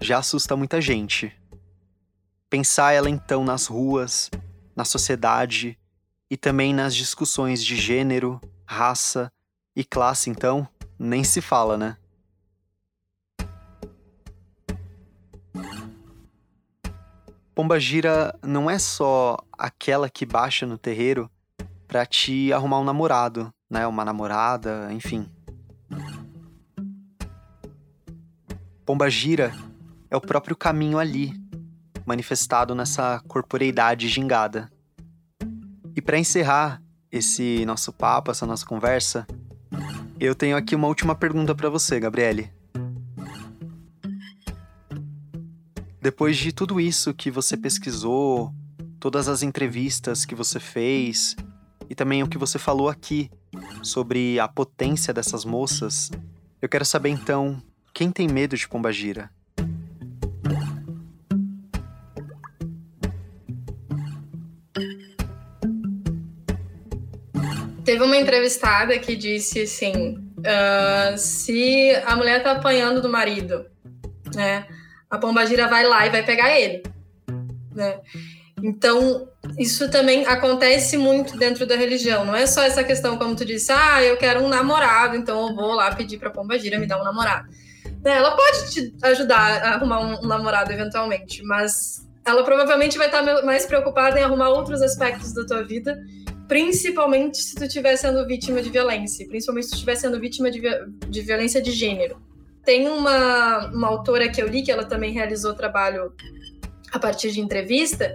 já 0.00 0.18
assusta 0.18 0.56
muita 0.56 0.80
gente. 0.80 1.32
Pensar 2.50 2.92
ela 2.92 3.08
então 3.08 3.44
nas 3.44 3.66
ruas, 3.66 4.28
na 4.74 4.84
sociedade 4.84 5.78
e 6.28 6.36
também 6.36 6.74
nas 6.74 6.96
discussões 6.96 7.64
de 7.64 7.76
gênero, 7.76 8.40
raça 8.66 9.32
e 9.76 9.84
classe, 9.84 10.30
então, 10.30 10.66
nem 10.98 11.22
se 11.22 11.40
fala, 11.40 11.78
né? 11.78 11.96
Pombagira 17.54 18.36
não 18.42 18.68
é 18.68 18.80
só 18.80 19.38
aquela 19.56 20.10
que 20.10 20.26
baixa 20.26 20.66
no 20.66 20.76
terreiro 20.76 21.30
para 21.86 22.04
te 22.04 22.52
arrumar 22.52 22.80
um 22.80 22.84
namorado, 22.84 23.54
né? 23.70 23.86
Uma 23.86 24.04
namorada, 24.04 24.92
enfim. 24.92 25.30
Pombagira 28.84 29.54
é 30.10 30.16
o 30.16 30.20
próprio 30.20 30.54
caminho 30.54 30.98
ali, 30.98 31.32
manifestado 32.04 32.74
nessa 32.74 33.18
corporeidade 33.26 34.08
gingada. 34.08 34.70
E 35.96 36.02
para 36.02 36.18
encerrar 36.18 36.82
esse 37.10 37.64
nosso 37.64 37.92
papo, 37.92 38.30
essa 38.30 38.44
nossa 38.44 38.66
conversa, 38.66 39.26
eu 40.20 40.34
tenho 40.34 40.56
aqui 40.56 40.74
uma 40.74 40.88
última 40.88 41.14
pergunta 41.14 41.54
para 41.54 41.70
você, 41.70 41.98
Gabriele. 41.98 42.52
Depois 45.98 46.36
de 46.36 46.52
tudo 46.52 46.78
isso 46.78 47.14
que 47.14 47.30
você 47.30 47.56
pesquisou, 47.56 48.52
todas 49.00 49.28
as 49.28 49.42
entrevistas 49.42 50.26
que 50.26 50.34
você 50.34 50.60
fez 50.60 51.34
e 51.88 51.94
também 51.94 52.22
o 52.22 52.28
que 52.28 52.36
você 52.36 52.58
falou 52.58 52.90
aqui 52.90 53.30
sobre 53.82 54.38
a 54.38 54.46
potência 54.46 55.14
dessas 55.14 55.46
moças, 55.46 56.10
eu 56.60 56.68
quero 56.68 56.84
saber 56.84 57.08
então, 57.08 57.62
quem 57.94 58.10
tem 58.10 58.26
medo 58.26 58.56
de 58.56 58.68
Pombagira? 58.68 59.30
Teve 67.84 68.02
uma 68.02 68.16
entrevistada 68.16 68.98
que 68.98 69.14
disse 69.14 69.60
assim: 69.60 70.16
uh, 70.38 71.16
se 71.16 71.94
a 72.04 72.16
mulher 72.16 72.42
tá 72.42 72.52
apanhando 72.52 73.00
do 73.00 73.08
marido, 73.08 73.66
né, 74.34 74.66
a 75.08 75.18
pombagira 75.18 75.68
vai 75.68 75.86
lá 75.86 76.06
e 76.06 76.10
vai 76.10 76.24
pegar 76.24 76.58
ele, 76.58 76.82
né? 77.72 78.00
Então, 78.62 79.28
isso 79.58 79.90
também 79.90 80.26
acontece 80.26 80.96
muito 80.96 81.36
dentro 81.36 81.66
da 81.66 81.76
religião. 81.76 82.24
Não 82.24 82.34
é 82.34 82.46
só 82.46 82.62
essa 82.62 82.82
questão, 82.82 83.18
como 83.18 83.36
tu 83.36 83.44
disse, 83.44 83.70
ah, 83.70 84.02
eu 84.02 84.16
quero 84.16 84.42
um 84.42 84.48
namorado, 84.48 85.16
então 85.16 85.48
eu 85.48 85.54
vou 85.54 85.74
lá 85.74 85.94
pedir 85.94 86.18
pra 86.18 86.30
pombagira 86.30 86.78
me 86.78 86.86
dar 86.86 86.98
um 86.98 87.04
namorado. 87.04 87.46
Né, 88.04 88.16
ela 88.16 88.36
pode 88.36 88.70
te 88.70 88.94
ajudar 89.02 89.62
a 89.62 89.74
arrumar 89.74 90.00
um, 90.00 90.24
um 90.24 90.26
namorado 90.26 90.70
eventualmente, 90.70 91.42
mas 91.42 92.06
ela 92.24 92.44
provavelmente 92.44 92.98
vai 92.98 93.06
estar 93.06 93.22
mais 93.42 93.64
preocupada 93.66 94.20
em 94.20 94.22
arrumar 94.22 94.50
outros 94.50 94.82
aspectos 94.82 95.32
da 95.32 95.44
tua 95.46 95.62
vida 95.62 95.98
principalmente 96.46 97.38
se 97.38 97.54
tu 97.54 97.64
estiver 97.64 97.96
sendo 97.96 98.26
vítima 98.26 98.60
de 98.60 98.70
violência, 98.70 99.26
principalmente 99.26 99.64
se 99.64 99.70
tu 99.70 99.74
estiver 99.74 99.96
sendo 99.96 100.20
vítima 100.20 100.50
de, 100.50 100.60
de 101.08 101.20
violência 101.22 101.60
de 101.60 101.70
gênero. 101.70 102.20
Tem 102.64 102.88
uma, 102.88 103.66
uma 103.68 103.88
autora 103.88 104.28
que 104.28 104.42
eu 104.42 104.48
li, 104.48 104.62
que 104.62 104.70
ela 104.70 104.84
também 104.84 105.12
realizou 105.12 105.54
trabalho 105.54 106.12
a 106.92 106.98
partir 106.98 107.30
de 107.30 107.40
entrevista, 107.40 108.14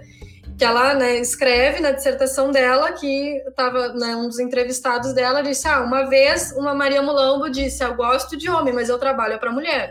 que 0.60 0.64
ela 0.64 0.94
né, 0.94 1.18
escreve 1.18 1.80
na 1.80 1.90
dissertação 1.90 2.50
dela 2.50 2.92
que 2.92 3.42
estava 3.48 3.94
né, 3.94 4.14
um 4.14 4.28
dos 4.28 4.38
entrevistados 4.38 5.14
dela 5.14 5.42
disse 5.42 5.66
ah 5.66 5.80
uma 5.80 6.04
vez 6.04 6.52
uma 6.52 6.74
Maria 6.74 7.02
Mulambo 7.02 7.48
disse 7.48 7.82
eu 7.82 7.94
gosto 7.94 8.36
de 8.36 8.50
homem 8.50 8.74
mas 8.74 8.90
eu 8.90 8.98
trabalho 8.98 9.38
para 9.38 9.50
mulher 9.50 9.90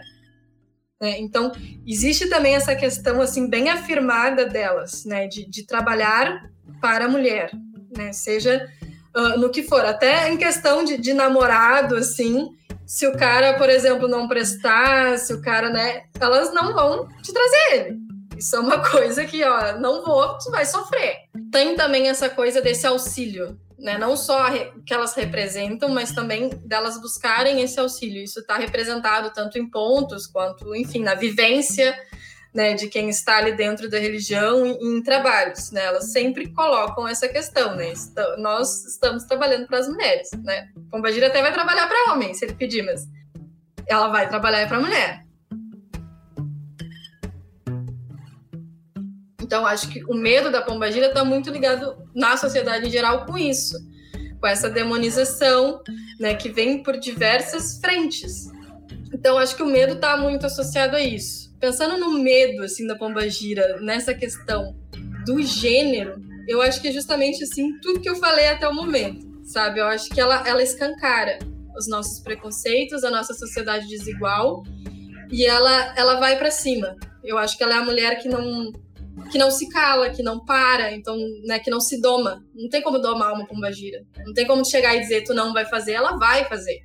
né? 1.02 1.20
então 1.20 1.52
existe 1.88 2.30
também 2.30 2.56
essa 2.56 2.76
questão 2.76 3.20
assim 3.20 3.50
bem 3.50 3.70
afirmada 3.70 4.46
delas 4.46 5.06
né 5.06 5.28
de, 5.28 5.50
de 5.50 5.66
trabalhar 5.66 6.40
para 6.80 7.06
a 7.06 7.10
mulher 7.10 7.50
né? 7.96 8.14
Seja 8.14 8.68
uh, 9.16 9.40
no 9.40 9.50
que 9.50 9.64
for, 9.64 9.84
até 9.86 10.32
em 10.32 10.38
questão 10.38 10.84
de, 10.84 10.98
de 10.98 11.14
namorado, 11.14 11.96
assim, 11.96 12.50
se 12.86 13.08
o 13.08 13.18
cara, 13.18 13.58
por 13.58 13.70
exemplo, 13.70 14.08
não 14.08 14.28
prestar, 14.28 15.18
se 15.18 15.34
o 15.34 15.42
cara, 15.42 15.70
né, 15.70 16.04
elas 16.20 16.54
não 16.54 16.74
vão 16.74 17.08
te 17.22 17.34
trazer 17.34 17.74
ele. 17.74 18.09
Isso 18.40 18.56
é 18.56 18.60
uma 18.60 18.80
coisa 18.90 19.26
que, 19.26 19.44
ó, 19.44 19.78
não 19.78 20.04
vou, 20.04 20.38
tu 20.38 20.50
vai 20.50 20.66
sofrer. 20.66 21.26
Tem 21.52 21.76
também 21.76 22.08
essa 22.08 22.30
coisa 22.30 22.62
desse 22.62 22.88
auxílio, 22.88 23.60
né? 23.78 23.98
Não 23.98 24.16
só 24.16 24.50
que 24.86 24.94
elas 24.94 25.14
representam, 25.14 25.90
mas 25.90 26.14
também 26.14 26.50
delas 26.64 27.00
buscarem 27.02 27.62
esse 27.62 27.78
auxílio. 27.78 28.24
Isso 28.24 28.40
está 28.40 28.56
representado 28.56 29.32
tanto 29.34 29.60
em 29.60 29.70
pontos 29.70 30.26
quanto, 30.26 30.74
enfim, 30.74 31.04
na 31.04 31.16
vivência 31.16 31.94
né, 32.54 32.74
de 32.74 32.88
quem 32.88 33.10
está 33.10 33.38
ali 33.38 33.52
dentro 33.52 33.90
da 33.90 34.00
religião 34.00 34.66
em, 34.66 34.98
em 34.98 35.04
trabalhos, 35.04 35.70
né? 35.72 35.84
Elas 35.86 36.12
sempre 36.14 36.48
colocam 36.54 37.08
essa 37.08 37.28
questão, 37.28 37.76
né? 37.76 37.94
nós 38.38 38.86
estamos 38.86 39.26
trabalhando 39.26 39.68
para 39.68 39.80
as 39.80 39.88
mulheres, 39.88 40.30
né? 40.44 40.70
Pombagira 40.90 41.28
até 41.28 41.42
vai 41.42 41.54
trabalhar 41.54 41.88
para 41.88 42.14
homem, 42.14 42.34
se 42.34 42.46
ele 42.46 42.54
pedir, 42.54 42.84
mas 42.84 43.06
ela 43.86 44.08
vai 44.08 44.30
trabalhar 44.30 44.66
para 44.68 44.80
mulher. 44.80 45.29
Então, 49.50 49.66
acho 49.66 49.90
que 49.90 50.04
o 50.06 50.14
medo 50.14 50.52
da 50.52 50.62
pombagira 50.62 51.08
está 51.08 51.26
muito 51.26 51.50
ligado 51.50 51.98
na 52.14 52.38
sociedade 52.38 52.88
em 52.88 52.92
geral 52.92 53.26
com 53.26 53.36
isso, 53.36 53.76
com 54.40 54.46
essa 54.46 54.70
demonização, 54.70 55.82
né, 56.20 56.36
que 56.36 56.50
vem 56.50 56.84
por 56.84 57.00
diversas 57.00 57.80
frentes. 57.80 58.52
Então, 59.12 59.40
acho 59.40 59.56
que 59.56 59.64
o 59.64 59.66
medo 59.66 59.94
está 59.94 60.16
muito 60.16 60.46
associado 60.46 60.96
a 60.96 61.02
isso 61.02 61.50
pensando 61.60 61.98
no 61.98 62.12
medo 62.12 62.64
assim 62.64 62.88
da 62.88 62.96
pombagira, 62.96 63.80
nessa 63.82 64.14
questão 64.14 64.76
do 65.26 65.42
gênero, 65.42 66.22
eu 66.48 66.62
acho 66.62 66.82
que 66.82 66.88
é 66.88 66.92
justamente 66.92 67.44
assim 67.44 67.78
tudo 67.80 68.00
que 68.00 68.10
eu 68.10 68.16
falei 68.16 68.48
até 68.48 68.68
o 68.68 68.74
momento, 68.74 69.28
sabe? 69.44 69.80
Eu 69.80 69.86
acho 69.88 70.10
que 70.10 70.20
ela 70.20 70.48
ela 70.48 70.64
escancara 70.64 71.38
os 71.78 71.88
nossos 71.88 72.20
preconceitos, 72.20 73.04
a 73.04 73.12
nossa 73.12 73.34
sociedade 73.34 73.88
desigual 73.88 74.64
e 75.30 75.46
ela 75.46 75.94
ela 75.96 76.20
vai 76.20 76.38
para 76.38 76.50
cima. 76.50 76.96
Eu 77.24 77.38
acho 77.38 77.58
que 77.58 77.64
ela 77.64 77.76
é 77.76 77.78
a 77.78 77.86
mulher 77.86 78.20
que 78.20 78.30
não 78.30 78.72
que 79.32 79.38
não 79.38 79.52
se 79.52 79.68
cala, 79.70 80.10
que 80.10 80.24
não 80.24 80.44
para, 80.44 80.92
então, 80.92 81.18
né, 81.46 81.60
que 81.60 81.70
não 81.70 81.80
se 81.80 82.02
doma. 82.02 82.44
Não 82.54 82.70
tem 82.70 82.82
como 82.82 83.00
domar 83.00 83.34
uma 83.34 83.46
pombagira. 83.46 84.06
Não 84.26 84.34
tem 84.34 84.46
como 84.46 84.66
chegar 84.66 84.96
e 84.96 85.02
dizer 85.02 85.24
tu 85.24 85.34
não 85.34 85.54
vai 85.54 85.66
fazer, 85.66 85.94
ela 85.94 86.18
vai 86.18 86.46
fazer. 86.46 86.82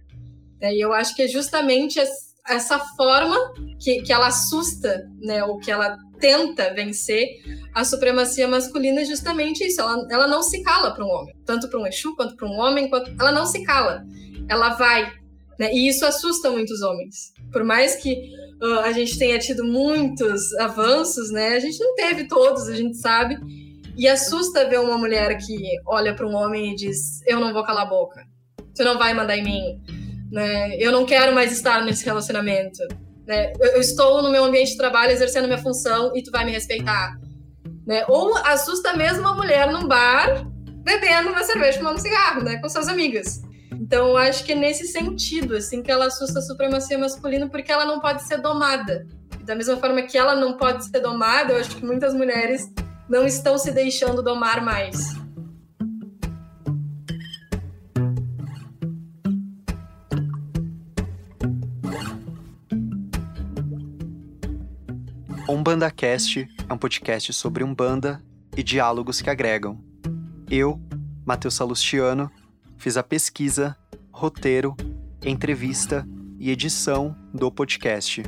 E 0.61 0.83
eu 0.83 0.93
acho 0.93 1.15
que 1.15 1.23
é 1.23 1.29
justamente 1.29 2.01
essa 2.47 2.79
forma 2.97 3.37
que, 3.81 4.03
que 4.03 4.13
ela 4.13 4.29
assusta, 4.29 5.09
né, 5.21 5.45
ou 5.45 5.59
que 5.59 5.71
ela 5.71 5.99
tenta 6.21 6.73
vencer 6.73 7.29
a 7.75 7.85
supremacia 7.85 8.47
masculina 8.47 9.01
é 9.01 9.05
justamente 9.05 9.65
isso. 9.65 9.81
Ela, 9.81 10.07
ela 10.11 10.27
não 10.29 10.43
se 10.43 10.63
cala 10.63 10.93
para 10.95 11.05
um 11.05 11.09
homem, 11.09 11.35
tanto 11.45 11.69
para 11.69 11.81
um 11.81 11.87
Exu 11.87 12.15
quanto 12.15 12.37
para 12.37 12.47
um 12.47 12.53
homem, 12.53 12.89
quanto, 12.89 13.11
ela 13.19 13.33
não 13.33 13.45
se 13.45 13.63
cala. 13.65 14.05
Ela 14.49 14.71
vai, 14.71 15.13
né, 15.59 15.73
e 15.73 15.89
isso 15.89 16.05
assusta 16.05 16.51
muitos 16.51 16.83
homens. 16.83 17.33
Por 17.53 17.65
mais 17.65 17.97
que 17.97 18.31
uh, 18.63 18.81
a 18.81 18.93
gente 18.93 19.19
tenha 19.19 19.39
tido 19.39 19.65
muitos 19.65 20.53
avanços, 20.55 21.31
né, 21.31 21.57
a 21.57 21.61
gente 21.61 21.79
não 21.79 21.95
teve 21.95 22.27
todos, 22.27 22.69
a 22.69 22.75
gente 22.75 22.97
sabe. 22.97 23.37
E 23.97 24.09
assusta 24.09 24.69
ver 24.69 24.81
uma 24.81 24.99
mulher 24.99 25.39
que 25.39 25.57
olha 25.87 26.15
para 26.15 26.27
um 26.27 26.35
homem 26.35 26.73
e 26.73 26.75
diz: 26.75 27.21
Eu 27.27 27.39
não 27.39 27.53
vou 27.53 27.63
calar 27.63 27.87
a 27.87 27.89
boca, 27.89 28.27
você 28.75 28.83
não 28.83 28.99
vai 28.99 29.15
mandar 29.15 29.37
em 29.37 29.45
mim 29.45 29.81
né? 30.35 30.77
Eu 30.79 30.91
não 30.91 31.07
quero 31.07 31.33
mais 31.33 31.53
estar 31.53 31.85
nesse 31.85 32.05
relacionamento. 32.05 32.83
Né? 33.25 33.53
Eu, 33.61 33.75
eu, 33.75 33.81
estou 33.81 34.21
no 34.21 34.31
meu 34.31 34.45
ambiente 34.45 34.73
de 34.73 34.77
trabalho 34.77 35.13
exercendo 35.13 35.47
minha 35.47 35.59
função 35.59 36.11
e 36.15 36.23
tu 36.23 36.33
vai 36.33 36.45
me 36.45 36.51
respeitar. 36.51 37.17
Né? 37.87 38.05
Ou 38.09 38.37
assusta 38.39 38.97
mesmo 38.97 39.27
a 39.29 39.35
mulher 39.35 39.71
num 39.71 39.87
bar 39.87 40.45
bebendo 40.83 41.31
uma 41.31 41.45
cerveja, 41.45 41.79
fumando 41.79 42.01
cigarro, 42.01 42.43
né, 42.43 42.59
com 42.59 42.69
suas 42.69 42.89
amigas. 42.89 43.41
Então, 43.81 44.09
eu 44.09 44.17
acho 44.17 44.45
que 44.45 44.53
é 44.53 44.55
nesse 44.55 44.87
sentido, 44.87 45.57
assim, 45.57 45.83
que 45.83 45.91
ela 45.91 46.07
assusta 46.07 46.39
a 46.39 46.43
supremacia 46.43 46.99
masculina, 46.99 47.49
porque 47.49 47.71
ela 47.71 47.85
não 47.85 48.01
pode 48.01 48.23
ser 48.23 48.39
domada. 48.39 49.07
E 49.41 49.45
da 49.45 49.55
mesma 49.55 49.77
forma 49.77 50.03
que 50.03 50.17
ela 50.17 50.35
não 50.35 50.57
pode 50.57 50.85
ser 50.85 51.01
domada, 51.01 51.53
eu 51.53 51.61
acho 51.61 51.77
que 51.77 51.85
muitas 51.85 52.15
mulheres 52.15 52.71
não 53.09 53.27
estão 53.27 53.59
se 53.59 53.71
deixando 53.71 54.23
domar 54.23 54.65
mais. 54.65 55.15
Umbanda 65.49 65.91
Cast 65.91 66.49
é 66.69 66.73
um 66.73 66.79
podcast 66.79 67.33
sobre 67.33 67.63
Umbanda 67.63 68.21
e 68.57 68.63
diálogos 68.63 69.21
que 69.21 69.31
agregam. 69.31 69.79
Eu, 70.51 70.81
Matheus 71.25 71.55
Salustiano, 71.55 72.31
fiz 72.85 72.99
a 72.99 73.03
pesquisa, 73.03 73.75
roteiro, 74.13 74.77
entrevista 75.25 76.07
e 76.39 76.51
edição 76.51 77.17
do 77.33 77.51
podcast. 77.51 78.23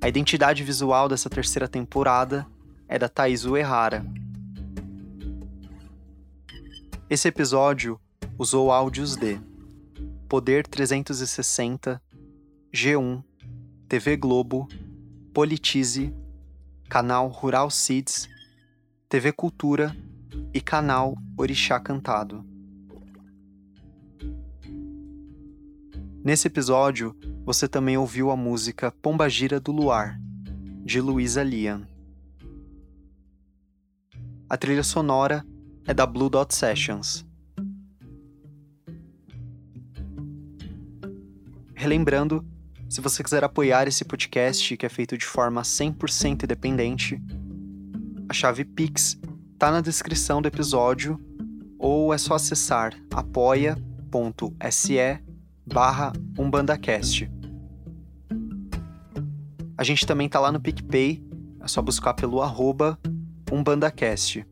A 0.00 0.08
identidade 0.08 0.62
visual 0.62 1.08
dessa 1.08 1.28
terceira 1.28 1.66
temporada 1.66 2.46
é 2.86 3.00
da 3.00 3.08
Thaís 3.08 3.44
Uehara. 3.44 4.06
Esse 7.10 7.26
episódio 7.26 7.98
usou 8.38 8.70
áudios 8.70 9.16
de 9.16 9.40
Poder 10.28 10.68
360, 10.68 12.00
G1, 12.72 13.24
TV 13.88 14.16
Globo 14.16 14.68
Politize, 15.34 16.14
canal 16.88 17.26
Rural 17.26 17.70
Seeds, 17.70 18.28
TV 19.08 19.32
Cultura 19.32 19.96
e 20.52 20.60
canal 20.60 21.16
Orixá 21.36 21.78
Cantado. 21.80 22.44
Nesse 26.24 26.48
episódio, 26.48 27.16
você 27.44 27.68
também 27.68 27.96
ouviu 27.96 28.30
a 28.30 28.36
música 28.36 28.90
Pombagira 28.90 29.60
do 29.60 29.70
Luar, 29.70 30.20
de 30.84 31.00
Luísa 31.00 31.42
Lian. 31.42 31.86
A 34.48 34.56
trilha 34.56 34.82
sonora 34.82 35.46
é 35.86 35.94
da 35.94 36.04
Blue 36.04 36.28
Dot 36.28 36.54
Sessions. 36.54 37.24
Relembrando, 41.74 42.44
se 42.88 43.00
você 43.00 43.22
quiser 43.22 43.44
apoiar 43.44 43.86
esse 43.86 44.04
podcast, 44.04 44.76
que 44.76 44.86
é 44.86 44.88
feito 44.88 45.16
de 45.16 45.24
forma 45.24 45.62
100% 45.62 46.44
independente, 46.44 47.22
a 48.28 48.32
chave 48.32 48.64
Pix 48.64 49.16
está 49.56 49.70
na 49.70 49.80
descrição 49.80 50.42
do 50.42 50.48
episódio 50.48 51.18
ou 51.78 52.12
é 52.12 52.18
só 52.18 52.34
acessar 52.34 52.94
apoia.se 53.10 54.98
barra 55.66 56.12
umbandacast. 56.38 57.30
A 59.78 59.82
gente 59.82 60.06
também 60.06 60.28
tá 60.28 60.38
lá 60.38 60.52
no 60.52 60.60
PicPay, 60.60 61.24
é 61.58 61.66
só 61.66 61.80
buscar 61.80 62.12
pelo 62.12 62.42
arroba 62.42 62.98
umbandacast. 63.50 64.46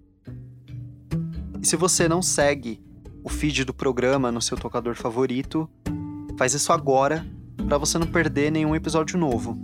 E 1.61 1.67
se 1.67 1.77
você 1.77 2.09
não 2.09 2.23
segue 2.23 2.83
o 3.23 3.29
feed 3.29 3.63
do 3.67 3.75
programa 3.75 4.33
no 4.33 4.41
seu 4.41 4.57
tocador 4.57 4.95
favorito, 4.95 5.69
faz 6.39 6.55
isso 6.55 6.73
agora 6.73 7.27
para 7.69 7.77
você 7.77 7.99
não 7.99 8.07
perder 8.07 8.51
nenhum 8.51 8.75
episódio 8.75 9.19
novo. 9.19 9.55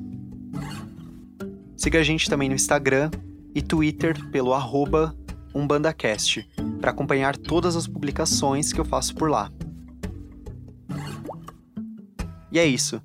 Siga 1.78 1.98
a 1.98 2.02
gente 2.02 2.28
também 2.28 2.50
no 2.50 2.54
Instagram 2.54 3.10
e 3.54 3.62
Twitter 3.62 4.22
pelo 4.30 4.52
arroba 4.52 5.16
umbandacast 5.54 6.48
para 6.80 6.90
acompanhar 6.90 7.36
todas 7.36 7.76
as 7.76 7.86
publicações 7.86 8.72
que 8.72 8.80
eu 8.80 8.84
faço 8.84 9.14
por 9.14 9.30
lá. 9.30 9.50
E 12.52 12.58
é 12.58 12.66
isso. 12.66 13.00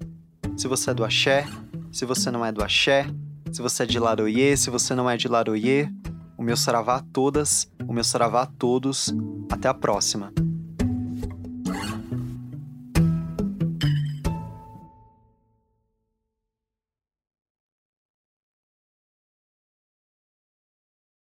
Se 0.58 0.68
você 0.68 0.91
é 0.91 0.93
do 0.93 1.04
axé, 1.04 1.46
se 1.91 2.06
você 2.06 2.32
não 2.32 2.46
é 2.46 2.52
do 2.52 2.64
axé, 2.64 3.08
se 3.52 3.62
você 3.62 3.84
é 3.84 3.86
de 3.86 4.00
Laroie, 4.00 4.58
se 4.58 4.70
você 4.70 4.96
não 4.96 5.10
é 5.10 5.16
de 5.16 5.28
Laroie, 5.28 5.89
o 6.38 6.43
meu 6.43 6.58
saravá 6.58 6.98
a 6.98 7.02
todas, 7.02 7.72
o 7.88 7.93
meu 7.93 8.04
saravá 8.04 8.43
a 8.43 8.46
todos. 8.46 9.14
Até 9.50 9.68
a 9.68 9.74
próxima. 9.74 10.34